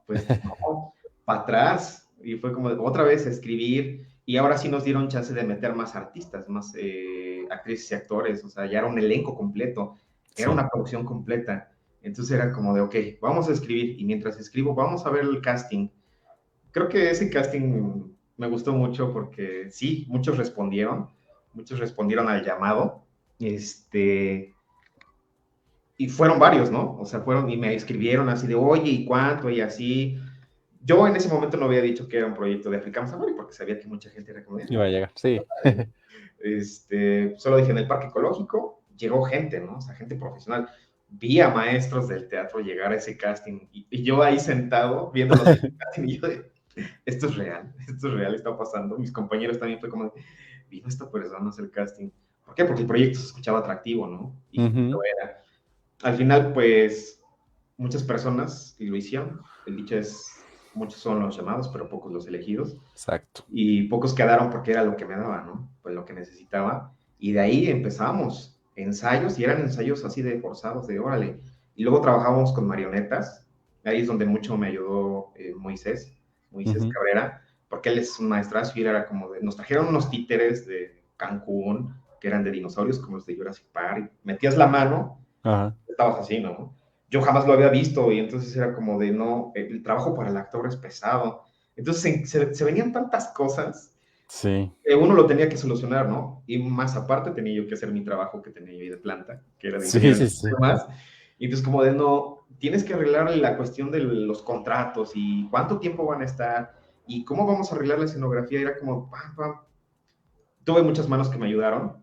pues 0.06 0.26
no, 0.44 0.94
para 1.24 1.40
atrás. 1.40 2.10
Y 2.22 2.36
fue 2.36 2.52
como 2.52 2.70
de, 2.70 2.76
otra 2.80 3.02
vez 3.02 3.26
escribir 3.26 4.06
y 4.24 4.36
ahora 4.36 4.58
sí 4.58 4.68
nos 4.68 4.84
dieron 4.84 5.08
chance 5.08 5.34
de 5.34 5.44
meter 5.44 5.74
más 5.74 5.94
artistas, 5.96 6.48
más... 6.48 6.74
Eh, 6.76 7.22
actrices 7.52 7.90
y 7.90 7.94
actores, 7.94 8.44
o 8.44 8.48
sea, 8.48 8.66
ya 8.66 8.78
era 8.78 8.88
un 8.88 8.98
elenco 8.98 9.34
completo, 9.34 9.96
era 10.36 10.50
una 10.50 10.68
producción 10.68 11.04
completa. 11.04 11.70
Entonces 12.02 12.34
era 12.34 12.52
como 12.52 12.74
de, 12.74 12.80
ok, 12.80 12.94
vamos 13.20 13.48
a 13.48 13.52
escribir 13.52 14.00
y 14.00 14.04
mientras 14.04 14.38
escribo, 14.38 14.74
vamos 14.74 15.06
a 15.06 15.10
ver 15.10 15.22
el 15.22 15.40
casting. 15.40 15.88
Creo 16.72 16.88
que 16.88 17.10
ese 17.10 17.30
casting 17.30 18.02
me 18.36 18.48
gustó 18.48 18.72
mucho 18.72 19.12
porque 19.12 19.70
sí, 19.70 20.06
muchos 20.08 20.36
respondieron, 20.36 21.08
muchos 21.52 21.78
respondieron 21.78 22.28
al 22.28 22.44
llamado, 22.44 23.04
este, 23.38 24.54
y 25.96 26.08
fueron 26.08 26.38
varios, 26.38 26.70
¿no? 26.70 26.96
O 26.98 27.04
sea, 27.04 27.20
fueron 27.20 27.50
y 27.50 27.56
me 27.56 27.74
escribieron 27.74 28.28
así 28.28 28.46
de, 28.46 28.54
oye, 28.54 28.90
¿y 28.90 29.04
cuánto? 29.04 29.50
Y 29.50 29.60
así. 29.60 30.18
Yo 30.84 31.06
en 31.06 31.16
ese 31.16 31.28
momento 31.28 31.56
no 31.56 31.66
había 31.66 31.80
dicho 31.80 32.08
que 32.08 32.18
era 32.18 32.26
un 32.26 32.34
proyecto 32.34 32.70
de 32.70 32.78
African 32.78 33.08
Safari 33.08 33.34
porque 33.34 33.52
sabía 33.52 33.78
que 33.78 33.86
mucha 33.86 34.10
gente 34.10 34.32
era 34.32 34.44
como... 34.44 34.58
Iba 34.68 34.84
a 34.84 34.88
llegar, 34.88 35.12
sí. 35.14 35.40
Este, 36.44 37.38
solo 37.38 37.58
dije 37.58 37.70
en 37.70 37.78
el 37.78 37.86
parque 37.86 38.08
ecológico, 38.08 38.82
llegó 38.96 39.22
gente, 39.22 39.60
¿no? 39.60 39.76
O 39.76 39.80
sea, 39.80 39.94
gente 39.94 40.16
profesional. 40.16 40.68
Vi 41.08 41.40
a 41.40 41.50
maestros 41.50 42.08
del 42.08 42.26
teatro 42.26 42.58
llegar 42.58 42.90
a 42.90 42.96
ese 42.96 43.16
casting 43.16 43.68
y, 43.70 44.02
yo 44.02 44.22
ahí 44.22 44.40
sentado 44.40 45.12
viendo 45.12 45.36
los 45.36 45.44
casting 45.78 46.08
y 46.08 46.18
yo 46.18 46.26
de, 46.26 46.52
esto 47.04 47.26
es 47.26 47.36
real, 47.36 47.72
esto 47.86 48.08
es 48.08 48.14
real, 48.14 48.34
está 48.34 48.56
pasando. 48.56 48.98
Mis 48.98 49.12
compañeros 49.12 49.58
también 49.58 49.78
fue 49.78 49.88
como, 49.88 50.12
vino 50.68 50.88
esta 50.88 51.10
persona 51.10 51.46
a 51.46 51.48
hacer 51.50 51.70
casting. 51.70 52.10
¿Por 52.44 52.54
qué? 52.54 52.64
Porque 52.64 52.82
el 52.82 52.88
proyecto 52.88 53.18
se 53.18 53.26
escuchaba 53.26 53.60
atractivo, 53.60 54.06
¿no? 54.06 54.34
Y 54.50 54.68
lo 54.68 55.00
era. 55.04 55.42
Al 56.02 56.16
final, 56.16 56.52
pues, 56.52 57.22
muchas 57.76 58.02
personas 58.02 58.74
lo 58.78 58.96
hicieron. 58.96 59.40
El 59.66 59.76
dicho 59.76 59.96
es, 59.96 60.41
muchos 60.74 61.00
son 61.00 61.20
los 61.20 61.36
llamados, 61.36 61.68
pero 61.68 61.88
pocos 61.88 62.12
los 62.12 62.26
elegidos. 62.26 62.76
Exacto. 62.92 63.44
Y 63.48 63.84
pocos 63.88 64.14
quedaron 64.14 64.50
porque 64.50 64.72
era 64.72 64.84
lo 64.84 64.96
que 64.96 65.04
me 65.04 65.16
daba, 65.16 65.42
¿no? 65.42 65.68
Pues 65.82 65.94
lo 65.94 66.04
que 66.04 66.12
necesitaba. 66.12 66.92
Y 67.18 67.32
de 67.32 67.40
ahí 67.40 67.68
empezamos 67.68 68.60
ensayos, 68.76 69.38
y 69.38 69.44
eran 69.44 69.60
ensayos 69.60 70.04
así 70.04 70.22
de 70.22 70.40
forzados, 70.40 70.86
de 70.86 70.98
órale. 70.98 71.40
Y 71.74 71.84
luego 71.84 72.00
trabajábamos 72.00 72.52
con 72.52 72.66
marionetas. 72.66 73.46
Ahí 73.84 74.00
es 74.00 74.06
donde 74.06 74.26
mucho 74.26 74.56
me 74.56 74.68
ayudó 74.68 75.32
eh, 75.36 75.54
Moisés, 75.56 76.12
Moisés 76.50 76.84
Cabrera, 76.92 77.42
porque 77.68 77.88
él 77.88 77.98
es 77.98 78.18
un 78.18 78.28
maestrazo 78.28 78.78
y 78.78 78.82
era 78.82 79.06
como 79.08 79.30
de, 79.30 79.40
nos 79.42 79.56
trajeron 79.56 79.88
unos 79.88 80.10
títeres 80.10 80.66
de 80.66 81.02
Cancún, 81.16 81.94
que 82.20 82.28
eran 82.28 82.44
de 82.44 82.52
dinosaurios, 82.52 83.00
como 83.00 83.16
los 83.16 83.26
de 83.26 83.34
Jurassic 83.34 83.66
Park, 83.72 84.12
metías 84.22 84.56
la 84.56 84.66
mano, 84.66 85.18
estabas 85.88 86.20
así, 86.20 86.38
¿no? 86.38 86.76
Yo 87.12 87.20
jamás 87.20 87.46
lo 87.46 87.52
había 87.52 87.68
visto 87.68 88.10
y 88.10 88.18
entonces 88.18 88.56
era 88.56 88.74
como 88.74 88.98
de, 88.98 89.12
no, 89.12 89.52
el 89.54 89.82
trabajo 89.82 90.16
para 90.16 90.30
el 90.30 90.36
actor 90.38 90.66
es 90.66 90.76
pesado. 90.76 91.44
Entonces 91.76 92.30
se, 92.30 92.64
venían 92.64 92.90
tantas 92.90 93.28
cosas 93.34 93.94
sí. 94.28 94.72
que 94.82 94.94
uno 94.94 95.12
lo 95.12 95.26
tenía 95.26 95.46
que 95.46 95.58
solucionar, 95.58 96.08
¿no? 96.08 96.42
Y 96.46 96.56
más 96.56 96.96
aparte 96.96 97.32
tenía 97.32 97.52
yo 97.52 97.68
que 97.68 97.74
hacer 97.74 97.92
mi 97.92 98.02
trabajo 98.02 98.40
que 98.40 98.50
tenía 98.50 98.72
yo 98.72 98.80
ahí 98.80 98.88
de 98.88 98.96
planta, 98.96 99.42
que 99.58 99.68
era 99.68 99.78
de 99.78 99.84
sí, 99.84 100.14
sí, 100.14 100.26
sí. 100.26 100.48
más. 100.58 100.86
Y 101.36 101.44
entonces 101.44 101.62
como 101.62 101.82
de, 101.82 101.92
no, 101.92 102.46
tienes 102.58 102.82
que 102.82 102.94
arreglar 102.94 103.36
la 103.36 103.58
cuestión 103.58 103.90
de 103.90 104.00
los 104.00 104.40
contratos 104.40 105.12
y 105.14 105.48
cuánto 105.50 105.80
tiempo 105.80 106.06
van 106.06 106.22
a 106.22 106.24
estar 106.24 106.78
y 107.06 107.26
cómo 107.26 107.46
vamos 107.46 107.70
a 107.70 107.74
arreglar 107.74 107.98
la 107.98 108.06
escenografía. 108.06 108.62
Era 108.62 108.78
como, 108.78 109.10
pam, 109.10 109.36
pam. 109.36 109.60
Tuve 110.64 110.82
muchas 110.82 111.10
manos 111.10 111.28
que 111.28 111.36
me 111.36 111.46
ayudaron 111.46 112.02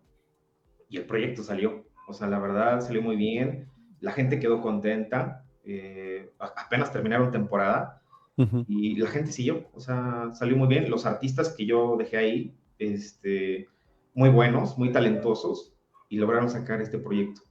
y 0.88 0.98
el 0.98 1.06
proyecto 1.06 1.42
salió. 1.42 1.84
O 2.06 2.12
sea, 2.12 2.28
la 2.28 2.38
verdad 2.38 2.80
salió 2.80 3.02
muy 3.02 3.16
bien 3.16 3.69
la 4.00 4.12
gente 4.12 4.40
quedó 4.40 4.60
contenta, 4.60 5.44
eh, 5.64 6.32
apenas 6.38 6.92
terminaron 6.92 7.30
temporada 7.30 8.02
y 8.68 8.96
la 8.96 9.10
gente 9.10 9.32
siguió, 9.32 9.68
o 9.74 9.80
sea, 9.80 10.30
salió 10.32 10.56
muy 10.56 10.66
bien. 10.66 10.90
Los 10.90 11.04
artistas 11.04 11.50
que 11.50 11.66
yo 11.66 11.96
dejé 11.98 12.16
ahí, 12.16 12.54
este, 12.78 13.68
muy 14.14 14.30
buenos, 14.30 14.78
muy 14.78 14.90
talentosos 14.92 15.74
y 16.08 16.16
lograron 16.16 16.48
sacar 16.48 16.80
este 16.80 16.98
proyecto. 16.98 17.42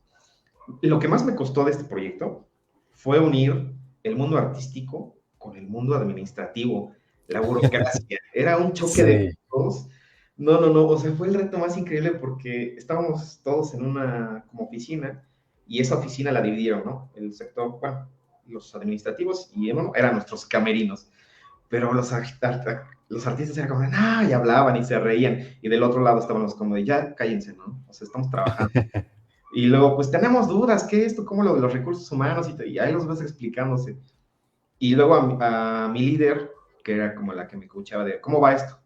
Lo 0.81 0.99
que 0.99 1.07
más 1.07 1.23
me 1.23 1.35
costó 1.35 1.63
de 1.63 1.71
este 1.71 1.83
proyecto 1.83 2.47
fue 2.91 3.19
unir 3.19 3.71
el 4.01 4.15
mundo 4.15 4.39
artístico 4.39 5.15
con 5.37 5.57
el 5.57 5.67
mundo 5.67 5.93
administrativo, 5.95 6.93
la 7.27 7.41
burocracia. 7.41 8.17
Era 8.33 8.57
un 8.57 8.73
choque 8.73 9.03
de 9.03 9.37
todos. 9.47 9.89
No, 10.37 10.59
no, 10.59 10.73
no, 10.73 10.87
o 10.87 10.97
sea, 10.97 11.11
fue 11.11 11.27
el 11.27 11.35
reto 11.35 11.59
más 11.59 11.77
increíble 11.77 12.11
porque 12.11 12.73
estábamos 12.75 13.41
todos 13.43 13.75
en 13.75 13.85
una 13.85 14.45
como 14.47 14.63
oficina 14.63 15.28
y 15.69 15.79
esa 15.79 15.95
oficina 15.95 16.31
la 16.31 16.41
dividieron, 16.41 16.83
¿no? 16.83 17.11
El 17.15 17.33
sector, 17.33 17.79
bueno, 17.79 18.09
los 18.47 18.73
administrativos 18.75 19.51
y 19.53 19.69
eran 19.69 20.13
nuestros 20.13 20.45
camerinos. 20.45 21.09
Pero 21.69 21.93
los, 21.93 22.11
los 23.09 23.27
artistas 23.27 23.57
eran 23.57 23.69
como, 23.69 23.87
ah, 23.93 24.25
y 24.27 24.33
hablaban 24.33 24.75
y 24.75 24.83
se 24.83 24.99
reían. 24.99 25.47
Y 25.61 25.69
del 25.69 25.83
otro 25.83 26.01
lado 26.01 26.19
estábamos 26.19 26.55
como 26.55 26.73
de, 26.73 26.83
ya, 26.83 27.13
cállense, 27.13 27.53
¿no? 27.53 27.83
O 27.87 27.93
sea, 27.93 28.05
estamos 28.05 28.29
trabajando. 28.31 28.73
y 29.53 29.67
luego, 29.67 29.95
pues 29.95 30.09
tenemos 30.09 30.47
dudas, 30.47 30.85
¿qué 30.85 31.05
es 31.05 31.11
esto? 31.11 31.23
¿Cómo 31.23 31.43
lo 31.43 31.53
de 31.53 31.61
los 31.61 31.71
recursos 31.71 32.11
humanos? 32.11 32.49
Y, 32.49 32.71
y 32.71 32.79
ahí 32.79 32.91
los 32.91 33.05
vas 33.05 33.21
explicándose. 33.21 33.95
Y 34.79 34.95
luego 34.95 35.15
a, 35.15 35.85
a 35.85 35.87
mi 35.87 35.99
líder, 35.99 36.51
que 36.83 36.95
era 36.95 37.13
como 37.13 37.31
la 37.31 37.47
que 37.47 37.57
me 37.57 37.65
escuchaba 37.65 38.03
de, 38.03 38.19
¿cómo 38.19 38.41
va 38.41 38.53
esto? 38.53 38.79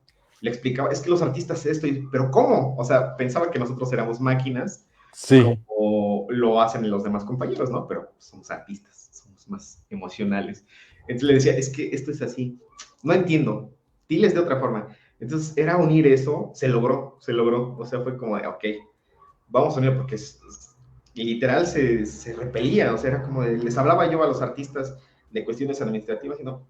le 0.44 0.50
explicaba, 0.50 0.92
es 0.92 1.00
que 1.00 1.10
los 1.10 1.22
artistas 1.22 1.66
esto, 1.66 1.88
y, 1.88 2.06
pero 2.12 2.30
¿cómo? 2.30 2.76
O 2.78 2.84
sea, 2.84 3.16
pensaba 3.16 3.50
que 3.50 3.58
nosotros 3.58 3.94
éramos 3.94 4.20
máquinas, 4.20 4.86
sí. 5.14 5.42
como 5.42 6.12
lo 6.30 6.62
hacen 6.62 6.90
los 6.90 7.04
demás 7.04 7.24
compañeros, 7.24 7.70
¿no? 7.70 7.88
Pero 7.88 8.12
somos 8.18 8.50
artistas, 8.52 9.10
somos 9.12 9.48
más 9.50 9.84
emocionales. 9.90 10.66
Entonces 11.02 11.24
le 11.24 11.34
decía, 11.34 11.58
es 11.58 11.70
que 11.70 11.90
esto 11.90 12.12
es 12.12 12.22
así, 12.22 12.60
no 13.04 13.14
entiendo, 13.14 13.74
diles 14.08 14.34
de 14.34 14.40
otra 14.40 14.60
forma. 14.60 14.88
Entonces 15.20 15.58
era 15.58 15.78
unir 15.78 16.08
eso, 16.08 16.52
se 16.54 16.68
logró, 16.68 17.18
se 17.22 17.34
logró, 17.34 17.78
o 17.78 17.86
sea, 17.86 18.02
fue 18.02 18.18
como 18.18 18.38
de, 18.38 18.48
ok, 18.48 18.64
vamos 19.48 19.76
a 19.76 19.80
unir 19.80 19.96
porque 19.96 20.16
es, 20.16 20.40
literal 21.14 21.68
se, 21.68 22.06
se, 22.06 22.34
repelía, 22.34 22.94
o 22.94 22.98
sea, 22.98 23.12
era 23.12 23.24
como 23.24 23.44
de, 23.44 23.58
les 23.58 23.78
hablaba 23.78 24.10
yo 24.10 24.24
a 24.24 24.28
los 24.28 24.42
artistas 24.42 24.98
de 25.32 25.46
cuestiones 25.46 25.82
administrativas 25.82 26.40
y 26.40 26.44
no, 26.44 26.68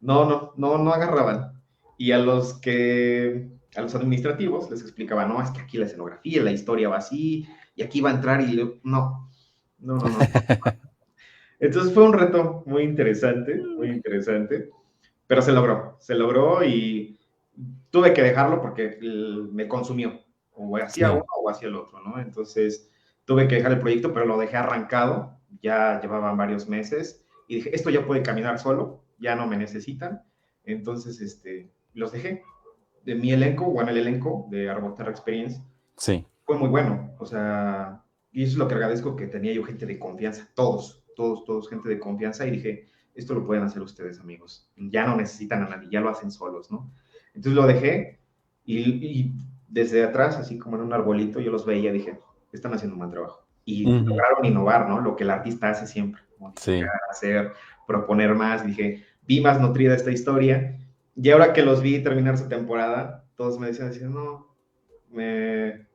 no, 0.00 0.24
no, 0.28 0.52
no, 0.56 0.78
no 0.78 0.92
agarraban. 0.92 1.62
Y 1.96 2.12
a 2.12 2.18
los 2.18 2.54
que, 2.54 3.48
a 3.76 3.80
los 3.80 3.94
administrativos 3.94 4.70
les 4.70 4.82
explicaba, 4.82 5.26
no, 5.26 5.42
es 5.42 5.50
que 5.50 5.60
aquí 5.60 5.78
la 5.78 5.86
escenografía, 5.86 6.42
la 6.42 6.52
historia 6.52 6.88
va 6.88 6.98
así, 6.98 7.46
y 7.74 7.82
aquí 7.82 8.00
va 8.00 8.10
a 8.10 8.14
entrar 8.14 8.40
y 8.40 8.56
no, 8.82 9.30
no, 9.78 9.96
no, 9.96 10.08
no. 10.08 10.18
Entonces 11.58 11.94
fue 11.94 12.04
un 12.04 12.12
reto 12.12 12.62
muy 12.66 12.82
interesante, 12.82 13.56
muy 13.56 13.88
interesante, 13.88 14.70
pero 15.26 15.40
se 15.42 15.52
logró, 15.52 15.96
se 16.00 16.14
logró 16.14 16.64
y 16.64 17.18
tuve 17.90 18.12
que 18.12 18.22
dejarlo 18.22 18.60
porque 18.60 18.98
me 19.52 19.68
consumió, 19.68 20.20
o 20.52 20.76
hacía 20.76 21.12
uno 21.12 21.24
o 21.42 21.48
hacía 21.48 21.68
el 21.68 21.76
otro, 21.76 22.00
¿no? 22.00 22.20
Entonces 22.20 22.90
tuve 23.24 23.48
que 23.48 23.56
dejar 23.56 23.72
el 23.72 23.80
proyecto, 23.80 24.12
pero 24.12 24.26
lo 24.26 24.38
dejé 24.38 24.56
arrancado, 24.56 25.38
ya 25.62 26.00
llevaban 26.00 26.36
varios 26.36 26.68
meses 26.68 27.24
y 27.48 27.56
dije, 27.56 27.74
esto 27.74 27.90
ya 27.90 28.06
puede 28.06 28.22
caminar 28.22 28.58
solo, 28.58 29.02
ya 29.18 29.34
no 29.34 29.46
me 29.46 29.56
necesitan. 29.56 30.22
Entonces, 30.64 31.20
este, 31.20 31.70
los 31.92 32.12
dejé. 32.12 32.42
De 33.04 33.14
mi 33.14 33.32
elenco, 33.32 33.66
o 33.66 33.82
en 33.82 33.88
el 33.90 33.98
elenco 33.98 34.46
de 34.50 34.70
Arboterra 34.70 35.10
Experience, 35.10 35.60
sí. 35.96 36.26
Fue 36.44 36.58
muy 36.58 36.68
bueno. 36.68 37.14
O 37.18 37.26
sea, 37.26 38.02
y 38.32 38.42
eso 38.42 38.52
es 38.52 38.58
lo 38.58 38.68
que 38.68 38.74
agradezco 38.74 39.16
que 39.16 39.26
tenía 39.26 39.52
yo 39.52 39.64
gente 39.64 39.86
de 39.86 39.98
confianza, 39.98 40.48
todos, 40.54 41.04
todos, 41.16 41.44
todos, 41.44 41.68
gente 41.68 41.88
de 41.88 41.98
confianza, 41.98 42.46
y 42.46 42.52
dije, 42.52 42.88
esto 43.14 43.34
lo 43.34 43.44
pueden 43.44 43.64
hacer 43.64 43.82
ustedes, 43.82 44.20
amigos. 44.20 44.70
Ya 44.76 45.06
no 45.06 45.16
necesitan 45.16 45.62
a 45.62 45.68
nadie, 45.68 45.88
ya 45.90 46.00
lo 46.00 46.10
hacen 46.10 46.30
solos, 46.30 46.70
¿no? 46.70 46.92
Entonces 47.28 47.54
lo 47.54 47.66
dejé 47.66 48.20
y, 48.64 49.32
desde 49.68 50.04
atrás, 50.04 50.36
así 50.36 50.58
como 50.58 50.76
en 50.76 50.82
un 50.82 50.92
arbolito, 50.92 51.40
yo 51.40 51.50
los 51.50 51.66
veía, 51.66 51.92
dije, 51.92 52.20
están 52.52 52.74
haciendo 52.74 52.94
un 52.94 53.00
buen 53.00 53.10
trabajo. 53.10 53.46
Y 53.64 53.86
lograron 53.86 54.44
innovar, 54.44 54.88
¿no? 54.88 55.00
Lo 55.00 55.16
que 55.16 55.24
el 55.24 55.30
artista 55.30 55.70
hace 55.70 55.86
siempre, 55.86 56.22
sí. 56.56 56.82
hacer, 57.10 57.52
proponer 57.86 58.34
más. 58.34 58.64
dije, 58.66 59.04
vi 59.22 59.40
más 59.40 59.60
nutrida 59.60 59.94
esta 59.94 60.10
historia 60.10 60.78
y 61.16 61.30
ahora 61.30 61.52
que 61.52 61.62
los 61.62 61.80
vi 61.80 62.02
terminar 62.02 62.36
su 62.36 62.48
temporada, 62.48 63.24
todos 63.36 63.58
me 63.58 63.68
decían 63.68 64.12
no, 64.12 64.54
me... 65.10 65.86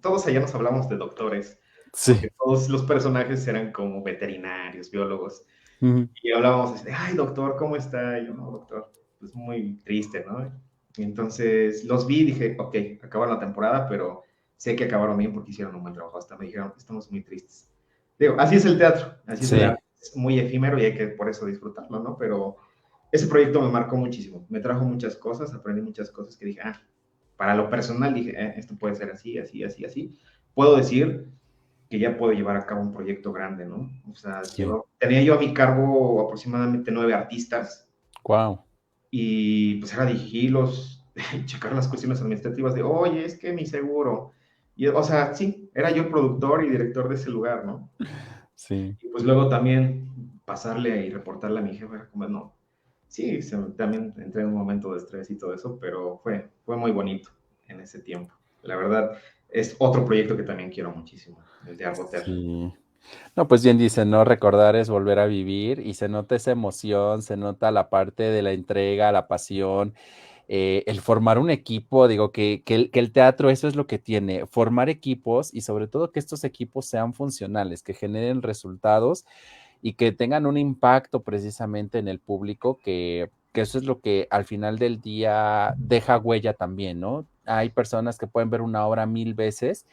todos 0.00 0.26
allá 0.26 0.40
nos 0.40 0.54
hablamos 0.54 0.88
de 0.88 0.96
doctores. 0.96 1.58
Sí. 1.92 2.14
Todos 2.38 2.68
los 2.68 2.82
personajes 2.82 3.46
eran 3.46 3.72
como 3.72 4.02
veterinarios, 4.02 4.90
biólogos. 4.90 5.44
Y 5.80 6.32
hablábamos 6.32 6.82
de, 6.82 6.92
ay, 6.92 7.14
doctor, 7.14 7.56
¿cómo 7.56 7.76
está? 7.76 8.18
Y 8.18 8.26
yo, 8.26 8.34
no, 8.34 8.50
doctor, 8.50 8.92
pues 9.20 9.32
muy 9.34 9.80
triste, 9.84 10.24
¿no? 10.26 10.52
Y 10.96 11.04
entonces 11.04 11.84
los 11.84 12.06
vi 12.06 12.20
y 12.20 12.24
dije, 12.24 12.56
ok, 12.58 12.76
acabaron 13.02 13.34
la 13.34 13.40
temporada, 13.40 13.88
pero 13.88 14.24
sé 14.56 14.74
que 14.74 14.84
acabaron 14.84 15.16
bien 15.16 15.32
porque 15.32 15.52
hicieron 15.52 15.76
un 15.76 15.82
buen 15.82 15.94
trabajo. 15.94 16.18
Hasta 16.18 16.36
me 16.36 16.46
dijeron, 16.46 16.74
estamos 16.76 17.10
muy 17.12 17.22
tristes. 17.22 17.70
Digo, 18.18 18.34
así 18.38 18.56
es 18.56 18.64
el 18.64 18.76
teatro, 18.76 19.14
así 19.26 19.44
es, 19.44 19.52
el 19.52 19.76
es 20.00 20.16
muy 20.16 20.38
efímero 20.38 20.78
y 20.78 20.86
hay 20.86 20.94
que 20.94 21.08
por 21.08 21.28
eso 21.28 21.46
disfrutarlo, 21.46 22.00
¿no? 22.00 22.16
Pero 22.18 22.56
ese 23.10 23.26
proyecto 23.26 23.60
me 23.60 23.68
marcó 23.68 23.96
muchísimo, 23.96 24.46
me 24.48 24.60
trajo 24.60 24.84
muchas 24.84 25.16
cosas, 25.16 25.52
aprendí 25.54 25.82
muchas 25.82 26.10
cosas 26.10 26.36
que 26.36 26.46
dije, 26.46 26.60
ah, 26.62 26.80
para 27.38 27.54
lo 27.54 27.70
personal 27.70 28.12
dije, 28.12 28.34
eh, 28.36 28.54
esto 28.56 28.76
puede 28.76 28.96
ser 28.96 29.10
así, 29.12 29.38
así, 29.38 29.62
así, 29.62 29.84
así. 29.84 30.18
Puedo 30.54 30.76
decir 30.76 31.28
que 31.88 31.98
ya 31.98 32.18
puedo 32.18 32.32
llevar 32.32 32.56
a 32.56 32.66
cabo 32.66 32.82
un 32.82 32.92
proyecto 32.92 33.32
grande, 33.32 33.64
¿no? 33.64 33.88
O 34.10 34.14
sea, 34.16 34.42
tenía 34.98 35.22
yo 35.22 35.34
a 35.34 35.38
mi 35.38 35.54
cargo 35.54 36.20
aproximadamente 36.20 36.90
nueve 36.90 37.14
artistas. 37.14 37.88
Wow. 38.24 38.64
Y 39.10 39.76
pues 39.76 39.94
era 39.94 40.04
dirigirlos, 40.04 41.08
checar 41.46 41.72
las 41.72 41.86
cuestiones 41.86 42.20
administrativas 42.20 42.74
de, 42.74 42.82
oye, 42.82 43.24
es 43.24 43.38
que 43.38 43.52
mi 43.52 43.66
seguro. 43.66 44.32
Y, 44.74 44.88
o 44.88 45.02
sea, 45.04 45.32
sí, 45.32 45.70
era 45.74 45.92
yo 45.92 46.10
productor 46.10 46.64
y 46.64 46.70
director 46.70 47.08
de 47.08 47.14
ese 47.14 47.30
lugar, 47.30 47.64
¿no? 47.64 47.88
Sí. 48.56 48.96
Y 49.00 49.08
pues 49.10 49.22
luego 49.22 49.48
también 49.48 50.40
pasarle 50.44 51.06
y 51.06 51.10
reportarle 51.10 51.60
a 51.60 51.62
mi 51.62 51.76
jefe, 51.76 52.08
como, 52.10 52.26
no, 52.26 52.57
sí, 53.08 53.40
también 53.76 54.14
entré 54.18 54.42
en 54.42 54.48
un 54.48 54.54
momento 54.54 54.92
de 54.92 54.98
estrés 54.98 55.30
y 55.30 55.36
todo 55.36 55.54
eso, 55.54 55.78
pero 55.80 56.18
fue, 56.22 56.48
fue 56.64 56.76
muy 56.76 56.92
bonito 56.92 57.30
en 57.66 57.80
ese 57.80 58.00
tiempo. 58.00 58.34
La 58.62 58.76
verdad, 58.76 59.18
es 59.48 59.76
otro 59.78 60.04
proyecto 60.04 60.36
que 60.36 60.42
también 60.42 60.70
quiero 60.70 60.92
muchísimo, 60.92 61.38
el 61.66 61.76
de 61.76 61.84
Arboter. 61.84 62.24
Sí. 62.24 62.72
No, 63.36 63.48
pues 63.48 63.62
bien 63.64 63.78
dice, 63.78 64.04
no 64.04 64.24
recordar 64.24 64.76
es 64.76 64.90
volver 64.90 65.18
a 65.18 65.26
vivir 65.26 65.80
y 65.80 65.94
se 65.94 66.08
nota 66.08 66.36
esa 66.36 66.50
emoción, 66.50 67.22
se 67.22 67.36
nota 67.36 67.70
la 67.70 67.88
parte 67.88 68.24
de 68.24 68.42
la 68.42 68.52
entrega, 68.52 69.12
la 69.12 69.28
pasión, 69.28 69.94
eh, 70.48 70.82
el 70.86 71.00
formar 71.00 71.38
un 71.38 71.50
equipo, 71.50 72.08
digo 72.08 72.32
que, 72.32 72.62
el, 72.66 72.90
que, 72.90 72.98
el, 72.98 73.12
teatro 73.12 73.50
eso 73.50 73.68
es 73.68 73.76
lo 73.76 73.86
que 73.86 73.98
tiene, 73.98 74.46
formar 74.46 74.88
equipos 74.88 75.52
y 75.54 75.60
sobre 75.62 75.86
todo 75.88 76.10
que 76.10 76.18
estos 76.18 76.44
equipos 76.44 76.86
sean 76.86 77.14
funcionales, 77.14 77.82
que 77.82 77.94
generen 77.94 78.42
resultados 78.42 79.24
y 79.82 79.94
que 79.94 80.12
tengan 80.12 80.46
un 80.46 80.56
impacto 80.56 81.22
precisamente 81.22 81.98
en 81.98 82.08
el 82.08 82.18
público, 82.18 82.78
que, 82.82 83.30
eso 83.54 83.78
es 83.78 83.84
lo 83.84 84.00
que 84.00 84.28
al 84.30 84.44
final 84.44 84.78
del 84.78 85.00
día 85.00 85.74
deja 85.78 86.16
huella 86.16 86.54
también, 86.54 87.00
¿no? 87.00 87.26
Hay 87.44 87.70
personas 87.70 88.16
que 88.16 88.28
pueden 88.28 88.50
ver 88.50 88.60
una 88.60 88.86
obra 88.86 89.04
mil 89.04 89.34
veces 89.34 89.84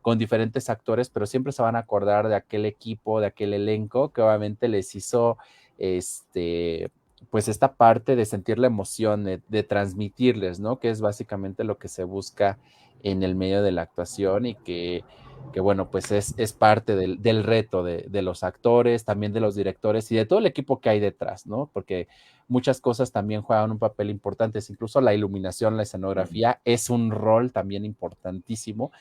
con 0.00 0.18
diferentes 0.18 0.68
actores, 0.68 1.08
pero 1.08 1.26
siempre 1.26 1.52
se 1.52 1.62
van 1.62 1.76
a 1.76 1.80
acordar 1.80 2.26
de 2.26 2.34
aquel 2.34 2.66
equipo, 2.66 3.20
de 3.20 3.26
aquel 3.26 3.54
elenco 3.54 4.12
que 4.12 4.22
obviamente 4.22 4.66
les 4.66 4.92
hizo 4.96 5.38
este 5.78 6.90
pues 7.30 7.46
esta 7.46 7.74
parte 7.74 8.16
de 8.16 8.24
sentir 8.24 8.58
la 8.58 8.66
emoción, 8.66 9.22
de, 9.22 9.40
de, 9.48 9.62
transmitirles, 9.62 10.58
¿no? 10.58 10.80
Que 10.80 10.90
es 10.90 11.00
básicamente 11.00 11.62
lo 11.62 11.78
que 11.78 11.86
se 11.86 12.02
busca 12.02 12.58
en 13.04 13.22
el 13.22 13.36
medio 13.36 13.62
de 13.62 13.70
la 13.70 13.82
actuación 13.82 14.46
y 14.46 14.56
que 14.56 15.04
que 15.52 15.60
bueno, 15.60 15.90
pues 15.90 16.12
es, 16.12 16.34
es 16.38 16.52
parte 16.52 16.96
del, 16.96 17.22
del 17.22 17.44
reto 17.44 17.82
de, 17.82 18.06
de, 18.08 18.22
los 18.22 18.42
actores, 18.42 19.04
también 19.04 19.32
de 19.32 19.40
los 19.40 19.54
directores 19.54 20.10
y 20.10 20.16
de 20.16 20.26
todo 20.26 20.38
el 20.38 20.46
equipo 20.46 20.80
que 20.80 20.88
hay 20.88 21.00
detrás, 21.00 21.46
¿no? 21.46 21.70
Porque 21.72 22.08
muchas 22.48 22.80
cosas 22.80 23.12
también 23.12 23.42
juegan 23.42 23.70
un 23.70 23.78
papel 23.78 24.10
importante, 24.10 24.60
incluso 24.68 25.00
la 25.00 25.14
iluminación, 25.14 25.76
la 25.76 25.82
escenografía 25.82 26.60
es 26.64 26.90
un 26.90 27.10
rol 27.10 27.52
también 27.52 27.84
importantísimo 27.84 28.92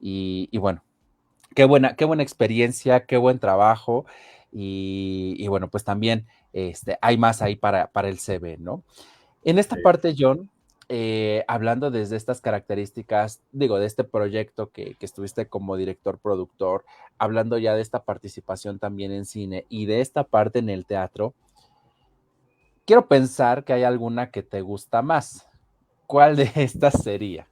y, 0.00 0.48
y 0.50 0.58
bueno, 0.58 0.82
qué 1.54 1.64
buena, 1.64 1.96
qué 1.96 2.04
buena 2.04 2.22
experiencia, 2.22 3.06
qué 3.06 3.16
buen 3.16 3.38
trabajo 3.38 4.06
y, 4.52 5.34
y 5.38 5.48
bueno, 5.48 5.68
pues 5.68 5.84
también 5.84 6.26
este, 6.52 6.98
hay 7.02 7.18
más 7.18 7.42
ahí 7.42 7.56
para, 7.56 7.88
para 7.88 8.08
el 8.08 8.18
CV, 8.18 8.56
¿no? 8.58 8.82
En 9.44 9.58
esta 9.58 9.76
parte, 9.82 10.14
John, 10.18 10.50
eh, 10.88 11.44
hablando 11.48 11.90
desde 11.90 12.16
estas 12.16 12.40
características, 12.40 13.40
digo, 13.52 13.78
de 13.78 13.86
este 13.86 14.04
proyecto 14.04 14.70
que, 14.70 14.94
que, 14.94 15.06
estuviste 15.06 15.48
como 15.48 15.76
director 15.76 16.18
productor, 16.18 16.84
hablando 17.18 17.58
ya 17.58 17.74
de 17.74 17.82
esta 17.82 18.04
participación 18.04 18.78
también 18.78 19.10
en 19.12 19.24
cine 19.24 19.66
y 19.68 19.86
de 19.86 20.00
esta 20.00 20.24
parte 20.24 20.60
en 20.60 20.68
el 20.68 20.86
teatro, 20.86 21.34
quiero 22.86 23.08
pensar 23.08 23.64
que 23.64 23.72
hay 23.72 23.82
alguna 23.82 24.30
que 24.30 24.42
te 24.42 24.62
gusta 24.62 25.02
más. 25.02 25.46
¿Cuál 26.06 26.36
de 26.36 26.50
estas 26.54 27.02
sería? 27.02 27.46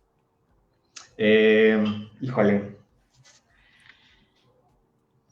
Eh, 1.17 1.85
híjole. 2.21 2.77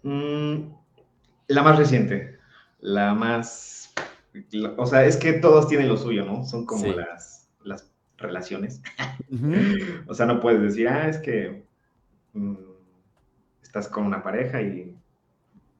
Mm, 0.02 0.72
la 1.48 1.62
más 1.62 1.78
reciente, 1.78 2.38
la 2.80 3.14
más... 3.14 3.94
o 4.76 4.86
sea, 4.86 5.04
es 5.04 5.16
que 5.16 5.34
todos 5.34 5.68
tienen 5.68 5.88
lo 5.88 5.96
suyo, 5.96 6.24
¿no? 6.24 6.44
Son 6.44 6.66
como 6.66 6.82
sí. 6.82 6.92
las, 6.92 7.48
las 7.62 7.91
relaciones. 8.22 8.82
o 10.06 10.14
sea, 10.14 10.26
no 10.26 10.40
puedes 10.40 10.62
decir, 10.62 10.88
ah, 10.88 11.08
es 11.08 11.18
que 11.18 11.64
mm, 12.32 12.54
estás 13.62 13.88
con 13.88 14.04
una 14.04 14.22
pareja 14.22 14.60
y 14.62 14.94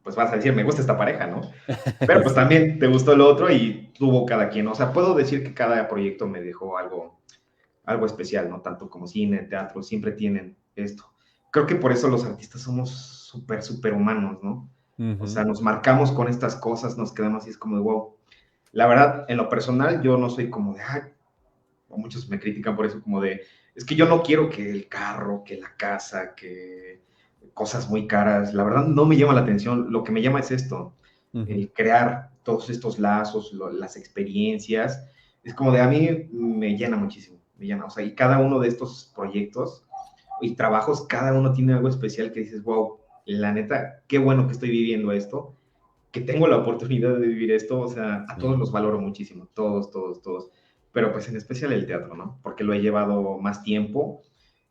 pues 0.03 0.17
vas 0.17 0.33
a 0.33 0.37
decir, 0.37 0.53
me 0.55 0.65
gusta 0.65 0.81
esta 0.81 0.97
pareja, 0.97 1.27
¿no? 1.27 1.43
Pero 2.07 2.23
pues 2.23 2.35
también 2.35 2.79
te 2.79 2.87
gustó 2.87 3.13
el 3.13 3.21
otro 3.21 3.51
y 3.51 3.93
tuvo 3.97 4.27
cada 4.27 4.49
quien. 4.49 4.67
O 4.67 4.75
sea, 4.75 4.93
puedo 4.93 5.15
decir 5.15 5.45
que 5.45 5.55
cada 5.55 5.87
proyecto 5.89 6.27
me 6.27 6.41
dejó 6.41 6.77
algo, 6.77 7.21
algo 7.85 8.07
especial, 8.07 8.51
¿no? 8.51 8.61
Tanto 8.61 8.91
como 8.91 9.07
cine, 9.07 9.39
teatro, 9.45 9.83
siempre 9.83 10.13
tienen 10.13 10.57
esto. 10.75 11.05
Creo 11.51 11.67
que 11.67 11.77
por 11.77 11.93
eso 11.93 12.09
los 12.09 12.25
artistas 12.25 12.63
somos 12.63 12.91
súper, 12.91 13.63
súper 13.63 13.93
humanos, 13.93 14.39
¿no? 14.43 14.69
O 15.19 15.27
sea, 15.27 15.45
nos 15.45 15.61
marcamos 15.61 16.13
con 16.13 16.29
estas 16.29 16.55
cosas, 16.55 16.97
nos 16.97 17.13
quedamos 17.13 17.43
así, 17.43 17.51
es 17.51 17.59
como 17.59 17.77
de 17.77 17.83
wow. 17.83 18.15
La 18.71 18.87
verdad, 18.87 19.25
en 19.27 19.37
lo 19.37 19.49
personal, 19.49 20.01
yo 20.01 20.17
no 20.17 20.31
soy 20.31 20.49
como 20.49 20.75
de, 20.75 20.81
o 20.81 21.12
muchos 21.99 22.29
me 22.29 22.39
critican 22.39 22.77
por 22.77 22.87
eso, 22.87 23.03
como 23.03 23.21
de, 23.21 23.43
es 23.75 23.85
que 23.85 23.95
yo 23.95 24.07
no 24.07 24.23
quiero 24.23 24.49
que 24.49 24.71
el 24.71 24.89
carro, 24.89 25.43
que 25.45 25.57
la 25.57 25.77
casa, 25.77 26.35
que 26.35 27.01
cosas 27.55 27.89
muy 27.89 28.07
caras, 28.07 28.55
la 28.55 28.65
verdad 28.65 28.87
no 28.87 29.05
me 29.05 29.17
llama 29.17 29.35
la 29.35 29.41
atención, 29.41 29.93
lo 29.93 30.05
que 30.05 30.13
me 30.13 30.23
llama 30.23 30.41
es 30.41 30.51
esto, 30.51 30.95
el 31.35 31.73
crear 31.73 32.31
todos 32.43 32.69
estos 32.69 32.99
lazos, 32.99 33.53
las 33.55 33.97
experiencias, 33.97 35.09
es 35.43 35.55
como 35.55 35.73
de 35.73 35.81
a 35.81 35.89
mí 35.89 36.29
me 36.31 36.77
llena 36.77 36.97
muchísimo, 36.97 37.39
me 37.57 37.67
llena, 37.67 37.87
o 37.87 37.91
sea, 37.91 38.05
y 38.05 38.15
cada 38.15 38.39
uno 38.39 38.61
de 38.61 38.69
estos 38.69 39.13
proyectos 39.15 39.85
y 40.41 40.55
trabajos, 40.55 41.07
cada 41.07 41.33
uno 41.33 41.53
tiene 41.53 41.73
algo 41.73 41.89
especial 41.89 42.33
que 42.33 42.41
dices, 42.41 42.63
wow, 42.63 42.99
la 43.25 43.53
neta, 43.53 44.03
qué 44.07 44.19
bueno 44.19 44.47
que 44.47 44.53
estoy 44.53 44.71
viviendo 44.71 45.13
esto, 45.13 45.55
que 46.11 46.21
tengo 46.21 46.47
la 46.47 46.59
oportunidad 46.59 47.19
de 47.19 47.27
vivir 47.27 47.53
esto, 47.53 47.81
o 47.81 47.89
sea, 47.89 48.27
a 48.29 48.37
todos 48.37 48.59
los 48.59 48.71
valoro 48.71 49.01
muchísimo, 49.01 49.49
todos, 49.55 49.91
todos, 49.91 50.21
todos, 50.21 50.51
pero 50.93 51.13
pues 51.13 51.29
en 51.29 51.37
especial 51.37 51.73
el 51.73 51.87
teatro, 51.87 52.15
¿no? 52.15 52.39
Porque 52.43 52.65
lo 52.65 52.75
he 52.75 52.81
llevado 52.81 53.39
más 53.39 53.63
tiempo 53.63 54.23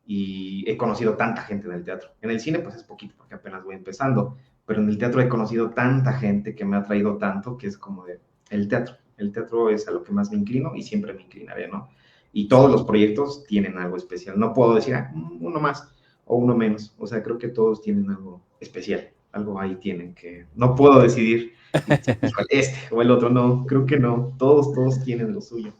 y 0.05 0.63
he 0.69 0.77
conocido 0.77 1.15
tanta 1.15 1.41
gente 1.41 1.67
en 1.67 1.73
el 1.73 1.83
teatro. 1.83 2.11
En 2.21 2.29
el 2.29 2.39
cine 2.39 2.59
pues 2.59 2.75
es 2.75 2.83
poquito 2.83 3.15
porque 3.17 3.35
apenas 3.35 3.63
voy 3.63 3.75
empezando, 3.75 4.37
pero 4.65 4.81
en 4.81 4.89
el 4.89 4.97
teatro 4.97 5.21
he 5.21 5.27
conocido 5.27 5.71
tanta 5.71 6.13
gente 6.13 6.55
que 6.55 6.65
me 6.65 6.77
ha 6.77 6.83
traído 6.83 7.17
tanto 7.17 7.57
que 7.57 7.67
es 7.67 7.77
como 7.77 8.05
de 8.05 8.19
el 8.49 8.67
teatro. 8.67 8.95
El 9.17 9.31
teatro 9.31 9.69
es 9.69 9.87
a 9.87 9.91
lo 9.91 10.03
que 10.03 10.11
más 10.11 10.31
me 10.31 10.37
inclino 10.37 10.75
y 10.75 10.83
siempre 10.83 11.13
me 11.13 11.23
inclinaré, 11.23 11.67
¿no? 11.67 11.89
Y 12.33 12.47
todos 12.47 12.71
los 12.71 12.83
proyectos 12.83 13.45
tienen 13.45 13.77
algo 13.77 13.97
especial. 13.97 14.39
No 14.39 14.53
puedo 14.53 14.75
decir, 14.75 14.95
ah, 14.95 15.11
uno 15.13 15.59
más 15.59 15.93
o 16.25 16.37
uno 16.37 16.55
menos. 16.55 16.95
O 16.97 17.05
sea, 17.07 17.21
creo 17.21 17.37
que 17.37 17.49
todos 17.49 17.81
tienen 17.81 18.09
algo 18.09 18.41
especial. 18.59 19.09
Algo 19.31 19.59
ahí 19.59 19.75
tienen 19.75 20.13
que 20.13 20.47
no 20.55 20.75
puedo 20.75 21.01
decidir 21.01 21.53
este 22.49 22.77
o 22.89 23.01
el 23.01 23.11
otro. 23.11 23.29
No, 23.29 23.65
creo 23.65 23.85
que 23.85 23.97
no. 23.97 24.33
Todos, 24.37 24.73
todos 24.73 25.03
tienen 25.03 25.33
lo 25.33 25.41
suyo. 25.41 25.73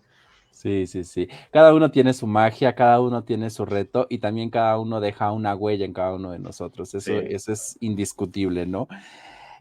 Sí, 0.61 0.85
sí, 0.85 1.03
sí. 1.03 1.27
Cada 1.51 1.73
uno 1.73 1.89
tiene 1.89 2.13
su 2.13 2.27
magia, 2.27 2.75
cada 2.75 3.01
uno 3.01 3.23
tiene 3.23 3.49
su 3.49 3.65
reto 3.65 4.05
y 4.09 4.19
también 4.19 4.49
cada 4.49 4.77
uno 4.77 4.99
deja 4.99 5.31
una 5.31 5.55
huella 5.55 5.85
en 5.85 5.93
cada 5.93 6.15
uno 6.15 6.31
de 6.31 6.39
nosotros. 6.39 6.93
Eso, 6.93 7.13
eso 7.13 7.51
es 7.51 7.77
indiscutible, 7.79 8.67
¿no? 8.67 8.87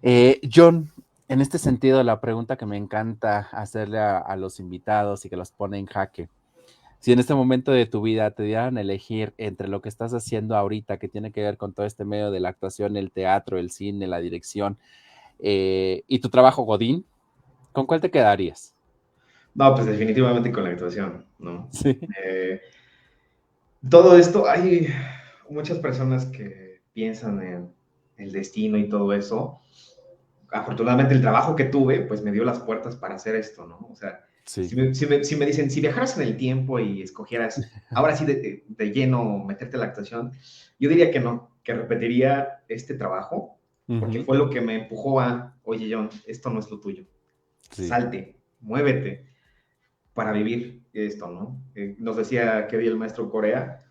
Eh, 0.02 0.40
John, 0.52 0.90
en 1.28 1.40
este 1.40 1.58
sentido, 1.58 2.02
la 2.02 2.20
pregunta 2.20 2.56
que 2.56 2.66
me 2.66 2.76
encanta 2.76 3.48
hacerle 3.52 3.98
a 3.98 4.36
los 4.36 4.60
invitados 4.60 5.24
y 5.24 5.30
que 5.30 5.36
los 5.36 5.52
pone 5.52 5.78
en 5.78 5.86
jaque 5.86 6.28
si 7.00 7.12
en 7.12 7.18
este 7.18 7.34
momento 7.34 7.72
de 7.72 7.86
tu 7.86 8.02
vida 8.02 8.30
te 8.30 8.42
dieran 8.42 8.76
a 8.76 8.82
elegir 8.82 9.32
entre 9.38 9.68
lo 9.68 9.80
que 9.80 9.88
estás 9.88 10.12
haciendo 10.12 10.54
ahorita, 10.54 10.98
que 10.98 11.08
tiene 11.08 11.32
que 11.32 11.42
ver 11.42 11.56
con 11.56 11.72
todo 11.72 11.86
este 11.86 12.04
medio 12.04 12.30
de 12.30 12.40
la 12.40 12.50
actuación, 12.50 12.96
el 12.96 13.10
teatro, 13.10 13.58
el 13.58 13.70
cine, 13.70 14.06
la 14.06 14.20
dirección, 14.20 14.76
eh, 15.38 16.04
y 16.06 16.18
tu 16.18 16.28
trabajo 16.28 16.62
Godín, 16.62 17.06
¿con 17.72 17.86
cuál 17.86 18.02
te 18.02 18.10
quedarías? 18.10 18.74
No, 19.54 19.74
pues 19.74 19.86
definitivamente 19.86 20.52
con 20.52 20.64
la 20.64 20.70
actuación, 20.70 21.26
¿no? 21.38 21.68
Sí. 21.72 21.98
Eh, 22.24 22.60
todo 23.88 24.16
esto, 24.16 24.48
hay 24.48 24.88
muchas 25.48 25.78
personas 25.78 26.26
que 26.26 26.82
piensan 26.92 27.42
en 27.42 27.72
el 28.16 28.32
destino 28.32 28.78
y 28.78 28.88
todo 28.88 29.12
eso. 29.12 29.60
Afortunadamente 30.52 31.14
el 31.14 31.20
trabajo 31.20 31.56
que 31.56 31.64
tuve, 31.64 32.00
pues 32.02 32.22
me 32.22 32.32
dio 32.32 32.44
las 32.44 32.60
puertas 32.60 32.96
para 32.96 33.14
hacer 33.14 33.36
esto, 33.36 33.66
¿no? 33.66 33.88
O 33.90 33.94
sea, 33.94 34.24
si, 34.44 34.74
me, 34.74 35.46
dicen, 35.46 35.70
si 35.70 35.80
viajaras 35.80 36.16
en 36.16 36.26
el 36.26 36.36
tiempo 36.36 36.78
y 36.78 37.02
escogieras, 37.02 37.60
ahora 37.90 38.16
sí 38.16 38.24
de, 38.24 38.92
lleno 38.92 39.38
meterte 39.44 39.76
a 39.76 39.80
la 39.80 39.86
actuación, 39.86 40.32
yo 40.78 40.88
diría 40.88 41.10
que 41.10 41.20
no, 41.20 41.50
que 41.62 41.74
repetiría 41.74 42.62
este 42.68 42.94
trabajo, 42.94 43.58
porque 43.98 44.22
fue 44.22 44.38
lo 44.38 44.50
que 44.50 44.60
me 44.60 44.82
empujó 44.82 45.18
a, 45.20 45.56
oye 45.64 45.92
John, 45.92 46.10
esto 46.28 46.48
no 46.48 46.60
es 46.60 46.70
lo 46.70 46.78
tuyo. 46.78 47.04
Salte, 47.72 48.36
muévete 48.60 49.29
para 50.14 50.32
vivir 50.32 50.82
esto, 50.92 51.28
¿no? 51.28 51.62
Eh, 51.74 51.96
nos 51.98 52.16
decía 52.16 52.66
que 52.66 52.76
el 52.76 52.96
maestro 52.96 53.30
Corea, 53.30 53.84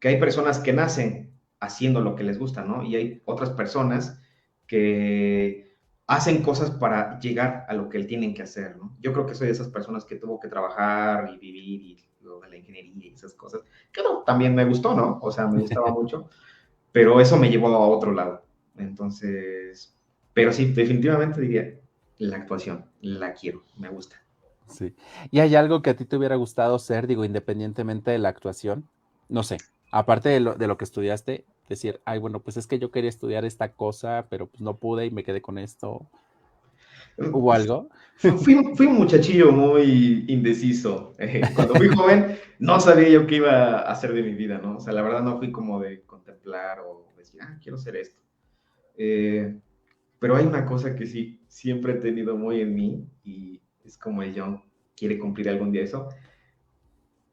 que 0.00 0.08
hay 0.08 0.18
personas 0.18 0.58
que 0.58 0.72
nacen 0.72 1.32
haciendo 1.60 2.00
lo 2.00 2.14
que 2.14 2.24
les 2.24 2.38
gusta, 2.38 2.64
¿no? 2.64 2.82
Y 2.84 2.96
hay 2.96 3.22
otras 3.24 3.50
personas 3.50 4.20
que 4.66 5.76
hacen 6.06 6.42
cosas 6.42 6.70
para 6.70 7.18
llegar 7.20 7.66
a 7.68 7.74
lo 7.74 7.88
que 7.88 8.02
tienen 8.04 8.34
que 8.34 8.42
hacer, 8.42 8.76
¿no? 8.76 8.96
Yo 9.00 9.12
creo 9.12 9.26
que 9.26 9.34
soy 9.34 9.48
de 9.48 9.52
esas 9.52 9.68
personas 9.68 10.04
que 10.04 10.16
tuvo 10.16 10.40
que 10.40 10.48
trabajar 10.48 11.30
y 11.30 11.38
vivir 11.38 11.82
y 11.82 12.08
lo 12.20 12.40
de 12.40 12.48
la 12.48 12.56
ingeniería 12.56 12.92
y 12.96 13.14
esas 13.14 13.34
cosas, 13.34 13.62
que 13.92 14.02
no, 14.02 14.22
también 14.24 14.54
me 14.54 14.64
gustó, 14.64 14.94
¿no? 14.94 15.18
O 15.22 15.30
sea, 15.30 15.46
me 15.46 15.60
gustaba 15.60 15.90
mucho, 15.92 16.28
pero 16.92 17.20
eso 17.20 17.36
me 17.36 17.50
llevó 17.50 17.68
a 17.68 17.88
otro 17.88 18.12
lado. 18.12 18.44
Entonces, 18.76 19.96
pero 20.32 20.52
sí, 20.52 20.72
definitivamente 20.72 21.40
diría, 21.40 21.78
la 22.18 22.36
actuación, 22.36 22.86
la 23.00 23.32
quiero, 23.34 23.64
me 23.76 23.88
gusta. 23.88 24.16
Sí. 24.68 24.94
¿Y 25.30 25.40
hay 25.40 25.54
algo 25.54 25.82
que 25.82 25.90
a 25.90 25.96
ti 25.96 26.04
te 26.04 26.16
hubiera 26.16 26.36
gustado 26.36 26.78
ser, 26.78 27.06
digo, 27.06 27.24
independientemente 27.24 28.10
de 28.10 28.18
la 28.18 28.28
actuación? 28.28 28.88
No 29.28 29.42
sé, 29.42 29.58
aparte 29.90 30.28
de 30.28 30.40
lo, 30.40 30.54
de 30.54 30.66
lo 30.66 30.76
que 30.76 30.84
estudiaste, 30.84 31.44
decir, 31.68 32.00
ay, 32.04 32.18
bueno, 32.18 32.40
pues 32.40 32.56
es 32.56 32.66
que 32.66 32.78
yo 32.78 32.90
quería 32.90 33.10
estudiar 33.10 33.44
esta 33.44 33.72
cosa, 33.72 34.26
pero 34.30 34.46
pues 34.46 34.60
no 34.60 34.76
pude 34.76 35.06
y 35.06 35.10
me 35.10 35.24
quedé 35.24 35.42
con 35.42 35.58
esto. 35.58 36.06
¿Hubo 37.18 37.52
algo? 37.52 37.88
Fui, 38.16 38.56
fui 38.74 38.86
un 38.86 38.96
muchachillo 38.96 39.52
muy 39.52 40.24
indeciso. 40.28 41.14
Eh, 41.18 41.42
cuando 41.54 41.74
fui 41.74 41.88
joven, 41.88 42.38
no 42.58 42.78
sabía 42.80 43.08
yo 43.08 43.26
qué 43.26 43.36
iba 43.36 43.80
a 43.80 43.92
hacer 43.92 44.12
de 44.12 44.22
mi 44.22 44.34
vida, 44.34 44.58
¿no? 44.58 44.76
O 44.76 44.80
sea, 44.80 44.92
la 44.92 45.02
verdad 45.02 45.22
no 45.22 45.38
fui 45.38 45.50
como 45.50 45.80
de 45.80 46.02
contemplar 46.02 46.80
o 46.80 47.12
decir, 47.16 47.40
ah, 47.42 47.58
quiero 47.62 47.76
hacer 47.76 47.96
esto. 47.96 48.20
Eh, 48.96 49.56
pero 50.18 50.36
hay 50.36 50.46
una 50.46 50.64
cosa 50.64 50.96
que 50.96 51.06
sí, 51.06 51.40
siempre 51.46 51.94
he 51.94 51.96
tenido 51.96 52.36
muy 52.36 52.60
en 52.60 52.74
mí 52.74 53.06
y 53.24 53.60
es 53.88 53.96
como 53.96 54.22
el 54.22 54.38
John 54.38 54.62
quiere 54.94 55.18
cumplir 55.18 55.48
algún 55.48 55.72
día 55.72 55.82
eso, 55.82 56.08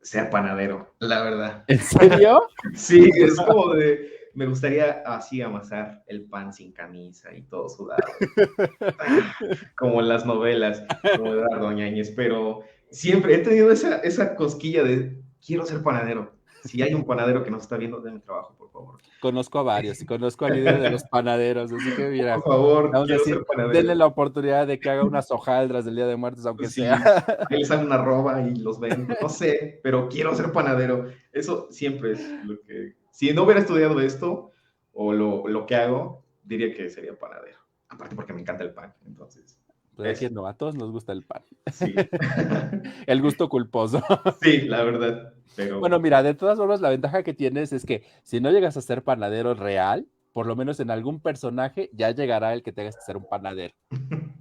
ser 0.01 0.30
panadero, 0.30 0.95
la 0.99 1.22
verdad. 1.22 1.64
¿En 1.68 1.80
serio? 1.80 2.47
sí, 2.74 3.10
es 3.14 3.36
como 3.36 3.74
de, 3.74 4.10
me 4.34 4.47
gustaría 4.47 5.03
así 5.06 5.41
amasar 5.41 6.03
el 6.08 6.26
pan 6.26 6.53
sin 6.53 6.72
camisa 6.72 7.36
y 7.36 7.41
todo 7.43 7.68
sudado. 7.68 8.01
como 9.78 9.99
en 9.99 10.08
las 10.08 10.26
novelas, 10.26 10.84
como 11.18 11.36
de 11.36 11.43
Ardoñañez, 11.43 12.12
pero 12.12 12.62
siempre 12.89 13.36
he 13.36 13.39
tenido 13.39 13.72
esa, 13.72 13.97
esa 13.97 14.36
cosquilla 14.36 14.84
de 14.84 15.22
quiero 15.45 15.66
ser 15.66 15.84
panadero. 15.84 16.35
Si 16.66 16.82
hay 16.82 16.93
un 16.93 17.05
panadero 17.05 17.43
que 17.43 17.51
nos 17.51 17.63
está 17.63 17.78
viendo, 17.78 18.01
denme 18.01 18.20
trabajo, 18.20 18.55
por 18.57 18.70
favor. 18.72 18.97
Conozco 19.22 19.59
a 19.59 19.63
varios, 19.63 20.03
conozco 20.07 20.45
al 20.45 20.55
líder 20.55 20.82
de 20.82 20.91
los 20.91 21.03
panaderos, 21.03 21.72
así 21.72 21.95
que 21.95 22.09
mira. 22.09 22.36
Por 22.36 22.53
favor, 22.53 22.91
vamos 22.91 23.09
a 23.11 23.68
denle 23.72 23.95
la 23.95 24.05
oportunidad 24.05 24.68
de 24.68 24.80
que 24.80 24.89
haga 24.89 25.03
unas 25.03 25.32
hojaldras 25.32 25.86
del 25.86 25.95
Día 25.95 26.07
de 26.07 26.16
Muertos, 26.16 26.45
aunque 26.45 26.68
sea. 26.68 27.03
Ahí 27.49 27.59
les 27.59 27.72
hago 27.72 27.84
una 27.84 27.97
roba 27.97 28.41
y 28.41 28.55
los 28.55 28.80
ven, 28.80 29.07
no 29.22 29.30
sé, 29.30 29.80
pero 29.84 30.09
quiero 30.09 30.36
ser 30.36 30.51
panadero. 30.51 31.07
Eso 31.32 31.68
siempre 31.72 32.13
es 32.13 32.30
lo 32.43 32.59
que 32.61 32.95
si 33.11 33.32
no 33.34 33.43
hubiera 33.43 33.61
estudiado 33.61 34.01
esto 34.01 34.51
o 34.91 35.13
lo, 35.13 35.47
lo, 35.47 35.66
que 35.66 35.76
hago, 35.76 36.26
diría 36.43 36.74
que 36.74 36.89
sería 36.89 37.18
panadero. 37.18 37.57
Aparte 37.88 38.16
porque 38.16 38.34
me 38.34 38.41
encanta 38.41 38.63
el 38.63 38.74
pan, 38.74 38.93
entonces. 39.05 39.55
Pues 39.96 40.22
a 40.22 40.54
todos 40.54 40.76
nos 40.76 40.91
gusta 40.91 41.14
el 41.14 41.24
pan. 41.24 41.41
Sí. 41.72 41.93
el 43.08 43.22
gusto 43.22 43.50
culposo. 43.50 44.04
sí, 44.41 44.62
la 44.62 44.84
verdad. 44.84 45.34
Pero... 45.56 45.80
Bueno, 45.80 46.00
mira, 46.00 46.22
de 46.22 46.34
todas 46.34 46.58
formas, 46.58 46.82
la 46.82 46.89
ventaja 46.89 47.24
que 47.24 47.34
tienes 47.34 47.72
es 47.72 47.86
que 47.86 48.04
si 48.24 48.39
no 48.39 48.52
llegas 48.52 48.76
a 48.76 48.82
ser 48.82 49.04
panadero 49.04 49.54
real, 49.54 50.06
por 50.34 50.48
lo 50.48 50.56
menos 50.58 50.82
en 50.82 50.91
algún 50.91 51.22
personaje 51.22 51.89
ya 51.93 52.12
llegará 52.12 52.54
el 52.54 52.62
que 52.62 52.74
tengas 52.74 52.98
que 52.98 53.04
ser 53.04 53.16
un 53.16 53.26
panadero. 53.30 53.74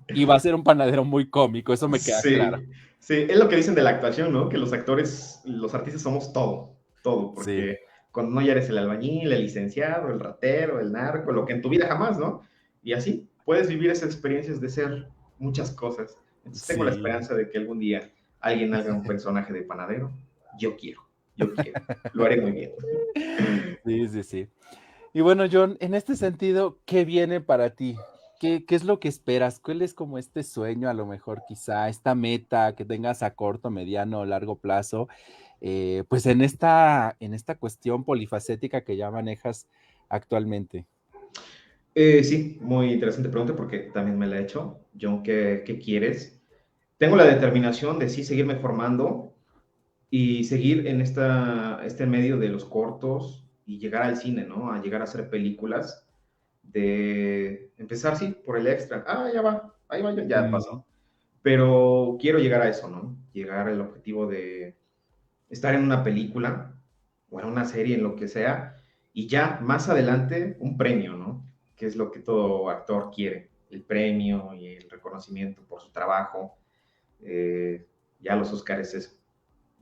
Y 0.09 0.25
va 0.25 0.35
a 0.35 0.41
ser 0.41 0.55
un 0.57 0.65
panadero 0.65 1.05
muy 1.05 1.31
cómico, 1.31 1.73
eso 1.73 1.89
me 1.89 2.01
queda 2.01 2.21
claro. 2.21 2.63
Sí, 2.99 3.27
es 3.29 3.37
lo 3.37 3.49
que 3.49 3.57
dicen 3.57 3.77
de 3.77 3.83
la 3.83 3.91
actuación, 3.91 4.33
¿no? 4.33 4.49
Que 4.49 4.59
los 4.59 4.73
actores, 4.73 5.41
los 5.45 5.73
artistas 5.73 6.03
somos 6.03 6.33
todo, 6.33 6.75
todo, 7.03 7.33
porque 7.35 7.79
cuando 8.11 8.33
no 8.35 8.41
ya 8.41 8.53
eres 8.53 8.69
el 8.71 8.79
albañil, 8.79 9.33
el 9.33 9.43
licenciado, 9.43 10.09
el 10.09 10.19
ratero, 10.19 10.81
el 10.81 10.91
narco, 10.91 11.31
lo 11.31 11.45
que 11.45 11.53
en 11.53 11.63
tu 11.63 11.69
vida 11.69 11.87
jamás, 11.87 12.19
¿no? 12.19 12.43
Y 12.83 12.93
así 12.93 13.29
puedes 13.45 13.69
vivir 13.69 13.91
esas 13.91 14.07
experiencias 14.07 14.61
de 14.61 14.69
ser 14.69 15.09
muchas 15.39 15.71
cosas. 15.71 16.19
Entonces 16.39 16.67
tengo 16.67 16.85
la 16.85 16.91
esperanza 16.91 17.35
de 17.35 17.49
que 17.49 17.59
algún 17.59 17.79
día 17.79 18.11
alguien 18.41 18.75
haga 18.75 18.93
un 18.93 19.03
personaje 19.03 19.53
de 19.53 19.63
panadero. 19.63 20.13
Yo 20.59 20.77
quiero, 20.77 21.03
yo 21.37 21.53
quiero. 21.55 21.81
Lo 22.13 22.25
haré 22.25 22.41
muy 22.41 22.53
bien. 22.53 22.73
Sí, 23.85 24.09
sí, 24.09 24.23
sí. 24.23 24.49
Y 25.13 25.21
bueno, 25.21 25.45
John, 25.51 25.77
en 25.81 25.93
este 25.93 26.17
sentido, 26.17 26.79
¿qué 26.87 27.05
viene 27.05 27.43
para 27.43 27.75
ti? 27.75 27.97
¿Qué, 28.41 28.65
¿Qué, 28.65 28.75
es 28.75 28.85
lo 28.85 28.99
que 28.99 29.09
esperas? 29.09 29.61
¿Cuál 29.61 29.83
es 29.83 29.93
como 29.93 30.17
este 30.17 30.43
sueño, 30.43 30.89
a 30.89 30.95
lo 30.95 31.05
mejor 31.05 31.43
quizá, 31.47 31.91
esta 31.91 32.15
meta 32.15 32.75
que 32.75 32.87
tengas 32.87 33.23
a 33.23 33.35
corto, 33.35 33.71
mediano 33.71 34.21
o 34.21 34.25
largo 34.25 34.59
plazo? 34.59 35.09
Eh, 35.61 36.05
pues 36.09 36.27
en 36.27 36.43
esta, 36.43 37.17
en 37.21 37.33
esta 37.33 37.55
cuestión 37.55 38.05
polifacética 38.05 38.83
que 38.85 38.97
ya 38.97 39.11
manejas 39.11 39.67
actualmente? 40.09 40.87
Eh, 41.95 42.25
sí, 42.25 42.59
muy 42.61 42.93
interesante 42.93 43.29
pregunta 43.29 43.55
porque 43.55 43.91
también 43.93 44.19
me 44.19 44.27
la 44.27 44.39
he 44.39 44.43
hecho. 44.43 44.81
John, 45.01 45.23
¿qué, 45.23 45.63
¿qué, 45.65 45.79
quieres? 45.79 46.41
Tengo 46.99 47.17
la 47.17 47.25
determinación 47.25 47.99
de 47.99 48.09
sí 48.09 48.25
seguirme 48.25 48.57
formando 48.57 49.35
y 50.11 50.45
seguir 50.45 50.87
en 50.87 51.01
esta, 51.01 51.85
este 51.85 52.07
medio 52.07 52.37
de 52.39 52.49
los 52.49 52.65
cortos 52.65 53.45
y 53.67 53.79
llegar 53.79 54.03
al 54.03 54.17
cine, 54.17 54.45
¿no? 54.45 54.73
A 54.73 54.83
llegar 54.83 55.01
a 55.01 55.05
hacer 55.05 55.31
películas, 55.31 56.05
de 56.63 57.73
empezar, 57.79 58.17
sí, 58.17 58.37
por 58.45 58.59
el 58.59 58.67
extra. 58.67 59.05
Ah, 59.07 59.31
ya 59.33 59.43
va, 59.43 59.75
ahí 59.89 60.03
va, 60.03 60.15
ya 60.27 60.51
pasó. 60.51 60.85
Pero 61.43 62.17
quiero 62.21 62.39
llegar 62.39 62.63
a 62.63 62.69
eso, 62.69 62.89
¿no? 62.89 63.17
Llegar 63.33 63.69
al 63.69 63.81
objetivo 63.81 64.27
de 64.27 64.77
estar 65.49 65.75
en 65.75 65.83
una 65.83 66.03
película 66.03 66.75
o 67.31 67.41
en 67.41 67.47
una 67.47 67.65
serie, 67.65 67.97
en 67.97 68.03
lo 68.03 68.17
que 68.17 68.29
sea, 68.29 68.77
y 69.13 69.29
ya 69.29 69.59
más 69.63 69.89
adelante 69.89 70.57
un 70.59 70.77
premio, 70.77 71.15
¿no? 71.15 71.45
Que 71.77 71.87
es 71.87 71.97
lo 71.97 72.11
que 72.11 72.21
todo 72.21 72.71
actor 72.71 73.11
quiere, 73.15 73.51
el 73.71 73.83
premio 73.83 74.55
y 74.55 74.75
el 74.75 74.91
reconocimiento 74.91 75.63
por 75.63 75.81
su 75.81 75.91
trabajo. 75.91 76.57
Eh, 77.23 77.87
ya 78.21 78.37
los 78.37 78.53
Oscars 78.53 78.95
es 78.95 79.21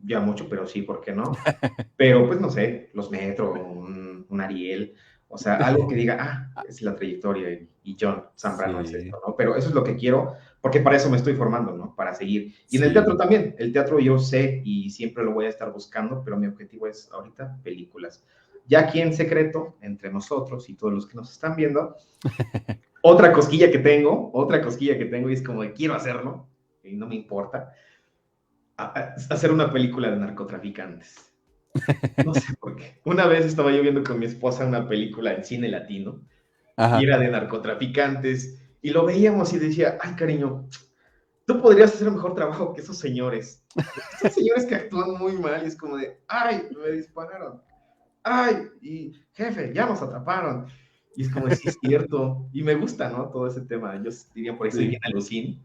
ya 0.05 0.21
mucho, 0.21 0.49
pero 0.49 0.67
sí, 0.67 0.83
¿por 0.83 1.01
qué 1.01 1.13
no? 1.13 1.33
Pero 1.97 2.27
pues 2.27 2.41
no 2.41 2.51
sé, 2.51 2.91
los 2.93 3.11
Metro, 3.11 3.53
un, 3.53 4.27
un 4.29 4.41
Ariel, 4.41 4.95
o 5.35 5.39
sea, 5.39 5.55
algo 5.57 5.89
que 5.89 5.95
diga, 5.95 6.51
ah, 6.55 6.63
es 6.69 6.83
la 6.83 6.95
trayectoria 6.95 7.51
y, 7.51 7.97
John 7.99 8.25
Zambrano 8.37 8.81
es 8.81 8.93
esto, 8.93 9.19
¿no? 9.27 9.35
Pero 9.35 9.57
eso 9.57 9.71
es 9.71 9.75
lo 9.75 9.83
que 9.83 9.97
quiero, 9.97 10.35
porque 10.61 10.81
para 10.81 10.97
eso 10.97 11.09
me 11.09 11.17
estoy 11.17 11.35
formando, 11.35 11.73
¿no? 11.73 11.97
Para 11.97 12.13
seguir. 12.15 12.55
Y 12.69 12.77
en 12.77 12.85
el 12.85 12.93
teatro 12.93 13.17
también, 13.17 13.55
el 13.59 13.73
teatro 13.73 13.99
yo 13.99 14.19
sé 14.19 14.61
y 14.63 14.91
siempre 14.91 15.25
lo 15.25 15.33
voy 15.33 15.47
a 15.47 15.49
estar 15.49 15.73
buscando, 15.73 16.23
pero 16.23 16.37
mi 16.37 16.47
objetivo 16.47 16.87
es 16.87 17.11
ahorita 17.11 17.59
películas. 17.65 18.23
Ya 18.67 18.81
aquí 18.81 19.01
en 19.01 19.13
secreto, 19.13 19.77
entre 19.81 20.13
nosotros 20.13 20.69
y 20.69 20.75
todos 20.75 20.93
los 20.93 21.07
que 21.07 21.17
nos 21.17 21.31
están 21.33 21.57
viendo, 21.57 21.97
otra 23.03 23.33
cosquilla 23.33 23.71
que 23.71 23.79
tengo, 23.79 24.31
otra 24.33 24.63
cosquilla 24.63 24.97
que 24.97 25.07
tengo 25.07 25.31
y 25.31 25.35
es 25.35 25.43
como 25.43 25.63
de 25.63 25.73
quiero 25.73 25.95
hacerlo, 25.95 26.49
y 26.85 26.97
no 26.97 27.07
me 27.07 27.17
importa, 27.17 27.73
hacer 28.77 29.53
una 29.53 29.73
película 29.73 30.11
de 30.11 30.17
narcotraficantes. 30.17 31.33
No 32.25 32.35
sé 32.35 32.55
por 32.61 32.77
qué. 32.77 33.01
Una 33.05 33.27
vez 33.27 33.47
estaba 33.47 33.73
yo 33.73 33.83
viendo 33.83 34.05
con 34.05 34.19
mi 34.19 34.27
esposa 34.27 34.67
una 34.67 34.89
película 34.89 35.33
en 35.33 35.45
cine 35.45 35.69
latino 35.69 36.21
y 37.01 37.05
era 37.05 37.19
de 37.19 37.29
narcotraficantes 37.29 38.61
y 38.83 38.91
lo 38.91 39.07
veíamos 39.07 39.53
y 39.53 39.59
decía, 39.59 39.97
ay 40.01 40.15
cariño, 40.15 40.69
tú 41.47 41.61
podrías 41.61 41.95
hacer 41.95 42.09
un 42.09 42.15
mejor 42.15 42.35
trabajo 42.35 42.75
que 42.75 42.81
esos 42.81 42.99
señores. 42.99 43.65
Esos 44.17 44.35
señores 44.35 44.67
que 44.67 44.75
actúan 44.75 45.13
muy 45.19 45.33
mal 45.35 45.63
y 45.65 45.69
es 45.69 45.77
como 45.77 45.97
de, 45.97 46.21
ay, 46.29 46.69
me 46.77 46.91
dispararon. 46.91 47.63
Ay, 48.23 48.69
y 48.81 49.13
jefe, 49.33 49.73
ya 49.75 49.87
nos 49.87 50.03
atraparon. 50.03 50.67
Y 51.17 51.23
es 51.23 51.31
como, 51.31 51.51
sí, 51.51 51.69
es 51.69 51.79
cierto. 51.81 52.49
Y 52.53 52.63
me 52.63 52.75
gusta, 52.75 53.11
¿no? 53.11 53.29
Todo 53.29 53.47
ese 53.47 53.63
tema. 53.63 54.01
Yo 54.03 54.11
diría 54.35 54.57
por 54.57 54.67
ahí 54.67 54.73
soy 54.73 54.89
bien 54.89 55.01
alucín. 55.05 55.63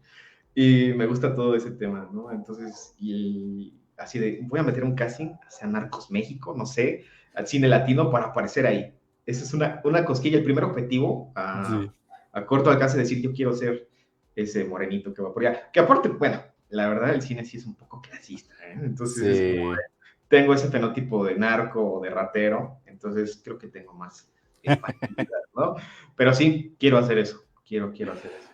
Y 0.54 0.92
me 0.94 1.06
gusta 1.06 1.34
todo 1.34 1.54
ese 1.54 1.70
tema, 1.70 2.08
¿no? 2.12 2.32
Entonces, 2.32 2.94
y 2.98 3.74
así 3.96 4.18
de, 4.18 4.40
voy 4.42 4.60
a 4.60 4.64
meter 4.64 4.84
un 4.84 4.94
casting 4.94 5.34
hacia 5.46 5.66
Narcos 5.66 6.10
México, 6.10 6.54
no 6.56 6.66
sé, 6.66 7.04
al 7.34 7.46
cine 7.46 7.68
latino 7.68 8.10
para 8.10 8.26
aparecer 8.26 8.66
ahí. 8.66 8.92
Esa 9.24 9.44
es 9.44 9.54
una, 9.54 9.80
una 9.84 10.04
cosquilla, 10.04 10.38
el 10.38 10.44
primer 10.44 10.64
objetivo 10.64 11.32
a, 11.34 11.86
a 12.32 12.46
corto 12.46 12.70
alcance 12.70 12.96
de 12.96 13.02
decir, 13.04 13.20
yo 13.22 13.32
quiero 13.32 13.52
ser 13.52 13.88
ese 14.34 14.64
morenito 14.64 15.12
que 15.12 15.22
va 15.22 15.32
por 15.32 15.46
allá. 15.46 15.70
Que 15.72 15.80
aparte, 15.80 16.08
bueno, 16.08 16.42
la 16.70 16.88
verdad 16.88 17.14
el 17.14 17.22
cine 17.22 17.44
sí 17.44 17.58
es 17.58 17.66
un 17.66 17.74
poco 17.74 18.00
clasista, 18.00 18.54
¿eh? 18.66 18.78
Entonces, 18.82 19.60
tengo 20.28 20.54
ese 20.54 20.68
fenotipo 20.68 21.24
de 21.24 21.36
narco 21.36 21.94
o 21.94 22.00
de 22.00 22.10
ratero, 22.10 22.80
entonces 22.86 23.40
creo 23.42 23.58
que 23.58 23.68
tengo 23.68 23.94
más 23.94 24.30
¿no? 25.54 25.76
Pero 26.16 26.34
sí, 26.34 26.74
quiero 26.78 26.98
hacer 26.98 27.18
eso, 27.18 27.44
quiero, 27.66 27.92
quiero 27.92 28.12
hacer 28.12 28.32
eso. 28.38 28.48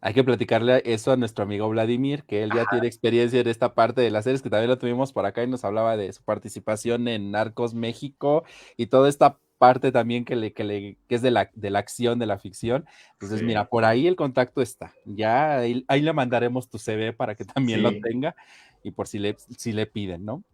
Hay 0.00 0.12
que 0.12 0.24
platicarle 0.24 0.82
eso 0.84 1.12
a 1.12 1.16
nuestro 1.16 1.44
amigo 1.44 1.68
Vladimir, 1.70 2.24
que 2.24 2.42
él 2.42 2.50
ya 2.54 2.66
tiene 2.70 2.86
experiencia 2.86 3.40
en 3.40 3.48
esta 3.48 3.74
parte 3.74 4.02
de 4.02 4.10
las 4.10 4.24
series, 4.24 4.42
que 4.42 4.50
también 4.50 4.68
lo 4.68 4.76
tuvimos 4.76 5.14
por 5.14 5.24
acá 5.24 5.42
y 5.42 5.46
nos 5.46 5.64
hablaba 5.64 5.96
de 5.96 6.12
su 6.12 6.22
participación 6.22 7.08
en 7.08 7.30
Narcos 7.30 7.72
México 7.72 8.44
y 8.76 8.86
toda 8.86 9.08
esta 9.08 9.38
parte 9.56 9.92
también 9.92 10.26
que, 10.26 10.36
le, 10.36 10.52
que, 10.52 10.62
le, 10.62 10.98
que 11.08 11.14
es 11.14 11.22
de 11.22 11.30
la, 11.30 11.50
de 11.54 11.70
la 11.70 11.78
acción, 11.78 12.18
de 12.18 12.26
la 12.26 12.38
ficción. 12.38 12.84
Entonces, 13.12 13.42
mira, 13.42 13.64
por 13.64 13.86
ahí 13.86 14.06
el 14.06 14.14
contacto 14.16 14.60
está. 14.60 14.92
Ya 15.06 15.56
ahí, 15.56 16.02
le 16.02 16.12
mandaremos 16.12 16.68
tu 16.68 16.78
CV 16.78 17.14
para 17.14 17.34
que 17.34 17.46
también 17.46 17.82
lo 17.82 17.90
tenga 18.00 18.36
y 18.82 18.90
por 18.90 19.08
si 19.08 19.18
le, 19.18 19.36
si 19.38 19.72
le 19.72 19.86
piden, 19.86 20.26
¿no? 20.26 20.44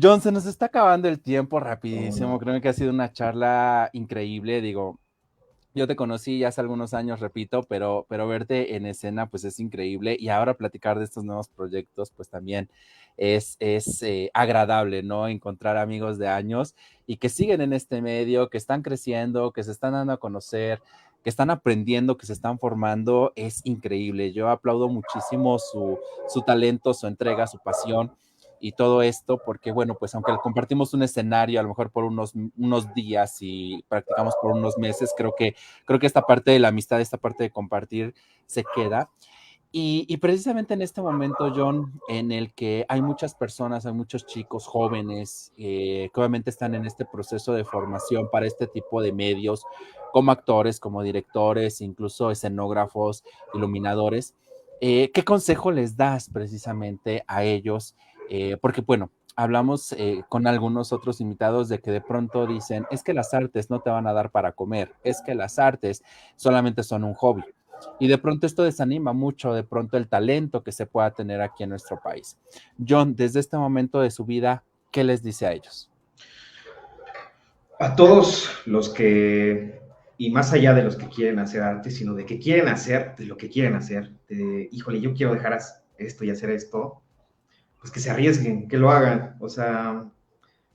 John, 0.00 0.20
se 0.20 0.30
nos 0.30 0.44
está 0.44 0.66
acabando 0.66 1.08
el 1.08 1.20
tiempo 1.20 1.58
rapidísimo. 1.58 2.38
Creo 2.38 2.60
que 2.60 2.68
ha 2.68 2.74
sido 2.74 2.90
una 2.90 3.12
charla 3.12 3.88
increíble. 3.94 4.60
Digo, 4.60 5.00
yo 5.74 5.86
te 5.86 5.96
conocí 5.96 6.38
ya 6.38 6.48
hace 6.48 6.60
algunos 6.60 6.92
años, 6.92 7.20
repito, 7.20 7.62
pero, 7.62 8.04
pero 8.06 8.28
verte 8.28 8.76
en 8.76 8.84
escena 8.84 9.30
pues 9.30 9.44
es 9.44 9.58
increíble 9.58 10.14
y 10.18 10.28
ahora 10.28 10.52
platicar 10.54 10.98
de 10.98 11.04
estos 11.04 11.24
nuevos 11.24 11.48
proyectos 11.48 12.10
pues 12.10 12.28
también 12.28 12.68
es, 13.16 13.56
es 13.58 14.02
eh, 14.02 14.30
agradable, 14.34 15.02
¿no? 15.02 15.28
Encontrar 15.28 15.78
amigos 15.78 16.18
de 16.18 16.28
años 16.28 16.74
y 17.06 17.16
que 17.16 17.30
siguen 17.30 17.62
en 17.62 17.72
este 17.72 18.02
medio, 18.02 18.50
que 18.50 18.58
están 18.58 18.82
creciendo, 18.82 19.52
que 19.52 19.64
se 19.64 19.72
están 19.72 19.94
dando 19.94 20.12
a 20.12 20.20
conocer, 20.20 20.82
que 21.24 21.30
están 21.30 21.48
aprendiendo, 21.48 22.18
que 22.18 22.26
se 22.26 22.34
están 22.34 22.58
formando, 22.58 23.32
es 23.34 23.62
increíble. 23.64 24.34
Yo 24.34 24.50
aplaudo 24.50 24.90
muchísimo 24.90 25.58
su, 25.58 25.98
su 26.28 26.42
talento, 26.42 26.92
su 26.92 27.06
entrega, 27.06 27.46
su 27.46 27.58
pasión 27.58 28.12
y 28.60 28.72
todo 28.72 29.02
esto, 29.02 29.40
porque 29.44 29.72
bueno, 29.72 29.94
pues 29.94 30.14
aunque 30.14 30.32
compartimos 30.42 30.94
un 30.94 31.02
escenario 31.02 31.60
a 31.60 31.62
lo 31.62 31.70
mejor 31.70 31.90
por 31.90 32.04
unos, 32.04 32.34
unos 32.56 32.92
días 32.94 33.38
y 33.40 33.84
practicamos 33.88 34.34
por 34.40 34.52
unos 34.52 34.78
meses, 34.78 35.12
creo 35.16 35.34
que, 35.36 35.54
creo 35.84 35.98
que 35.98 36.06
esta 36.06 36.22
parte 36.22 36.50
de 36.50 36.58
la 36.58 36.68
amistad, 36.68 37.00
esta 37.00 37.18
parte 37.18 37.44
de 37.44 37.50
compartir 37.50 38.14
se 38.46 38.64
queda. 38.74 39.10
Y, 39.78 40.16
precisamente 40.16 40.72
en 40.72 40.80
este 40.80 41.02
momento, 41.02 41.52
John, 41.54 42.00
en 42.08 42.32
el 42.32 42.54
que 42.54 42.86
hay 42.88 43.02
muchas 43.02 43.34
personas, 43.34 43.84
hay 43.84 43.92
muchos 43.92 44.24
chicos 44.24 44.66
jóvenes 44.66 45.52
eh, 45.58 46.08
que 46.14 46.20
obviamente 46.20 46.48
están 46.48 46.74
en 46.74 46.86
este 46.86 47.04
proceso 47.04 47.52
de 47.52 47.62
formación 47.62 48.30
para 48.32 48.46
este 48.46 48.66
tipo 48.68 49.02
de 49.02 49.12
medios, 49.12 49.64
como 50.14 50.32
actores, 50.32 50.80
como 50.80 51.02
directores, 51.02 51.82
incluso 51.82 52.30
escenógrafos, 52.30 53.22
iluminadores, 53.52 54.34
eh, 54.80 55.10
¿qué 55.12 55.24
consejo 55.24 55.70
les 55.70 55.96
das 55.96 56.30
precisamente 56.30 57.24
a 57.26 57.44
ellos 57.44 57.94
eh, 58.30 58.56
porque 58.60 58.80
bueno, 58.80 59.10
hablamos 59.36 59.92
eh, 59.92 60.22
con 60.28 60.46
algunos 60.46 60.92
otros 60.92 61.20
invitados 61.20 61.68
de 61.68 61.80
que 61.80 61.90
de 61.90 62.00
pronto 62.00 62.46
dicen, 62.46 62.86
es 62.90 63.02
que 63.02 63.14
las 63.14 63.34
artes 63.34 63.70
no 63.70 63.80
te 63.80 63.90
van 63.90 64.06
a 64.06 64.12
dar 64.12 64.30
para 64.30 64.52
comer, 64.52 64.92
es 65.04 65.22
que 65.24 65.34
las 65.34 65.58
artes 65.58 66.02
solamente 66.36 66.82
son 66.82 67.04
un 67.04 67.14
hobby. 67.14 67.44
Y 68.00 68.08
de 68.08 68.16
pronto 68.16 68.46
esto 68.46 68.62
desanima 68.62 69.12
mucho, 69.12 69.52
de 69.52 69.62
pronto 69.62 69.98
el 69.98 70.08
talento 70.08 70.62
que 70.62 70.72
se 70.72 70.86
pueda 70.86 71.10
tener 71.10 71.42
aquí 71.42 71.62
en 71.62 71.70
nuestro 71.70 72.00
país. 72.00 72.38
John, 72.86 73.14
desde 73.14 73.40
este 73.40 73.58
momento 73.58 74.00
de 74.00 74.10
su 74.10 74.24
vida, 74.24 74.64
¿qué 74.90 75.04
les 75.04 75.22
dice 75.22 75.46
a 75.46 75.52
ellos? 75.52 75.90
A 77.78 77.94
todos 77.94 78.48
los 78.64 78.88
que, 78.88 79.82
y 80.16 80.30
más 80.30 80.54
allá 80.54 80.72
de 80.72 80.82
los 80.82 80.96
que 80.96 81.08
quieren 81.08 81.38
hacer 81.38 81.60
arte, 81.62 81.90
sino 81.90 82.14
de 82.14 82.24
que 82.24 82.38
quieren 82.38 82.68
hacer, 82.68 83.14
de 83.16 83.26
lo 83.26 83.36
que 83.36 83.50
quieren 83.50 83.74
hacer, 83.74 84.12
de, 84.28 84.70
híjole, 84.72 85.02
yo 85.02 85.12
quiero 85.12 85.34
dejar 85.34 85.58
esto 85.98 86.24
y 86.24 86.30
hacer 86.30 86.48
esto, 86.48 87.02
pues 87.86 87.92
que 87.92 88.00
se 88.00 88.10
arriesguen, 88.10 88.66
que 88.66 88.78
lo 88.78 88.90
hagan. 88.90 89.36
O 89.38 89.48
sea, 89.48 90.10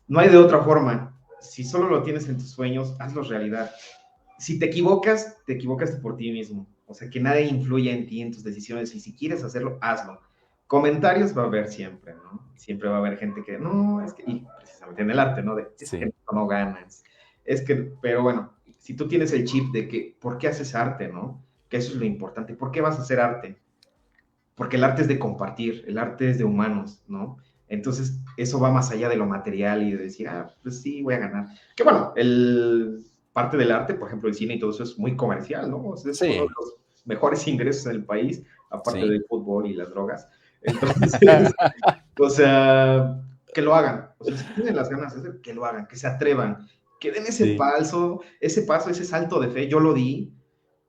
no 0.08 0.20
hay 0.20 0.30
de 0.30 0.38
otra 0.38 0.64
forma. 0.64 1.20
Si 1.42 1.66
solo 1.66 1.90
lo 1.90 2.04
tienes 2.04 2.30
en 2.30 2.38
tus 2.38 2.52
sueños, 2.52 2.96
hazlo 3.00 3.22
realidad. 3.24 3.70
Si 4.40 4.58
te 4.58 4.68
equivocas, 4.68 5.38
te 5.46 5.52
equivocas 5.52 5.92
por 5.92 6.16
ti 6.16 6.32
mismo. 6.32 6.70
O 6.86 6.94
sea, 6.94 7.10
que 7.10 7.20
nadie 7.20 7.48
influya 7.48 7.92
en 7.92 8.08
ti, 8.08 8.22
en 8.22 8.32
tus 8.32 8.46
decisiones. 8.46 8.96
Y 8.96 9.02
si 9.02 9.14
quieres 9.14 9.44
hacerlo, 9.44 9.78
hazlo. 9.82 10.22
Comentarios 10.68 11.38
va 11.38 11.42
a 11.42 11.48
haber 11.48 11.68
siempre, 11.68 12.14
¿no? 12.14 12.50
Siempre 12.56 12.88
va 12.88 12.96
a 12.96 13.00
haber 13.00 13.18
gente 13.18 13.44
que, 13.44 13.60
no, 13.60 14.00
es 14.00 14.14
que, 14.14 14.24
y 14.26 14.48
precisamente 14.58 15.02
en 15.02 15.12
el 15.12 15.20
arte, 15.20 15.44
¿no? 15.44 15.56
De, 15.56 15.68
es 15.78 15.92
que 15.92 16.14
no 16.32 16.48
ganas. 16.48 17.04
Es 17.44 17.62
que, 17.62 17.92
pero 18.02 18.24
bueno, 18.24 18.54
si 18.78 18.96
tú 18.96 19.10
tienes 19.10 19.34
el 19.34 19.44
chip 19.44 19.74
de 19.74 19.90
que, 19.90 20.16
¿por 20.18 20.38
qué 20.38 20.48
haces 20.48 20.76
arte, 20.76 21.10
no? 21.10 21.44
Que 21.68 21.76
eso 21.76 21.92
es 21.92 21.98
lo 21.98 22.06
importante. 22.06 22.54
¿Por 22.54 22.72
qué 22.72 22.80
vas 22.80 22.98
a 22.98 23.02
hacer 23.02 23.20
arte? 23.20 23.58
Porque 24.62 24.78
el 24.78 24.84
arte 24.84 25.02
es 25.02 25.08
de 25.08 25.18
compartir, 25.18 25.84
el 25.88 25.98
arte 25.98 26.30
es 26.30 26.38
de 26.38 26.44
humanos, 26.44 27.02
¿no? 27.08 27.40
Entonces, 27.68 28.20
eso 28.38 28.60
va 28.60 28.70
más 28.70 28.92
allá 28.92 29.10
de 29.10 29.16
lo 29.16 29.26
material 29.26 29.82
y 29.82 29.90
de 29.90 29.98
decir, 29.98 30.28
ah, 30.28 30.54
pues 30.62 30.84
sí, 30.84 31.02
voy 31.02 31.16
a 31.16 31.18
ganar. 31.18 31.48
Que 31.76 31.82
bueno, 31.82 32.14
el 32.16 33.04
parte 33.34 33.58
del 33.58 33.72
arte, 33.72 33.96
por 33.96 34.08
ejemplo, 34.08 34.30
el 34.30 34.36
cine 34.36 34.54
y 34.54 34.60
todo 34.60 34.70
eso 34.70 34.84
es 34.84 35.00
muy 35.00 35.16
comercial, 35.16 35.72
¿no? 35.72 35.96
es 35.96 36.22
uno 36.22 36.32
de 36.32 36.38
los 36.42 36.76
mejores 37.06 37.48
ingresos 37.48 37.88
en 37.88 37.94
el 37.94 38.06
país, 38.06 38.44
aparte 38.70 39.00
del 39.00 39.26
fútbol 39.28 39.66
y 39.66 39.74
las 39.74 39.90
drogas. 39.90 40.30
Entonces, 40.62 41.12
o 42.20 42.30
sea, 42.30 43.20
que 43.56 43.64
lo 43.64 43.74
hagan. 43.74 44.12
O 44.20 44.26
sea, 44.26 44.38
si 44.38 44.44
tienen 44.54 44.76
las 44.76 44.92
ganas 44.92 45.16
de 45.16 45.22
hacer, 45.22 45.42
que 45.42 45.56
lo 45.56 45.66
hagan, 45.66 45.88
que 45.88 45.96
se 45.96 46.06
atrevan, 46.06 46.68
que 47.00 47.12
den 47.12 47.26
ese 47.26 47.56
paso, 47.56 48.22
ese 48.40 48.62
paso, 48.62 48.92
ese 48.92 49.06
salto 49.06 49.40
de 49.40 49.50
fe. 49.50 49.68
Yo 49.68 49.80
lo 49.80 49.92
di, 49.92 50.32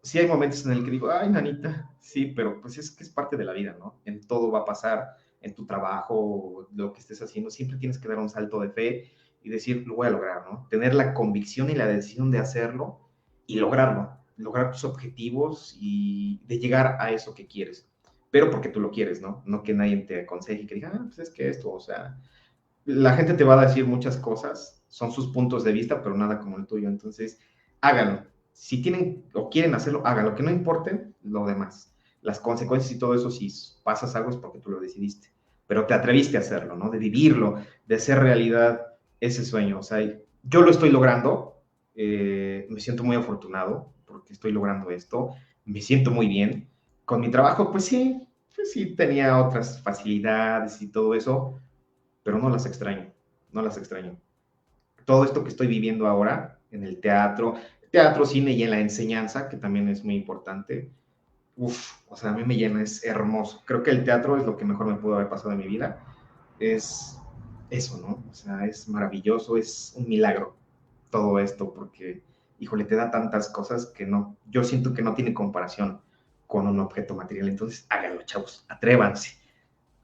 sí 0.03 0.19
hay 0.19 0.27
momentos 0.27 0.67
en 0.67 0.73
el 0.73 0.85
que 0.85 0.91
digo, 0.91 1.11
ay, 1.11 1.31
nanita, 1.31 1.89
sí, 2.03 2.27
pero 2.27 2.61
pues 2.61 2.77
es 2.77 2.91
que 2.91 3.05
es 3.05 3.11
parte 3.11 3.37
de 3.37 3.45
la 3.45 3.53
vida, 3.53 3.77
¿no? 3.79 4.01
En 4.05 4.21
todo 4.27 4.51
va 4.51 4.61
a 4.61 4.65
pasar, 4.65 5.17
en 5.41 5.55
tu 5.55 5.65
trabajo, 5.65 6.69
lo 6.75 6.93
que 6.93 7.01
estés 7.01 7.23
haciendo, 7.23 7.51
siempre 7.51 7.79
tienes 7.79 7.99
que 7.99 8.09
dar 8.09 8.19
un 8.19 8.29
salto 8.29 8.61
de 8.61 8.71
fe 8.71 9.13
y 9.43 9.49
decir, 9.49 9.85
lo 9.87 9.97
voy 9.97 10.09
a 10.09 10.11
lograr, 10.11 10.45
¿no? 10.45 10.67
Tener 10.69 10.95
la 10.95 11.15
convicción 11.15 11.71
y 11.71 11.75
la 11.75 11.87
decisión 11.87 12.31
de 12.31 12.39
hacerlo 12.39 13.09
y 13.47 13.57
lograrlo, 13.57 14.19
lograr 14.37 14.73
tus 14.73 14.85
objetivos 14.85 15.77
y 15.81 16.43
de 16.47 16.59
llegar 16.59 16.97
a 17.01 17.11
eso 17.11 17.35
que 17.35 17.47
quieres, 17.47 17.89
pero 18.31 18.51
porque 18.51 18.69
tú 18.69 18.81
lo 18.81 18.91
quieres, 18.91 19.21
¿no? 19.21 19.43
No 19.47 19.63
que 19.63 19.75
nadie 19.75 19.97
te 19.99 20.21
aconseje 20.21 20.63
y 20.63 20.67
que 20.67 20.75
diga, 20.77 20.93
ah, 20.95 21.03
pues 21.05 21.19
es 21.19 21.31
que 21.31 21.49
esto, 21.49 21.73
o 21.73 21.81
sea, 21.81 22.21
la 22.85 23.15
gente 23.15 23.35
te 23.35 23.45
va 23.45 23.61
a 23.61 23.67
decir 23.67 23.87
muchas 23.87 24.17
cosas, 24.17 24.85
son 24.89 25.13
sus 25.13 25.29
puntos 25.29 25.65
de 25.65 25.73
vista, 25.73 26.03
pero 26.03 26.17
nada 26.17 26.39
como 26.39 26.59
el 26.59 26.67
tuyo, 26.67 26.89
entonces 26.89 27.39
háganlo. 27.81 28.25
Si 28.53 28.83
tienen 28.83 29.25
o 29.35 29.49
quieren 29.49 29.75
hacerlo, 29.75 30.03
háganlo, 30.05 30.35
que 30.35 30.43
no 30.43 30.51
importe 30.51 31.13
lo 31.23 31.47
demás. 31.47 31.92
Las 32.23 32.41
consecuencias 32.41 32.93
y 32.93 32.99
todo 32.99 33.15
eso, 33.15 33.31
si 33.31 33.53
pasas 33.83 34.17
algo 34.17 34.31
es 34.31 34.37
porque 34.37 34.59
tú 34.59 34.71
lo 34.71 34.81
decidiste, 34.81 35.29
pero 35.67 35.87
te 35.87 35.95
atreviste 35.95 36.37
a 36.37 36.41
hacerlo, 36.41 36.77
¿no? 36.77 36.89
De 36.89 36.99
vivirlo, 36.99 37.57
de 37.87 37.95
hacer 37.95 38.19
realidad 38.19 38.87
ese 39.21 39.45
sueño. 39.45 39.79
O 39.79 39.83
sea, 39.83 39.99
yo 40.43 40.63
lo 40.63 40.71
estoy 40.71 40.91
logrando, 40.91 41.61
eh, 41.95 42.67
me 42.71 42.81
siento 42.81 43.05
muy 43.05 43.17
afortunado 43.17 43.93
porque 44.07 44.33
estoy 44.33 44.53
logrando 44.53 44.91
esto, 44.91 45.35
me 45.65 45.81
siento 45.81 46.11
muy 46.11 46.27
bien. 46.27 46.69
Con 47.05 47.21
mi 47.21 47.31
trabajo, 47.31 47.71
pues 47.71 47.85
sí, 47.85 48.27
pues 48.55 48.73
sí 48.73 48.95
tenía 48.95 49.39
otras 49.39 49.81
facilidades 49.83 50.81
y 50.83 50.89
todo 50.89 51.15
eso, 51.15 51.59
pero 52.23 52.39
no 52.39 52.49
las 52.51 52.67
extraño, 52.67 53.13
no 53.53 53.63
las 53.63 53.77
extraño. 53.77 54.17
Todo 55.05 55.25
esto 55.25 55.43
que 55.43 55.51
estoy 55.51 55.67
viviendo 55.67 56.07
ahora 56.07 56.59
en 56.71 56.85
el 56.85 57.01
teatro, 57.01 57.55
teatro, 57.91 58.25
cine 58.25 58.53
y 58.53 58.63
en 58.63 58.71
la 58.71 58.81
enseñanza, 58.81 59.49
que 59.49 59.57
también 59.57 59.89
es 59.89 60.05
muy 60.05 60.15
importante, 60.15 60.91
uff, 61.57 62.03
o 62.09 62.17
sea, 62.17 62.31
a 62.31 62.33
mí 62.35 62.45
me 62.45 62.57
llena, 62.57 62.83
es 62.83 63.05
hermoso. 63.05 63.63
Creo 63.65 63.83
que 63.83 63.91
el 63.91 64.05
teatro 64.05 64.37
es 64.37 64.45
lo 64.45 64.57
que 64.57 64.65
mejor 64.65 64.87
me 64.87 64.95
pudo 64.95 65.17
haber 65.17 65.29
pasado 65.29 65.53
en 65.53 65.59
mi 65.59 65.67
vida. 65.67 65.99
Es 66.59 67.19
eso, 67.71 67.99
¿no? 67.99 68.23
O 68.31 68.35
sea, 68.35 68.67
es 68.67 68.89
maravilloso, 68.89 69.57
es 69.57 69.95
un 69.97 70.09
milagro 70.09 70.57
todo 71.11 71.39
esto, 71.39 71.73
porque, 71.73 72.23
híjole, 72.59 72.85
te 72.85 72.97
da 72.97 73.11
tantas 73.11 73.49
cosas 73.49 73.87
que 73.87 74.07
no, 74.07 74.37
yo 74.49 74.65
siento 74.65 74.95
que 74.95 75.03
no 75.03 75.15
tiene 75.15 75.35
comparación 75.35 76.01
con 76.47 76.67
un 76.67 76.81
objeto 76.81 77.15
material. 77.15 77.49
Entonces, 77.49 77.87
háganlo, 77.89 78.23
chavos, 78.25 78.67
atrévanse. 78.69 79.37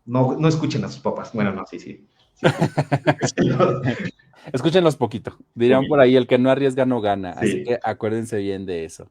No, 0.07 0.37
no 0.39 0.49
escuchen 0.49 0.85
a 0.85 0.89
sus 0.89 1.01
papás. 1.01 1.33
Bueno, 1.33 1.53
no, 1.53 1.67
sí, 1.67 1.79
sí. 1.79 2.09
Escúchenlos 4.53 4.97
poquito. 4.97 5.37
Dirán 5.55 5.87
por 5.87 6.01
ahí, 6.01 6.17
el 6.17 6.27
que 6.27 6.39
no 6.39 6.51
arriesga 6.51 6.87
no 6.87 7.01
gana. 7.01 7.33
Así 7.33 7.65
que 7.65 7.79
acuérdense 7.83 8.39
bien 8.39 8.65
de 8.65 8.85
eso. 8.85 9.11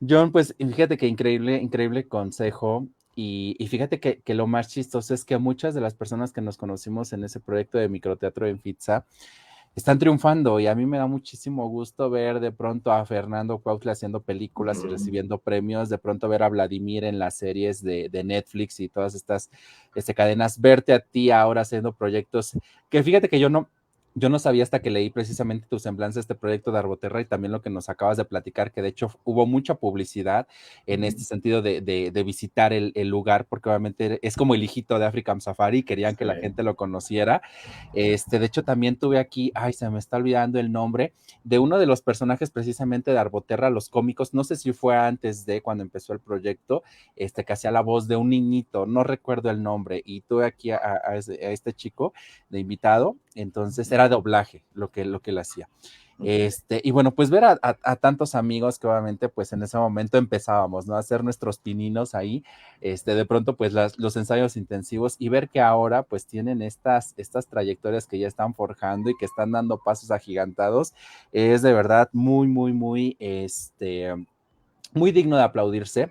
John, 0.00 0.32
pues 0.32 0.54
fíjate 0.58 0.96
que 0.96 1.06
increíble, 1.06 1.56
increíble 1.56 2.08
consejo. 2.08 2.88
Y, 3.18 3.56
fíjate 3.70 3.98
que, 3.98 4.34
lo 4.34 4.46
más 4.46 4.68
chistoso 4.68 5.14
es 5.14 5.24
que 5.24 5.38
muchas 5.38 5.74
de 5.74 5.80
las 5.80 5.94
personas 5.94 6.32
que 6.34 6.42
nos 6.42 6.58
conocimos 6.58 7.14
en 7.14 7.24
ese 7.24 7.40
proyecto 7.40 7.78
de 7.78 7.88
microteatro 7.88 8.46
en 8.46 8.60
Fitza 8.60 9.06
están 9.74 9.98
triunfando 9.98 10.60
y 10.60 10.66
a 10.66 10.74
mí 10.74 10.84
me 10.84 10.98
da 10.98 11.06
muchísimo 11.06 11.68
gusto 11.68 12.10
ver 12.10 12.40
de 12.40 12.52
pronto 12.52 12.92
a 12.92 13.04
Fernando 13.06 13.58
Cuautle 13.58 13.92
haciendo 13.92 14.20
películas 14.22 14.82
y 14.84 14.88
recibiendo 14.88 15.38
premios, 15.38 15.88
de 15.88 15.98
pronto 15.98 16.28
ver 16.28 16.42
a 16.42 16.48
Vladimir 16.48 17.04
en 17.04 17.18
las 17.18 17.36
series 17.36 17.82
de, 17.82 18.10
Netflix 18.24 18.80
y 18.80 18.88
todas 18.88 19.14
estas 19.14 19.50
este, 19.94 20.14
cadenas, 20.14 20.60
verte 20.60 20.92
a 20.94 21.00
ti 21.00 21.30
ahora 21.30 21.62
haciendo 21.62 21.92
proyectos 21.92 22.52
que 22.90 23.02
fíjate 23.02 23.28
que 23.28 23.38
yo 23.38 23.50
no, 23.50 23.68
yo 24.18 24.30
no 24.30 24.38
sabía 24.38 24.62
hasta 24.62 24.80
que 24.80 24.88
leí 24.88 25.10
precisamente 25.10 25.66
tu 25.68 25.78
semblanza 25.78 26.18
este 26.18 26.34
proyecto 26.34 26.72
de 26.72 26.78
Arboterra 26.78 27.20
y 27.20 27.26
también 27.26 27.52
lo 27.52 27.60
que 27.60 27.68
nos 27.68 27.90
acabas 27.90 28.16
de 28.16 28.24
platicar, 28.24 28.72
que 28.72 28.80
de 28.80 28.88
hecho 28.88 29.10
hubo 29.24 29.44
mucha 29.44 29.74
publicidad 29.74 30.48
en 30.86 31.04
este 31.04 31.20
sentido 31.20 31.60
de, 31.60 32.22
visitar 32.24 32.72
el, 32.72 32.92
lugar, 33.08 33.44
porque 33.46 33.68
obviamente 33.68 34.18
es 34.26 34.34
como 34.34 34.54
el 34.54 34.62
hijito 34.62 34.98
de 34.98 35.04
African 35.04 35.42
Safari, 35.42 35.82
querían 35.82 36.16
que 36.16 36.24
la 36.24 36.36
gente 36.36 36.62
lo 36.62 36.76
conociera. 36.76 37.42
Este, 37.92 38.38
de 38.38 38.46
hecho, 38.46 38.64
también 38.64 38.96
tuve 38.96 39.18
aquí, 39.18 39.52
ay, 39.54 39.74
se 39.74 39.88
me 39.90 39.98
está 39.98 40.16
olvidando 40.16 40.58
el 40.58 40.72
nombre, 40.72 41.12
de 41.44 41.58
uno 41.58 41.78
de 41.78 41.84
los 41.84 42.00
personajes 42.00 42.50
precisamente 42.50 43.10
de 43.10 43.18
Arboterra, 43.18 43.68
los 43.68 43.90
cómicos, 43.90 44.32
no 44.32 44.44
sé 44.44 44.56
si 44.56 44.72
fue 44.72 44.96
antes 44.96 45.44
de 45.44 45.60
cuando 45.60 45.82
empezó 45.84 46.14
el 46.14 46.20
proyecto, 46.20 46.82
este, 47.16 47.44
que 47.44 47.52
hacía 47.52 47.70
la 47.70 47.82
voz 47.82 48.08
de 48.08 48.16
un 48.16 48.30
niñito, 48.30 48.86
no 48.86 49.04
recuerdo 49.04 49.50
el 49.50 49.62
nombre, 49.62 50.00
y 50.02 50.22
tuve 50.22 50.46
aquí 50.46 50.70
a, 50.70 50.80
a 51.04 51.16
este 51.16 51.74
chico 51.74 52.14
de 52.48 52.60
invitado, 52.60 53.16
entonces 53.36 53.92
era 53.92 54.08
doblaje 54.08 54.64
lo 54.74 54.90
que, 54.90 55.04
lo 55.04 55.20
que 55.20 55.30
él 55.30 55.38
hacía. 55.38 55.68
Este, 56.24 56.80
y 56.82 56.92
bueno, 56.92 57.10
pues 57.10 57.28
ver 57.28 57.44
a, 57.44 57.56
tantos 57.96 58.34
amigos 58.34 58.78
que 58.78 58.86
obviamente 58.86 59.28
pues 59.28 59.52
en 59.52 59.62
ese 59.62 59.76
momento 59.76 60.16
empezábamos, 60.16 60.86
¿no? 60.86 60.96
A 60.96 61.00
hacer 61.00 61.22
nuestros 61.22 61.58
pininos 61.58 62.14
ahí, 62.14 62.42
este, 62.80 63.14
de 63.14 63.26
pronto 63.26 63.54
pues 63.54 63.74
los 63.74 64.16
ensayos 64.16 64.56
intensivos 64.56 65.16
y 65.18 65.28
ver 65.28 65.50
que 65.50 65.60
ahora 65.60 66.04
pues 66.04 66.24
tienen 66.26 66.62
estas, 66.62 67.12
estas 67.18 67.46
trayectorias 67.48 68.06
que 68.06 68.18
ya 68.18 68.28
están 68.28 68.54
forjando 68.54 69.10
y 69.10 69.16
que 69.18 69.26
están 69.26 69.52
dando 69.52 69.78
pasos 69.78 70.10
agigantados, 70.10 70.94
es 71.32 71.60
de 71.60 71.74
verdad 71.74 72.08
muy, 72.12 72.48
muy, 72.48 72.72
muy, 72.72 73.16
este, 73.18 74.14
muy 74.94 75.12
digno 75.12 75.36
de 75.36 75.42
aplaudirse 75.42 76.10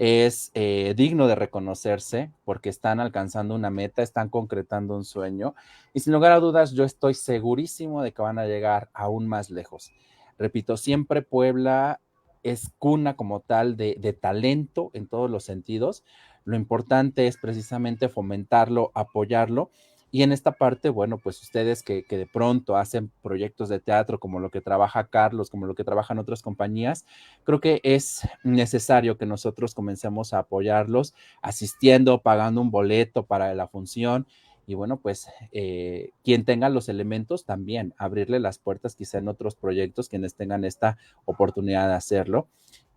es 0.00 0.50
eh, 0.54 0.94
digno 0.96 1.28
de 1.28 1.34
reconocerse 1.34 2.32
porque 2.46 2.70
están 2.70 3.00
alcanzando 3.00 3.54
una 3.54 3.68
meta, 3.68 4.02
están 4.02 4.30
concretando 4.30 4.96
un 4.96 5.04
sueño 5.04 5.54
y 5.92 6.00
sin 6.00 6.14
lugar 6.14 6.32
a 6.32 6.40
dudas 6.40 6.72
yo 6.72 6.84
estoy 6.84 7.12
segurísimo 7.12 8.02
de 8.02 8.14
que 8.14 8.22
van 8.22 8.38
a 8.38 8.46
llegar 8.46 8.88
aún 8.94 9.28
más 9.28 9.50
lejos. 9.50 9.92
Repito, 10.38 10.78
siempre 10.78 11.20
Puebla 11.20 12.00
es 12.42 12.72
cuna 12.78 13.14
como 13.14 13.40
tal 13.40 13.76
de, 13.76 13.98
de 14.00 14.14
talento 14.14 14.90
en 14.94 15.06
todos 15.06 15.30
los 15.30 15.44
sentidos. 15.44 16.02
Lo 16.44 16.56
importante 16.56 17.26
es 17.26 17.36
precisamente 17.36 18.08
fomentarlo, 18.08 18.92
apoyarlo 18.94 19.70
y 20.12 20.22
en 20.22 20.32
esta 20.32 20.52
parte, 20.52 20.88
bueno, 20.88 21.18
pues 21.18 21.40
ustedes 21.42 21.82
que, 21.82 22.04
de 22.08 22.26
pronto 22.26 22.76
hacen 22.76 23.12
proyectos 23.22 23.68
de 23.68 23.78
teatro 23.78 24.18
como 24.18 24.40
lo 24.40 24.50
que 24.50 24.60
trabaja 24.60 25.06
Carlos, 25.06 25.50
como 25.50 25.66
lo 25.66 25.74
que 25.74 25.84
trabajan 25.84 26.18
otras 26.18 26.42
compañías, 26.42 27.06
creo 27.44 27.60
que 27.60 27.80
es 27.84 28.22
necesario 28.42 29.16
que 29.16 29.26
nosotros 29.26 29.74
comencemos 29.74 30.32
a 30.32 30.40
apoyarlos 30.40 31.14
asistiendo, 31.42 32.22
pagando 32.22 32.60
un 32.60 32.70
boleto 32.70 33.24
para 33.24 33.54
la 33.54 33.68
función. 33.68 34.26
Y 34.66 34.74
bueno, 34.74 34.98
pues 34.98 35.26
eh, 35.52 36.10
quien 36.22 36.44
tenga 36.44 36.68
los 36.68 36.88
elementos 36.88 37.44
también, 37.44 37.94
abrirle 37.96 38.38
las 38.40 38.58
puertas 38.58 38.94
quizá 38.94 39.18
en 39.18 39.28
otros 39.28 39.54
proyectos, 39.54 40.08
quienes 40.08 40.34
tengan 40.34 40.64
esta 40.64 40.96
oportunidad 41.24 41.88
de 41.88 41.94
hacerlo. 41.94 42.48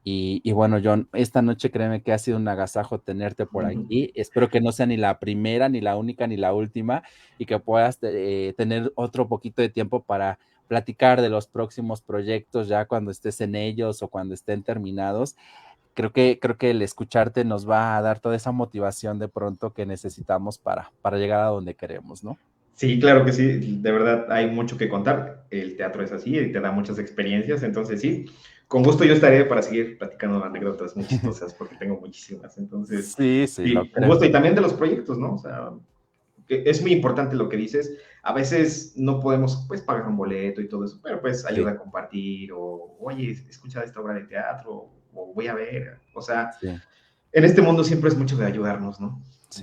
Y, 0.05 0.51
bueno, 0.51 0.79
John, 0.83 1.07
esta 1.13 1.41
noche 1.41 1.71
créeme 1.71 2.01
que 2.01 2.11
ha 2.11 2.17
sido 2.17 2.37
un 2.37 2.47
agasajo 2.47 2.99
tenerte 2.99 3.45
por 3.45 3.65
aquí. 3.65 4.11
Espero 4.15 4.49
que 4.49 4.59
no 4.59 4.73
sea 4.73 4.85
ni 4.85 4.97
la 4.97 5.17
primera, 5.17 5.69
ni 5.69 5.79
la 5.79 5.95
única, 5.95 6.27
ni 6.27 6.35
la 6.35 6.53
última, 6.53 7.03
y 7.37 7.45
que 7.45 7.57
puedas 7.59 7.99
eh, 8.01 8.53
tener 8.57 8.91
otro 8.95 9.29
poquito 9.29 9.61
de 9.61 9.69
tiempo 9.69 10.03
para 10.03 10.39
platicar 10.67 11.21
de 11.21 11.29
los 11.29 11.47
próximos 11.47 12.01
proyectos 12.01 12.67
ya 12.67 12.85
cuando 12.85 13.11
estés 13.11 13.39
en 13.39 13.55
ellos 13.55 14.03
o 14.03 14.09
cuando 14.09 14.33
estén 14.33 14.63
terminados. 14.63 15.37
Creo 15.93 16.11
que, 16.11 16.37
creo 16.41 16.57
que 16.57 16.71
el 16.71 16.81
escucharte 16.81 17.45
nos 17.45 17.69
va 17.69 17.95
a 17.95 18.01
dar 18.01 18.19
toda 18.19 18.35
esa 18.35 18.51
motivación 18.51 19.19
de 19.19 19.29
pronto 19.29 19.71
que 19.71 19.85
necesitamos 19.85 20.57
para, 20.57 20.91
para 21.01 21.17
llegar 21.17 21.41
a 21.41 21.49
donde 21.49 21.75
queremos, 21.75 22.23
¿no? 22.23 22.37
Sí, 22.75 22.99
claro 22.99 23.23
que 23.23 23.31
sí, 23.31 23.79
de 23.81 23.91
verdad 23.91 24.31
hay 24.31 24.49
mucho 24.49 24.77
que 24.77 24.89
contar. 24.89 25.45
El 25.51 25.77
teatro 25.77 26.03
es 26.03 26.11
así 26.11 26.37
y 26.37 26.51
te 26.51 26.59
da 26.59 26.71
muchas 26.71 26.97
experiencias, 26.97 27.61
entonces 27.61 28.01
sí, 28.01 28.25
con 28.73 28.81
gusto 28.81 29.03
yo 29.03 29.13
estaré 29.13 29.45
para 29.45 29.61
seguir 29.61 29.99
platicando 29.99 30.43
anécdotas 30.43 30.95
muy 30.95 31.05
chistosas 31.05 31.53
porque 31.53 31.75
tengo 31.75 31.99
muchísimas. 31.99 32.57
Entonces, 32.57 33.13
sí, 33.15 33.45
sí, 33.45 33.75
con 33.93 34.07
gusto 34.07 34.25
y 34.25 34.31
también 34.31 34.55
de 34.55 34.61
los 34.61 34.73
proyectos, 34.73 35.19
¿no? 35.19 35.35
O 35.35 35.37
sea, 35.37 35.73
es 36.47 36.81
muy 36.81 36.91
importante 36.91 37.35
lo 37.35 37.49
que 37.49 37.55
dices. 37.55 37.95
A 38.23 38.33
veces 38.33 38.93
no 38.95 39.19
podemos, 39.19 39.65
pues, 39.67 39.83
pagar 39.83 40.07
un 40.07 40.17
boleto 40.17 40.59
y 40.59 40.67
todo 40.67 40.85
eso, 40.85 40.99
pero 41.03 41.21
pues 41.21 41.45
ayuda 41.45 41.73
a 41.73 41.77
compartir 41.77 42.51
o, 42.51 42.97
oye, 42.99 43.29
escucha 43.47 43.83
esta 43.83 44.01
obra 44.01 44.15
de 44.15 44.23
teatro 44.23 44.89
o 45.13 45.33
voy 45.35 45.45
a 45.45 45.53
ver. 45.53 45.99
O 46.15 46.21
sea, 46.23 46.49
en 47.31 47.43
este 47.43 47.61
mundo 47.61 47.83
siempre 47.83 48.09
es 48.09 48.17
mucho 48.17 48.37
de 48.37 48.47
ayudarnos, 48.47 48.99
¿no? 48.99 49.21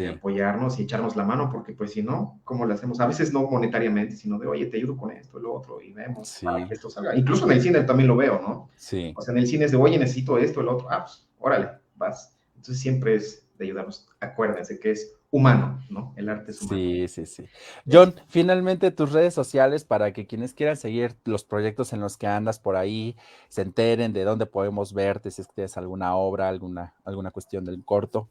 Apoyarnos 0.09 0.79
y 0.79 0.83
echarnos 0.83 1.17
la 1.17 1.25
mano, 1.25 1.51
porque 1.51 1.73
pues 1.73 1.93
si 1.93 2.03
no, 2.03 2.41
¿cómo 2.45 2.67
lo 2.67 2.75
hacemos? 2.75 3.01
A 3.01 3.07
veces 3.07 3.33
no 3.33 3.43
monetariamente, 3.43 4.17
sino 4.17 4.39
de, 4.39 4.47
oye, 4.47 4.67
te 4.67 4.77
ayudo 4.77 4.97
con 4.97 5.11
esto, 5.11 5.39
lo 5.39 5.55
otro, 5.55 5.81
y 5.81 5.93
vemos 5.93 6.41
para 6.43 6.67
que 6.67 6.75
esto 6.75 6.91
salga. 6.91 7.17
Incluso 7.17 7.47
en 7.47 7.53
el 7.53 7.63
cine 7.63 7.81
también 7.83 8.09
lo 8.09 8.17
veo, 8.17 8.41
¿no? 8.41 8.71
Sí. 8.77 9.13
O 9.17 9.23
sea, 9.23 9.33
en 9.33 9.39
el 9.39 9.47
cine 9.47 9.65
es 9.67 9.73
de, 9.73 9.77
oye, 9.77 9.99
necesito 9.99 10.39
esto, 10.39 10.61
el 10.61 10.69
otro, 10.69 10.89
ah, 10.91 11.05
pues, 11.05 11.29
órale, 11.39 11.69
vas. 11.97 12.37
Entonces 12.57 12.81
siempre 12.81 13.15
es 13.15 13.47
de 13.59 13.65
ayudarnos. 13.67 14.09
Acuérdense 14.21 14.79
que 14.79 14.91
es 14.93 15.15
humano, 15.31 15.81
¿no? 15.89 16.13
El 16.17 16.29
arte 16.29 16.51
es 16.51 16.61
humano. 16.63 16.79
Sí, 16.79 17.09
sí, 17.09 17.27
sí. 17.27 17.45
John, 17.91 18.15
finalmente 18.29 18.91
tus 18.91 19.13
redes 19.13 19.33
sociales 19.33 19.85
para 19.85 20.13
que 20.13 20.27
quienes 20.27 20.55
quieran 20.55 20.77
seguir 20.77 21.17
los 21.25 21.45
proyectos 21.45 21.93
en 21.93 22.01
los 22.01 22.17
que 22.17 22.27
andas 22.27 22.59
por 22.59 22.77
ahí, 22.77 23.17
se 23.49 23.63
enteren 23.63 24.13
de 24.13 24.25
dónde 24.25 24.47
podemos 24.47 24.93
verte, 24.93 25.31
si 25.31 25.43
es 25.43 25.49
que 25.49 25.55
tienes 25.55 25.77
alguna 25.77 26.17
obra, 26.17 26.49
alguna, 26.49 26.95
alguna 27.05 27.31
cuestión 27.31 27.65
del 27.65 27.85
corto. 27.85 28.29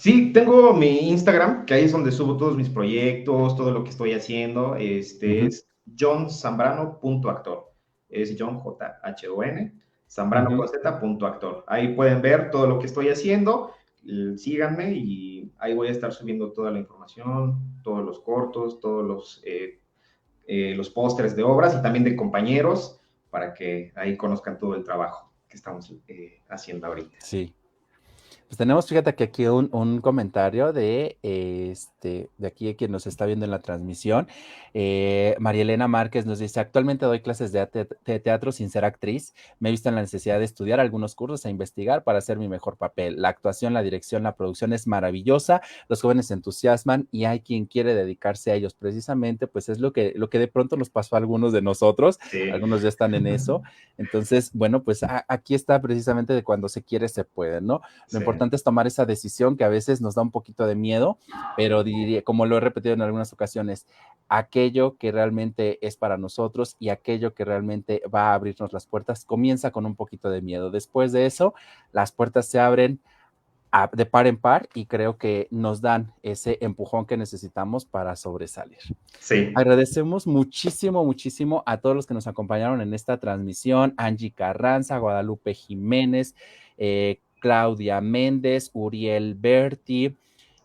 Sí, 0.00 0.32
tengo 0.32 0.72
mi 0.72 1.10
Instagram, 1.10 1.66
que 1.66 1.74
ahí 1.74 1.84
es 1.84 1.92
donde 1.92 2.10
subo 2.10 2.38
todos 2.38 2.56
mis 2.56 2.70
proyectos, 2.70 3.54
todo 3.54 3.70
lo 3.70 3.84
que 3.84 3.90
estoy 3.90 4.14
haciendo. 4.14 4.74
Este 4.76 5.44
es 5.44 5.68
johnzambrano.actor. 5.94 7.70
Es 8.08 8.34
John 8.38 8.58
J-H-O-N, 8.60 9.78
zambrano 10.08 10.64
actor. 11.26 11.64
Ahí 11.66 11.94
pueden 11.94 12.22
ver 12.22 12.50
todo 12.50 12.66
lo 12.66 12.78
que 12.78 12.86
estoy 12.86 13.10
haciendo. 13.10 13.74
Síganme 14.36 14.94
y 14.94 15.52
ahí 15.58 15.74
voy 15.74 15.88
a 15.88 15.90
estar 15.92 16.14
subiendo 16.14 16.50
toda 16.52 16.70
la 16.70 16.78
información, 16.78 17.82
todos 17.82 18.02
los 18.02 18.20
cortos, 18.20 18.80
todos 18.80 19.04
los, 19.04 19.42
eh, 19.44 19.82
eh, 20.46 20.74
los 20.76 20.88
pósters 20.88 21.36
de 21.36 21.42
obras 21.42 21.76
y 21.78 21.82
también 21.82 22.04
de 22.04 22.16
compañeros 22.16 23.02
para 23.28 23.52
que 23.52 23.92
ahí 23.96 24.16
conozcan 24.16 24.58
todo 24.58 24.76
el 24.76 24.82
trabajo 24.82 25.30
que 25.46 25.58
estamos 25.58 25.94
eh, 26.08 26.40
haciendo 26.48 26.86
ahorita. 26.86 27.18
Sí, 27.20 27.54
pues 28.50 28.58
tenemos, 28.58 28.88
fíjate 28.88 29.14
que 29.14 29.22
aquí 29.22 29.46
un, 29.46 30.00
comentario 30.00 30.72
de 30.72 31.18
este, 31.22 32.30
de 32.36 32.48
aquí 32.48 32.74
quien 32.74 32.90
nos 32.90 33.06
está 33.06 33.24
viendo 33.24 33.44
en 33.44 33.52
la 33.52 33.60
transmisión. 33.60 34.26
Eh, 34.74 35.36
María 35.38 35.62
Elena 35.62 35.86
Márquez 35.86 36.26
nos 36.26 36.40
dice: 36.40 36.58
Actualmente 36.58 37.06
doy 37.06 37.20
clases 37.20 37.52
de, 37.52 37.64
teatro 38.18 38.50
sin 38.50 38.68
ser 38.68 38.84
actriz. 38.84 39.34
Me 39.60 39.68
he 39.68 39.70
visto 39.70 39.88
en 39.88 39.94
la 39.94 40.00
necesidad 40.00 40.40
de 40.40 40.46
estudiar 40.46 40.80
algunos 40.80 41.14
cursos 41.14 41.44
e 41.44 41.50
investigar 41.50 42.02
para 42.02 42.18
hacer 42.18 42.38
mi 42.38 42.48
mejor 42.48 42.76
papel. 42.76 43.22
La 43.22 43.28
actuación, 43.28 43.72
la 43.72 43.82
dirección, 43.82 44.24
la 44.24 44.34
producción 44.34 44.72
es 44.72 44.88
maravillosa. 44.88 45.62
Los 45.88 46.02
jóvenes 46.02 46.26
se 46.26 46.34
entusiasman 46.34 47.06
y 47.12 47.26
hay 47.26 47.42
quien 47.42 47.66
quiere 47.66 47.94
dedicarse 47.94 48.50
a 48.50 48.56
ellos. 48.56 48.74
Precisamente, 48.74 49.46
pues 49.46 49.68
es 49.68 49.78
lo 49.78 49.92
que, 49.92 50.12
lo 50.16 50.28
que 50.28 50.40
de 50.40 50.48
pronto 50.48 50.76
nos 50.76 50.90
pasó 50.90 51.14
a 51.14 51.20
algunos 51.20 51.52
de 51.52 51.62
nosotros. 51.62 52.18
Algunos 52.52 52.82
ya 52.82 52.88
están 52.88 53.14
en 53.14 53.26
eso. 53.28 53.62
Entonces, 53.96 54.50
bueno, 54.54 54.82
pues 54.82 55.02
aquí 55.28 55.54
está 55.54 55.80
precisamente 55.80 56.32
de 56.32 56.42
cuando 56.42 56.68
se 56.68 56.82
quiere, 56.82 57.08
se 57.08 57.22
puede, 57.22 57.60
¿no? 57.60 57.80
Lo 58.10 58.18
importante 58.18 58.39
es 58.56 58.64
tomar 58.64 58.86
esa 58.86 59.06
decisión 59.06 59.56
que 59.56 59.64
a 59.64 59.68
veces 59.68 60.00
nos 60.00 60.14
da 60.14 60.22
un 60.22 60.30
poquito 60.30 60.66
de 60.66 60.74
miedo, 60.74 61.18
pero 61.56 61.84
diría, 61.84 62.22
como 62.22 62.46
lo 62.46 62.56
he 62.56 62.60
repetido 62.60 62.94
en 62.94 63.02
algunas 63.02 63.32
ocasiones, 63.32 63.86
aquello 64.28 64.96
que 64.96 65.12
realmente 65.12 65.84
es 65.86 65.96
para 65.96 66.16
nosotros 66.16 66.76
y 66.78 66.88
aquello 66.88 67.34
que 67.34 67.44
realmente 67.44 68.02
va 68.12 68.30
a 68.30 68.34
abrirnos 68.34 68.72
las 68.72 68.86
puertas 68.86 69.24
comienza 69.24 69.70
con 69.70 69.86
un 69.86 69.96
poquito 69.96 70.30
de 70.30 70.40
miedo. 70.40 70.70
Después 70.70 71.12
de 71.12 71.26
eso, 71.26 71.54
las 71.92 72.12
puertas 72.12 72.46
se 72.46 72.60
abren 72.60 73.00
de 73.92 74.06
par 74.06 74.26
en 74.26 74.36
par 74.36 74.68
y 74.74 74.86
creo 74.86 75.16
que 75.16 75.46
nos 75.50 75.80
dan 75.80 76.12
ese 76.22 76.58
empujón 76.60 77.06
que 77.06 77.16
necesitamos 77.16 77.84
para 77.84 78.16
sobresalir. 78.16 78.78
Sí. 79.20 79.52
Agradecemos 79.54 80.26
muchísimo, 80.26 81.04
muchísimo 81.04 81.62
a 81.66 81.76
todos 81.76 81.94
los 81.94 82.06
que 82.06 82.14
nos 82.14 82.26
acompañaron 82.26 82.80
en 82.80 82.94
esta 82.94 83.18
transmisión, 83.18 83.94
Angie 83.96 84.32
Carranza, 84.32 84.98
Guadalupe 84.98 85.54
Jiménez, 85.54 86.34
eh, 86.78 87.20
Claudia 87.40 88.00
Méndez, 88.00 88.70
Uriel 88.74 89.34
Berti, 89.34 90.16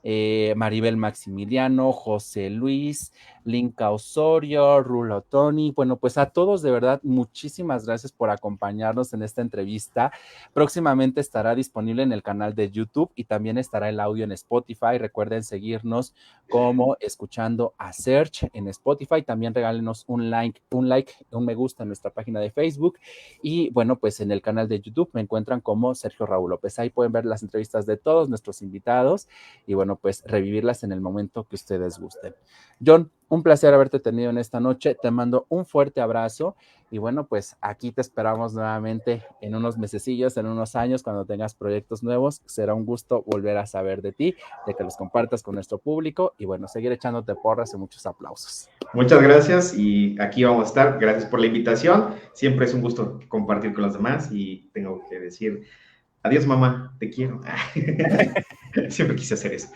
eh, 0.04 0.54
Maribel 0.56 0.98
Maximiliano, 0.98 1.92
José 1.92 2.50
Luis, 2.52 3.12
Linka 3.46 3.92
Osorio, 3.92 4.82
Rulo 4.82 5.22
Tony. 5.22 5.72
Bueno, 5.72 5.98
pues 5.98 6.18
a 6.18 6.32
todos 6.32 6.62
de 6.62 6.72
verdad, 6.72 7.00
muchísimas 7.04 7.86
gracias 7.86 8.12
por 8.12 8.30
acompañarnos 8.30 9.14
en 9.14 9.24
esta 9.24 9.42
entrevista. 9.42 10.12
Próximamente 10.54 11.22
estará 11.22 11.56
disponible 11.56 12.04
en 12.04 12.12
el 12.12 12.24
canal 12.24 12.56
de 12.56 12.70
YouTube 12.70 13.12
y 13.16 13.24
también 13.24 13.58
estará 13.58 13.90
el 13.90 14.00
audio 14.00 14.24
en 14.24 14.32
Spotify. 14.34 14.98
Recuerden 14.98 15.44
seguirnos 15.44 16.14
como 16.50 16.98
escuchando 17.00 17.74
a 17.78 17.94
Search 17.94 18.50
en 18.54 18.68
Spotify. 18.68 19.22
También 19.22 19.54
regálenos 19.54 20.04
un 20.08 20.30
like, 20.30 20.62
un 20.72 20.90
like, 20.90 21.14
un 21.32 21.46
me 21.46 21.56
gusta 21.56 21.84
en 21.84 21.90
nuestra 21.90 22.12
página 22.12 22.40
de 22.40 22.52
Facebook. 22.52 23.00
Y 23.42 23.70
bueno, 23.70 23.98
pues 23.98 24.20
en 24.20 24.32
el 24.32 24.42
canal 24.42 24.68
de 24.68 24.82
YouTube 24.82 25.10
me 25.14 25.22
encuentran 25.22 25.62
como 25.62 25.96
Sergio 25.96 26.26
Raúl 26.26 26.50
López. 26.50 26.78
Ahí 26.80 26.90
pueden 26.90 27.12
ver 27.12 27.26
las 27.26 27.44
entrevistas 27.44 27.86
de 27.86 27.98
todos 27.98 28.30
nuestros 28.30 28.62
invitados 28.62 29.28
y 29.68 29.74
bueno, 29.76 29.96
pues 29.96 30.24
revivirlas 30.26 30.84
en 30.84 30.92
el 30.92 31.02
momento 31.02 31.44
que 31.44 31.56
ustedes 31.56 32.00
gusten. 32.00 32.34
John, 32.86 33.12
un 33.30 33.44
placer 33.44 33.74
haberte 33.74 34.00
tenido 34.00 34.30
en 34.30 34.38
esta 34.38 34.60
noche. 34.60 34.96
Te 35.02 35.12
mando 35.12 35.46
un 35.50 35.66
fuerte 35.66 36.02
abrazo 36.02 36.56
y 36.92 36.98
bueno, 36.98 37.26
pues 37.26 37.56
aquí 37.62 37.92
te 37.92 38.02
esperamos 38.02 38.54
nuevamente 38.54 39.24
en 39.42 39.56
unos 39.56 39.78
mesecillos, 39.78 40.38
en 40.38 40.46
unos 40.46 40.76
años, 40.76 41.04
cuando 41.04 41.26
tengas 41.26 41.56
proyectos 41.56 42.04
nuevos. 42.04 42.42
Será 42.46 42.74
un 42.74 42.86
gusto 42.86 43.24
volver 43.26 43.58
a 43.58 43.66
saber 43.66 44.02
de 44.02 44.12
ti, 44.12 44.36
de 44.68 44.74
que 44.76 44.84
los 44.84 44.96
compartas 44.96 45.44
con 45.44 45.56
nuestro 45.56 45.78
público 45.78 46.34
y 46.38 46.46
bueno, 46.46 46.68
seguir 46.68 46.92
echándote 46.92 47.36
porras 47.36 47.74
y 47.74 47.78
muchos 47.78 48.06
aplausos. 48.06 48.70
Muchas 48.94 49.22
gracias 49.22 49.78
y 49.78 50.16
aquí 50.22 50.44
vamos 50.44 50.66
a 50.66 50.68
estar. 50.68 51.00
Gracias 51.00 51.26
por 51.26 51.40
la 51.40 51.48
invitación. 51.48 52.16
Siempre 52.34 52.66
es 52.66 52.74
un 52.74 52.82
gusto 52.82 53.20
compartir 53.28 53.74
con 53.74 53.84
los 53.84 53.94
demás 53.94 54.30
y 54.32 54.70
tengo 54.74 55.02
que 55.10 55.20
decir 55.20 55.66
Adiós, 56.26 56.48
mamá, 56.48 56.92
te 56.98 57.12
quiero. 57.12 57.40
Siempre 58.90 59.16
quise 59.16 59.34
hacer 59.34 59.54
eso. 59.54 59.70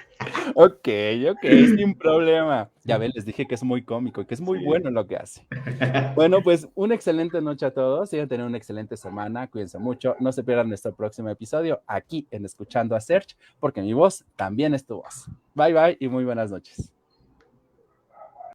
Ok, 0.56 0.88
ok, 1.30 1.42
sin 1.78 1.96
problema. 1.96 2.70
Ya 2.84 2.98
ven, 2.98 3.12
les 3.14 3.26
dije 3.26 3.46
que 3.46 3.56
es 3.56 3.64
muy 3.64 3.84
cómico 3.84 4.22
y 4.22 4.26
que 4.26 4.34
es 4.34 4.42
muy 4.42 4.64
bueno 4.64 4.90
lo 4.90 5.08
que 5.08 5.16
hace. 5.16 5.46
Bueno, 6.16 6.42
pues 6.42 6.68
una 6.76 6.96
excelente 6.96 7.42
noche 7.42 7.66
a 7.66 7.72
todos. 7.72 8.10
Sigan 8.10 8.28
teniendo 8.28 8.50
una 8.50 8.58
excelente 8.58 8.98
semana. 8.98 9.48
Cuídense 9.48 9.78
mucho. 9.78 10.16
No 10.20 10.32
se 10.32 10.44
pierdan 10.44 10.68
nuestro 10.68 10.94
próximo 10.96 11.30
episodio 11.30 11.82
aquí 11.88 12.28
en 12.32 12.46
Escuchando 12.46 12.96
a 12.96 13.02
Search, 13.02 13.38
porque 13.60 13.82
mi 13.82 13.94
voz 13.94 14.26
también 14.36 14.74
es 14.74 14.86
tu 14.86 14.96
voz. 14.96 15.26
Bye, 15.54 15.74
bye 15.74 15.98
y 16.00 16.08
muy 16.08 16.26
buenas 16.26 16.52
noches. 16.52 16.92